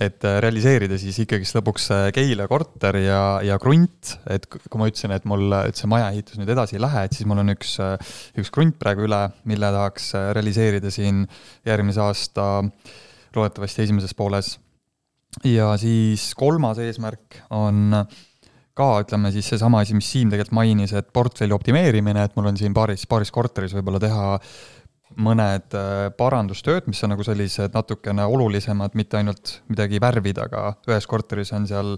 [0.00, 5.26] et realiseerida siis ikkagist lõpuks Keila korter ja, ja krunt, et kui ma ütlesin, et
[5.28, 7.76] mul, et see majaehitus nüüd edasi ei lähe, et siis mul on üks,
[8.40, 11.24] üks krunt praegu üle, mille tahaks realiseerida siin
[11.66, 12.46] järgmise aasta
[13.36, 14.56] loodetavasti esimeses pooles.
[15.44, 17.92] ja siis kolmas eesmärk on
[18.76, 22.58] ka ütleme siis seesama asi, mis Siim tegelikult mainis, et portfelli optimeerimine, et mul on
[22.60, 24.26] siin paaris, paaris korteris võib-olla teha
[25.22, 31.08] mõned äh, parandustööd, mis on nagu sellised natukene olulisemad, mitte ainult midagi värvida, aga ühes
[31.08, 31.94] korteris on seal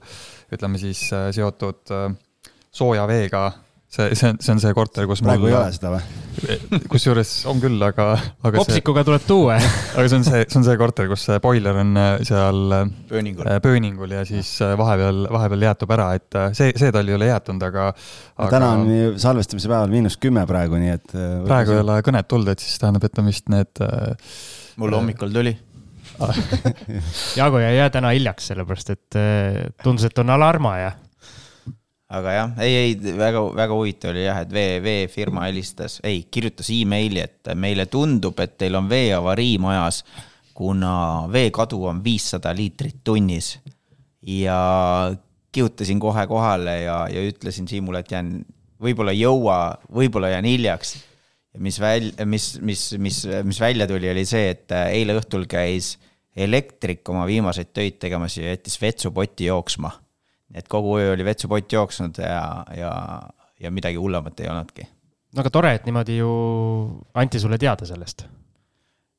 [0.54, 2.10] ütleme siis äh, seotud äh,
[2.70, 3.48] sooja veega
[3.88, 5.52] see, see on, see on see korter, kus praegu mul...
[5.52, 6.24] ei ole seda või?
[6.92, 8.10] kusjuures on küll, aga,
[8.44, 9.08] aga kopsikuga see...
[9.08, 9.56] tuleb tuua
[9.98, 12.90] aga see on see, see on see korter, kus see boiler on äh, seal äh,
[13.10, 17.30] pööningul, pööningul ja siis äh, vahepeal, vahepeal jäätub ära, et see, see tal ei ole
[17.30, 17.88] jäätunud, aga,
[18.36, 18.50] aga....
[18.52, 18.92] täna on
[19.24, 21.16] salvestamise päeval miinus kümme praegu, nii et.
[21.48, 23.84] praegu ei ole kõnet tulnud, et siis tähendab, et on vist need.
[24.78, 25.56] mul hommikul tuli
[27.38, 29.18] Jaago jäi jah täna hiljaks, sellepärast et
[29.84, 30.96] tundus, et on alarma ja
[32.08, 36.70] aga jah, ei, ei väga, väga huvitav oli jah, et vee, veefirma helistas, ei, kirjutas
[36.72, 40.02] emaili, et meile tundub, et teil on veeavarii majas,
[40.56, 40.92] kuna
[41.32, 43.58] veekadu on viissada liitrit tunnis.
[44.28, 44.56] ja
[45.52, 48.32] kihutasin kohe kohale ja, ja ütlesin Siimule, et jään,
[48.82, 50.96] võib-olla ei jõua, võib-olla jään hiljaks.
[51.54, 55.98] ja mis väl-, mis, mis, mis, mis välja tuli, oli see, et eile õhtul käis
[56.36, 59.92] elektrik oma viimaseid töid tegemas ja jättis vetsupoti jooksma
[60.54, 62.92] et kogu öö oli vetsupott jooksnud ja, ja,
[63.60, 64.88] ja midagi hullemat ei olnudki.
[65.34, 66.32] no aga tore, et niimoodi ju
[67.14, 68.24] anti sulle teada sellest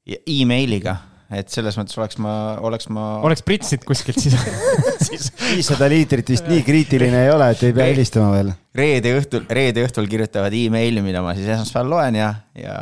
[0.08, 0.22] e.
[0.40, 0.96] emailiga,
[1.36, 2.34] et selles mõttes oleks ma,
[2.66, 3.10] oleks ma.
[3.26, 4.38] oleks pritsinud kuskilt siis
[5.10, 8.54] siis viissada liitrit vist nii kriitiline ei ole, et ei pea helistama veel.
[8.76, 12.82] reede õhtul, reede õhtul kirjutavad emaili, mida ma siis esmaspäeval loen ja, ja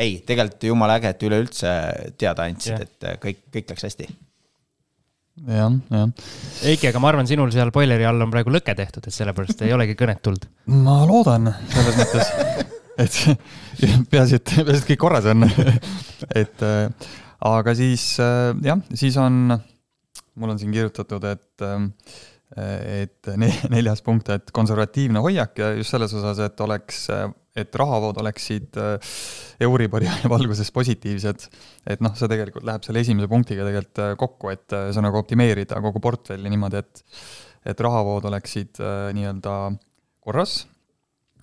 [0.00, 1.76] ei, tegelikult jumala äge, et üleüldse
[2.16, 4.08] teada andsid, et kõik, kõik läks hästi
[5.48, 6.10] jah, jah.
[6.68, 9.74] Eiki, aga ma arvan, sinul seal boileri all on praegu lõke tehtud, et sellepärast ei
[9.76, 10.46] olegi kõnet tulnud.
[10.84, 12.32] ma loodan selles mõttes,
[13.04, 13.18] et
[14.12, 15.46] peaasi, et, peaasi, et kõik korras on
[16.42, 17.12] et äh,
[17.50, 19.56] aga siis äh, jah, siis on,
[20.36, 21.88] mul on siin kirjutatud, et äh,
[22.56, 23.28] et
[23.74, 27.06] neljas punkt, et konservatiivne hoiak ja just selles osas, et oleks
[27.58, 29.12] et rahavood oleksid äh,
[29.66, 31.46] Euribori valguses positiivsed.
[31.86, 35.20] et noh, see tegelikult läheb selle esimese punktiga tegelikult äh, kokku, et äh, see nagu
[35.20, 37.06] optimeerida kogu portfelli niimoodi, et
[37.70, 38.78] et rahavood oleksid
[39.12, 39.54] nii-öelda
[40.24, 40.62] korras.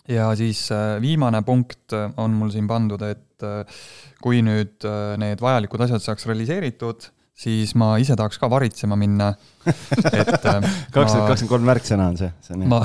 [0.09, 0.63] ja siis
[1.01, 3.45] viimane punkt on mul siin pandud, et
[4.23, 4.87] kui nüüd
[5.21, 7.05] need vajalikud asjad saaks realiseeritud,
[7.37, 9.33] siis ma ise tahaks ka varitsema minna
[9.67, 12.71] et kakskümmend, kakskümmend kolm märksõna on see, see on hea.
[12.73, 12.81] ma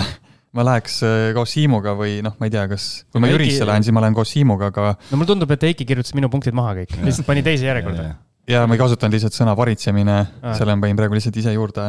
[0.56, 3.84] ma läheks äh, koos Siimuga või noh, ma ei tea, kas, kui ma Jürisse lähen,
[3.86, 4.92] siis ma lähen koos Siimuga, aga.
[5.10, 8.08] no mulle tundub, et Eiki kirjutas minu punktid maha kõik, lihtsalt pani teise järjekorda.
[8.50, 10.18] ja ma ei kasutanud lihtsalt sõna varitsemine,
[10.52, 11.88] selle ma panin praegu lihtsalt ise juurde.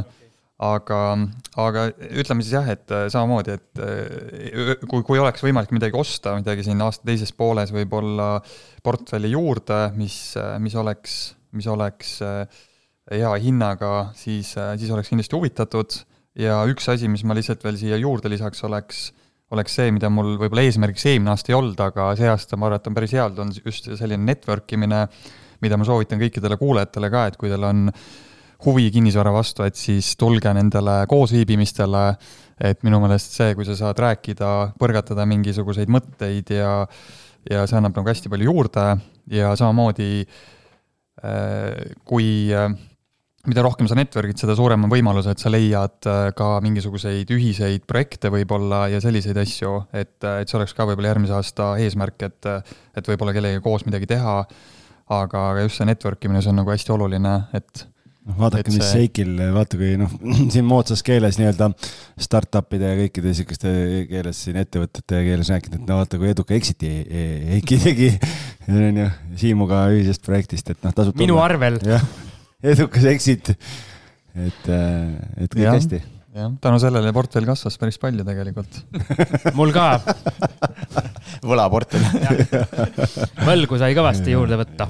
[0.64, 1.00] aga,
[1.60, 6.38] aga ütleme siis jah, et äh, samamoodi, et äh, kui, kui oleks võimalik midagi osta,
[6.40, 8.38] midagi siin aasta teises pooles võib-olla
[8.86, 11.18] portfelli juurde, mis, mis oleks,
[11.54, 12.18] mis oleks
[13.12, 16.00] hea hinnaga, siis, siis oleks kindlasti huvitatud.
[16.40, 19.04] Ja üks asi, mis ma lihtsalt veel siia juurde lisaks, oleks,
[19.54, 22.82] oleks see, mida mul võib-olla eesmärgiks eelmine aasta ei olnud, aga see aasta ma arvan,
[22.82, 25.04] et on päris hea olnud, on just selline network imine,
[25.62, 27.86] mida ma soovitan kõikidele kuulajatele ka, et kui teil on
[28.66, 32.06] huvi kinnisvara vastu, et siis tulge nendele koosviibimistele,
[32.64, 34.50] et minu meelest see, kui sa saad rääkida,
[34.80, 36.74] põrgatada mingisuguseid mõtteid ja
[37.50, 38.86] ja see annab nagu hästi palju juurde.
[39.32, 40.24] Ja samamoodi
[42.04, 42.50] kui
[43.50, 47.88] mida rohkem sa network'id, seda suurem on võimalus, et sa leiad äh, ka mingisuguseid ühiseid
[47.90, 52.24] projekte võib-olla ja selliseid asju, et, äh, et see oleks ka võib-olla järgmise aasta eesmärk,
[52.30, 52.52] et,
[52.96, 54.44] et võib-olla kellegagi koos midagi teha.
[55.14, 57.84] aga, aga just see network imine, see on nagu hästi oluline, et
[58.28, 59.04] noh, vaadake, mis see...
[59.04, 60.12] Seikil, vaata kui noh,
[60.54, 61.70] siin moodsas keeles nii-öelda
[62.28, 63.74] startup'ide ja kõikide sihukeste
[64.12, 66.92] keeles siin ettevõtete keeles rääkinud, et no vaata, kui eduka exit'i
[67.54, 68.12] Heiki tegi,
[68.72, 69.10] on ju,
[69.40, 71.18] Siimuga ühisest projektist, et noh, tasub.
[71.20, 71.82] minu arvel.
[71.96, 72.06] jah
[72.64, 73.54] edukas exit.
[74.34, 75.14] et, äh,
[75.44, 76.00] et kõik ja, hästi.
[76.34, 78.80] jah, tänu sellele portfell kasvas päris palju tegelikult
[79.60, 80.00] mul ka
[81.46, 82.08] võlaportfell
[83.46, 84.88] võlgu sai kõvasti juurde võtta.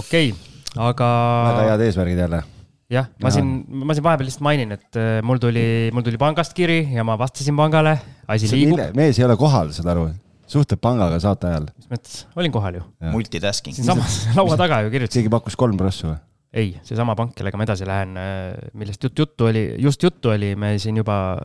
[0.00, 1.10] okei okay,, aga.
[1.50, 2.42] väga head eesmärgid jälle
[2.90, 3.50] jah, ma siin,
[3.86, 5.64] ma siin vahepeal lihtsalt mainin, et äh, mul tuli,
[5.94, 7.94] mul tuli pangast kiri ja ma vastasin pangale,
[8.30, 8.82] asi liigub.
[8.98, 10.08] mees ei ole kohal, saad aru,
[10.50, 11.68] suhtleb pangaga saate ajal.
[11.76, 12.88] mis mõttes, olin kohal ju.
[13.12, 13.76] Multitasking.
[13.78, 15.20] siinsamas laua taga ju kirjutasin.
[15.20, 16.18] keegi pakkus kolm prossu või?
[16.50, 20.56] ei, seesama pank, kellega ma edasi lähen, äh, millest jutt, juttu oli, just juttu oli,
[20.58, 21.38] me siin juba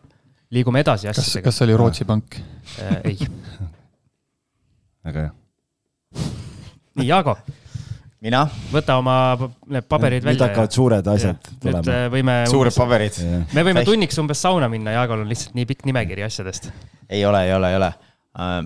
[0.55, 1.43] liigume edasi asjadega.
[1.43, 2.39] kas, kas see oli Rootsi pank
[2.81, 2.97] äh,?
[3.11, 3.29] ei.
[5.05, 6.25] väga hea.
[6.97, 7.37] nii, Jaago.
[8.25, 8.43] Mina?
[8.73, 10.35] võta oma need paberid välja.
[10.35, 11.85] nüüd hakkavad suured asjad ja, tulema.
[11.93, 12.37] Äh, võime.
[12.51, 13.21] suured umbes, paberid.
[13.53, 16.71] me võime tunniks umbes sauna minna, Jaagol on lihtsalt nii pikk nimekiri asjadest.
[17.09, 18.59] ei ole, ei ole, ei ole uh,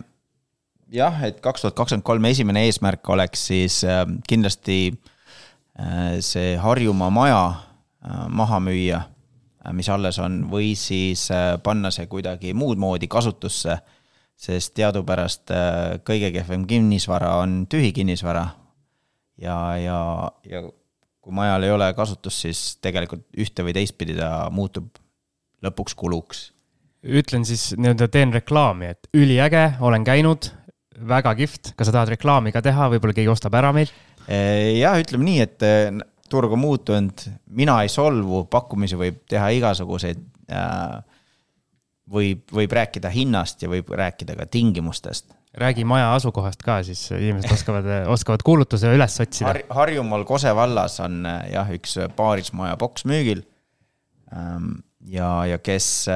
[0.95, 4.81] jah, et kaks tuhat kakskümmend kolm esimene eesmärk oleks siis äh, kindlasti
[5.80, 7.44] Äh, see Harjumaa maja
[8.03, 8.99] äh, maha müüa,
[9.72, 11.27] mis alles on, või siis
[11.64, 13.77] panna see kuidagi muud moodi kasutusse,
[14.40, 15.52] sest teadupärast
[16.07, 18.45] kõige kehvem kinnisvara on tühi kinnisvara.
[19.41, 19.99] Ja, ja,
[20.49, 20.64] ja
[21.20, 24.91] kui majal ei ole kasutust, siis tegelikult ühte või teistpidi ta muutub
[25.66, 26.49] lõpuks kuluks.
[27.03, 30.52] ütlen siis nii-öelda teen reklaami, et üliäge, olen käinud,
[30.99, 33.95] väga kihvt, kas sa tahad reklaami ka teha, võib-olla keegi ostab ära meilt
[34.30, 35.88] Eh, jah, ütleme nii, et eh,
[36.30, 37.24] turg on muutunud,
[37.57, 40.28] mina ei solvu, pakkumisi võib teha igasuguseid.
[42.10, 45.28] võib, võib rääkida hinnast ja võib rääkida ka tingimustest.
[45.54, 49.62] Räägi maja asukohast ka, siis inimesed oskavad, oskavad kuulutuse üles otsida Har.
[49.82, 53.42] Harjumaal Kose vallas on eh, jah, üks paarismaja boks müügil.
[54.36, 54.76] Ehm,
[55.10, 56.10] ja, ja kes,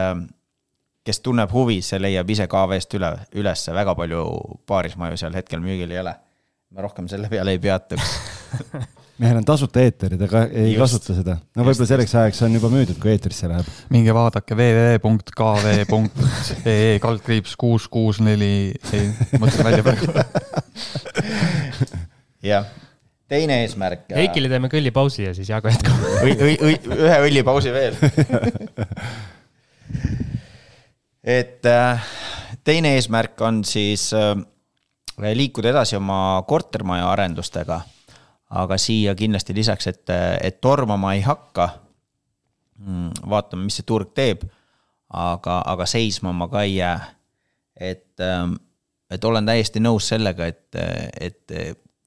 [1.03, 4.27] kes tunneb huvi, see leiab ise KV-st üle, ülesse, väga palju
[4.69, 6.17] paarismaju seal hetkel müügil ei ole
[6.73, 8.09] ma rohkem selle peale ei peatuks
[9.21, 11.35] mehel on tasuta eeterid, aga ei just, kasuta seda.
[11.55, 13.67] no võib-olla selleks ajaks on juba müüdud, kui eetrisse läheb.
[13.93, 15.97] minge vaadake www.kv.ee
[17.05, 19.03] kaldkriips kuus, kuus, neli, ei,
[19.41, 20.05] mõtlen välja praegu.
[22.51, 22.65] jah,
[23.29, 24.03] teine eesmärk.
[24.17, 25.95] Heikile teeme kõllipausi ja siis Jaago jätkab.
[26.25, 27.93] ühe õllipausi veel
[31.23, 32.01] et äh,
[32.65, 34.35] teine eesmärk on siis äh,
[35.17, 37.81] liikuda edasi oma kortermaja arendustega.
[38.53, 40.09] aga siia kindlasti lisaks, et,
[40.41, 41.69] et tormama ei hakka.
[42.85, 44.43] Mm, vaatame, mis see turg teeb.
[45.13, 46.99] aga, aga seisma ma ka ei jää.
[47.79, 48.53] et, ähm,
[49.09, 50.75] et olen täiesti nõus sellega, et,
[51.19, 51.51] et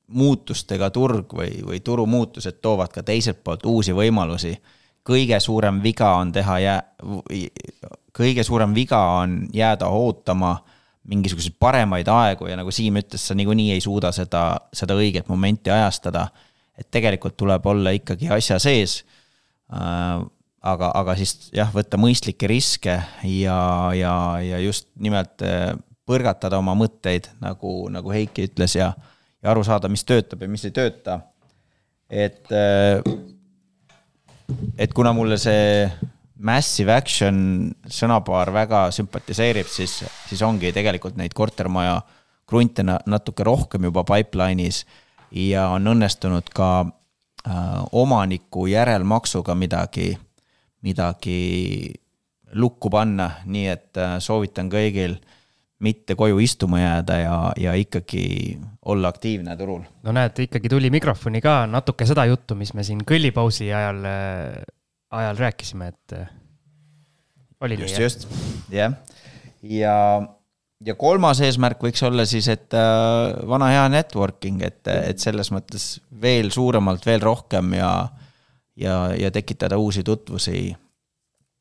[0.07, 4.57] muutustega turg või, või turumuutused toovad ka teiselt poolt uusi võimalusi.
[5.07, 6.83] kõige suurem viga on teha jää,
[8.19, 10.57] kõige suurem viga on jääda ootama
[11.07, 15.70] mingisuguseid paremaid aegu ja nagu Siim ütles, sa niikuinii ei suuda seda, seda õiget momenti
[15.70, 16.28] ajastada.
[16.77, 18.99] et tegelikult tuleb olla ikkagi asja sees.
[19.73, 20.24] Äh,
[20.61, 23.61] aga, aga siis jah, võtta mõistlikke riske ja,
[23.97, 24.15] ja,
[24.45, 25.73] ja just nimelt äh,
[26.07, 28.93] põrgatada oma mõtteid, nagu, nagu Heiki ütles ja,
[29.43, 31.20] ja aru saada, mis töötab ja mis ei tööta.
[32.11, 33.01] et, äh,
[34.78, 35.89] et kuna mulle see
[36.36, 37.38] massive action
[37.88, 42.00] sõnapaar väga sümpatiseerib, siis, siis ongi tegelikult neid kortermaja
[42.46, 44.84] krunte natuke rohkem juba pipeline'is
[45.34, 50.12] ja on õnnestunud ka äh, omaniku järelmaksuga midagi,
[50.86, 51.40] midagi
[52.54, 55.16] lukku panna, nii et äh, soovitan kõigil
[55.82, 58.56] mitte koju istuma jääda ja, ja ikkagi
[58.88, 59.82] olla aktiivne turul.
[60.02, 64.76] no näed, ikkagi tuli mikrofoni ka natuke seda juttu, mis me siin kõllipausi ajal äh,
[65.11, 66.28] ajal rääkisime, et äh,
[67.61, 68.27] oli just, nii, just,
[68.70, 68.93] jah.
[69.62, 69.95] ja,
[70.85, 75.97] ja kolmas eesmärk võiks olla siis, et äh, vana hea networking, et, et selles mõttes
[76.23, 77.93] veel suuremalt, veel rohkem ja,
[78.77, 80.69] ja, ja tekitada uusi tutvusi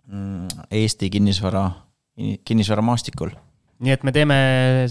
[0.08, 1.70] mm, Eesti kinnisvara,
[2.46, 3.34] kinnisvaramaastikul.
[3.86, 4.38] nii et me teeme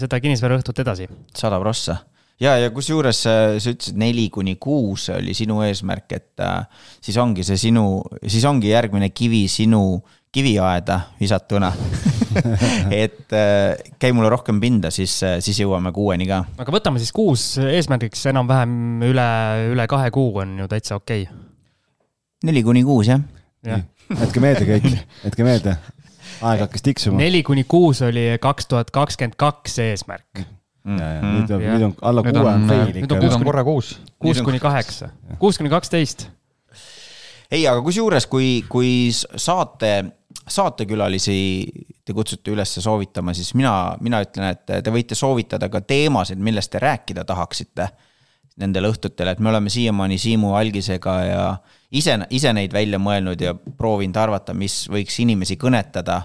[0.01, 1.09] seda kinnisvaraõhtut edasi?
[1.35, 1.99] sada prossa
[2.41, 6.65] ja, ja kusjuures äh, sa ütlesid neli kuni kuus oli sinu eesmärk, et äh,
[7.03, 10.01] siis ongi see sinu, siis ongi järgmine kivi sinu
[10.35, 11.71] kiviaeda visatuna.
[13.03, 16.41] et äh, käi mulle rohkem pinda, siis, siis jõuame kuueni ka.
[16.59, 19.27] aga võtame siis kuus eesmärgiks enam-vähem üle,
[19.71, 21.43] üle kahe kuu on ju täitsa okei okay..
[22.49, 23.23] neli kuni kuus jah.
[23.63, 24.89] jah, jätke meelde kõik,
[25.23, 25.77] jätke meelde.
[26.43, 27.21] aeg hakkas tiksuma.
[27.23, 30.43] neli kuni kuus oli kaks tuhat kakskümmend kaks eesmärk,
[30.85, 33.15] nüüd on, nüüd on alla Nüüd kuue on- on fail nüüd ikka.
[33.15, 33.91] on nüüd kuus on korra kuus.
[34.21, 35.09] kuus kuni kaheksa,
[35.39, 36.27] kuus kuni kaksteist.
[37.51, 39.91] ei, aga kusjuures, kui, kui saate,
[40.47, 41.37] saatekülalisi
[42.05, 46.71] te kutsute üles soovitama, siis mina, mina ütlen, et te võite soovitada ka teemasid, millest
[46.73, 47.89] te rääkida tahaksite
[48.61, 51.57] nendel õhtutel, et me oleme siiamaani Siimu Algisega ja
[51.91, 56.21] ise, ise neid välja mõelnud ja proovinud arvata, mis võiks inimesi kõnetada.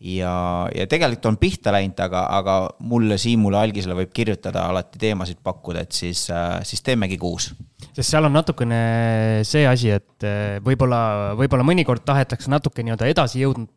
[0.00, 0.34] ja,
[0.74, 5.86] ja tegelikult on pihta läinud, aga, aga mulle, Siimule, Algisele võib kirjutada alati teemasid pakkuda,
[5.86, 6.26] et siis,
[6.68, 7.52] siis teemegi kuus
[7.96, 13.40] sest seal on natukene see asi, et eh, võib-olla, võib-olla mõnikord tahetakse natuke nii-öelda edasi
[13.40, 13.70] jõudnud,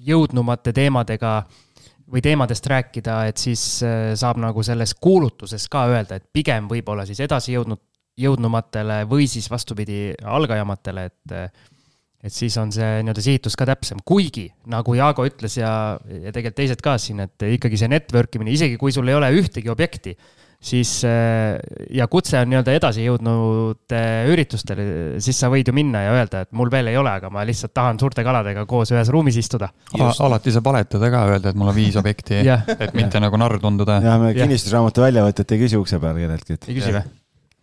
[0.00, 1.42] jõudnumate teemadega
[2.10, 7.04] või teemadest rääkida, et siis eh, saab nagu selles kuulutuses ka öelda, et pigem võib-olla
[7.08, 7.82] siis edasi jõudnud,
[8.20, 11.36] jõudnumatele või siis vastupidi, algajamatele, et
[12.20, 16.58] et siis on see nii-öelda sihitus ka täpsem, kuigi nagu Jaago ütles ja, ja tegelikult
[16.60, 20.12] teised ka siin, et ikkagi see network imine, isegi kui sul ei ole ühtegi objekti,
[20.60, 21.56] siis äh,
[21.96, 24.84] ja kutse on nii-öelda edasi jõudnud äh, üritustele,
[25.24, 27.72] siis sa võid ju minna ja öelda, et mul veel ei ole, aga ma lihtsalt
[27.76, 29.70] tahan suurte kaladega koos ühes ruumis istuda.
[29.96, 32.42] alati saab valetada ka, öelda, et mul on viis objekti,
[32.84, 34.02] et mitte nagu narr tunduda.
[34.04, 37.06] jah, me kinnistusraamatu väljavõtet ei küsi ukse peal kelleltki, ei küsi või?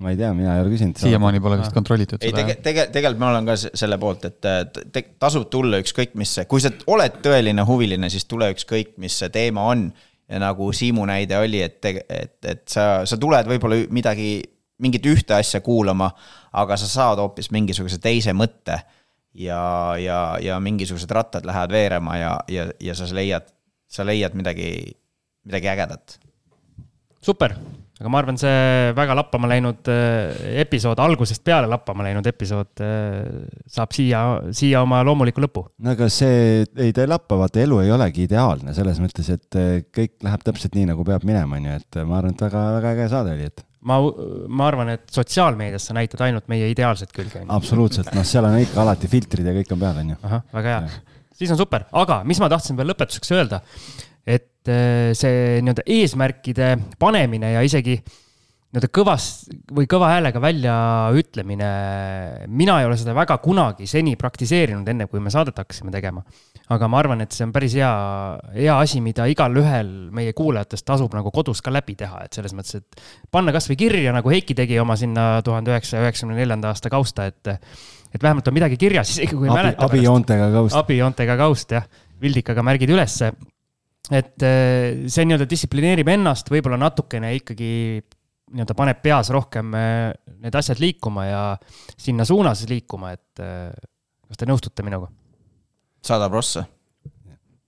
[0.04, 1.00] Ma ei tea, mina ei ole küsinud.
[1.02, 4.28] siiamaani pole vist kontrollitud ei seda tege-, tege-, tegelikult ma olen ka se- selle poolt,
[4.30, 4.60] et äh,
[4.94, 9.32] te, tasub tulla ükskõik mis kui sa oled tõeline huviline, siis tule ükskõik, mis see
[9.34, 9.88] teema on.
[10.28, 14.42] ja nagu Siimu näide oli, et, et, et sa, sa tuled võib-olla midagi,
[14.84, 16.12] mingit ühte asja kuulama,
[16.52, 18.82] aga sa saad hoopis mingisuguse teise mõtte.
[19.38, 23.50] ja, ja, ja mingisugused rattad lähevad veerema ja, ja, ja sa leiad,
[23.88, 24.94] sa leiad midagi,
[25.46, 26.20] midagi ägedat.
[27.22, 27.56] super,
[27.98, 33.46] aga ma arvan, see väga lappama läinud äh, episood, algusest peale lappama läinud episood äh,
[33.74, 34.24] saab siia,
[34.56, 35.64] siia oma loomuliku lõpu.
[35.82, 39.58] no aga see, ei ta ei lappa, vaata elu ei olegi ideaalne selles mõttes, et
[39.58, 42.66] eh, kõik läheb täpselt nii, nagu peab minema, on ju, et ma arvan, et väga,
[42.78, 44.00] väga äge saade oli, et ma,
[44.62, 47.42] ma arvan, et sotsiaalmeedias sa näitad ainult meie ideaalset külge.
[47.58, 50.20] absoluutselt, noh, seal on ikka alati filtrid ja kõik on peal, on ju.
[50.30, 51.24] ahah, väga hea.
[51.42, 53.64] siis on super, aga mis ma tahtsin veel lõpetuseks öelda,
[54.28, 59.26] et äh, see nii-öelda eesmärkide panemine ja isegi nii-öelda kõvas
[59.74, 61.70] või kõva häälega väljaütlemine,
[62.52, 66.24] mina ei ole seda väga kunagi seni praktiseerinud, enne kui me saadet hakkasime tegema.
[66.70, 67.90] aga ma arvan, et see on päris hea,
[68.54, 72.82] hea asi, mida igalühel meie kuulajatest tasub nagu kodus ka läbi teha, et selles mõttes,
[72.82, 77.30] et panna kasvõi kirja, nagu Heiki tegi oma sinna tuhande üheksasaja üheksakümne neljanda aasta kausta,
[77.32, 77.56] et
[78.14, 79.88] et vähemalt on midagi kirjas, isegi kui ei mäleta.
[79.88, 80.76] abijoontega kaust.
[80.76, 81.88] abijoontega kaust jah,
[82.22, 83.32] vildikaga märgid ülesse.
[84.14, 87.72] Et eh, see nii-öelda distsiplineerib ennast, võib-olla natukene ikkagi
[88.54, 90.12] nii-öelda paneb peas rohkem eh,
[90.44, 91.44] need asjad liikuma ja
[92.00, 93.72] sinna suunas liikuma, et eh,
[94.28, 95.10] kas te nõustute minuga?
[96.08, 96.64] sada prossa.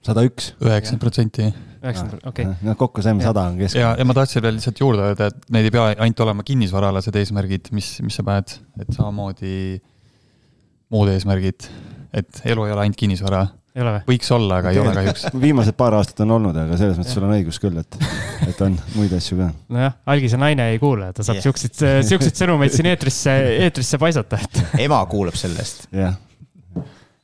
[0.06, 0.54] sada üks.
[0.64, 1.50] üheksakümmend protsenti.
[1.84, 2.48] üheksakümmend, okei.
[2.64, 3.92] no kokku saime sada on ja, keskmine.
[4.00, 7.72] ja ma tahtsin veel lihtsalt juurde öelda, et need ei pea ainult olema kinnisvaraalased eesmärgid,
[7.76, 9.58] mis, mis sa paned, et samamoodi
[10.96, 11.68] muud eesmärgid.
[12.16, 13.48] et elu ei ole ainult kinnisvara?
[14.08, 15.28] Võiks olla, aga ei ole kahjuks.
[15.40, 18.00] viimased paar aastat on olnud, aga selles mõttes sul on õigus küll, et,
[18.48, 19.52] et on muid asju ka.
[19.76, 21.50] nojah, algise naine ei kuule, ta saab Jah.
[21.50, 21.78] siukseid,
[22.10, 23.36] siukseid sõnumeid siin eetrisse,
[23.68, 25.88] eetrisse paisata, et ema kuulab sellest.
[25.96, 26.18] jah.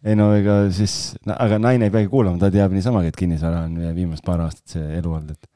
[0.06, 3.82] ei no ega siis, aga naine ei peagi kuulama, ta teab niisamagi, et kinnisvara on
[3.98, 5.52] viimased paar aastat see elu olnud, et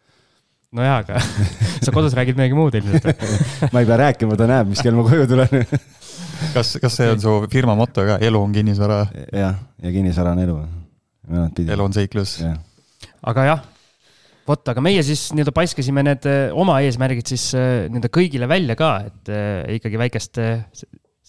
[0.71, 1.21] nojah, aga
[1.85, 3.23] sa kodus räägid midagi muud ilmselt.
[3.73, 5.63] ma ei pea rääkima, ta näeb, mis kell ma koju tulen.
[6.53, 8.99] kas, kas see on su firma moto ka, elu on kinnisvara,
[9.33, 10.59] jah, ja kinnisvara on elu.
[11.29, 12.39] Elu on seiklus.
[12.41, 12.57] jah,
[13.29, 13.65] aga jah,
[14.49, 18.77] vot, aga meie siis nii-öelda paiskasime need eh, oma eesmärgid siis eh, nii-öelda kõigile välja
[18.79, 20.41] ka, et eh, ikkagi väikest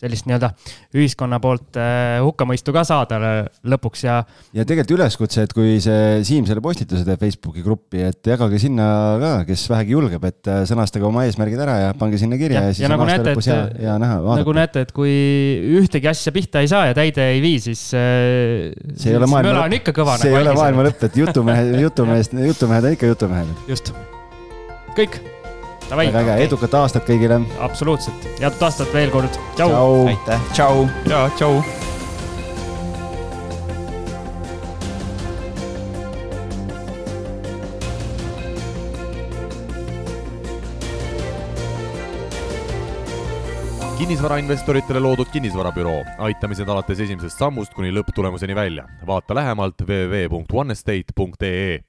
[0.00, 0.50] sellist nii-öelda
[0.96, 4.20] ühiskonna poolt eh, hukkamõistu ka saada eh, lõpuks ja
[4.56, 8.86] ja tegelikult üleskutse, et kui see Siim selle postituse teeb Facebooki gruppi, et jagage sinna
[9.22, 12.70] ka, kes vähegi julgeb, et äh, sõnastage oma eesmärgid ära ja pange sinna kirja Ja-
[12.70, 14.56] ja, siis ja on nagu aasta näete, lõpus hea hea näha, nagu vaadata.
[14.60, 15.16] näete, et kui
[15.80, 19.76] ühtegi asja pihta ei saa ja täide ei vii, siis see ei ole maailma on
[20.00, 20.16] kõva.
[20.20, 23.68] see ei ole maailma lõpp, et jutumehed, jutumehest, jutumehed on ikka jutumehed.
[23.70, 23.92] just,
[24.96, 25.20] kõik,
[25.96, 27.40] väga äge, edukat aastat kõigile.
[27.60, 30.88] absoluutselt, head aastat veel kord, tšau, aitäh, tšau.
[31.10, 31.62] Ja tšau.
[44.00, 48.88] Kinnisvarainvestoritele loodud kinnisvarabüroo, aitamised alates esimesest sammust kuni lõpptulemuseni välja.
[49.06, 51.80] vaata lähemalt www.onestate.ee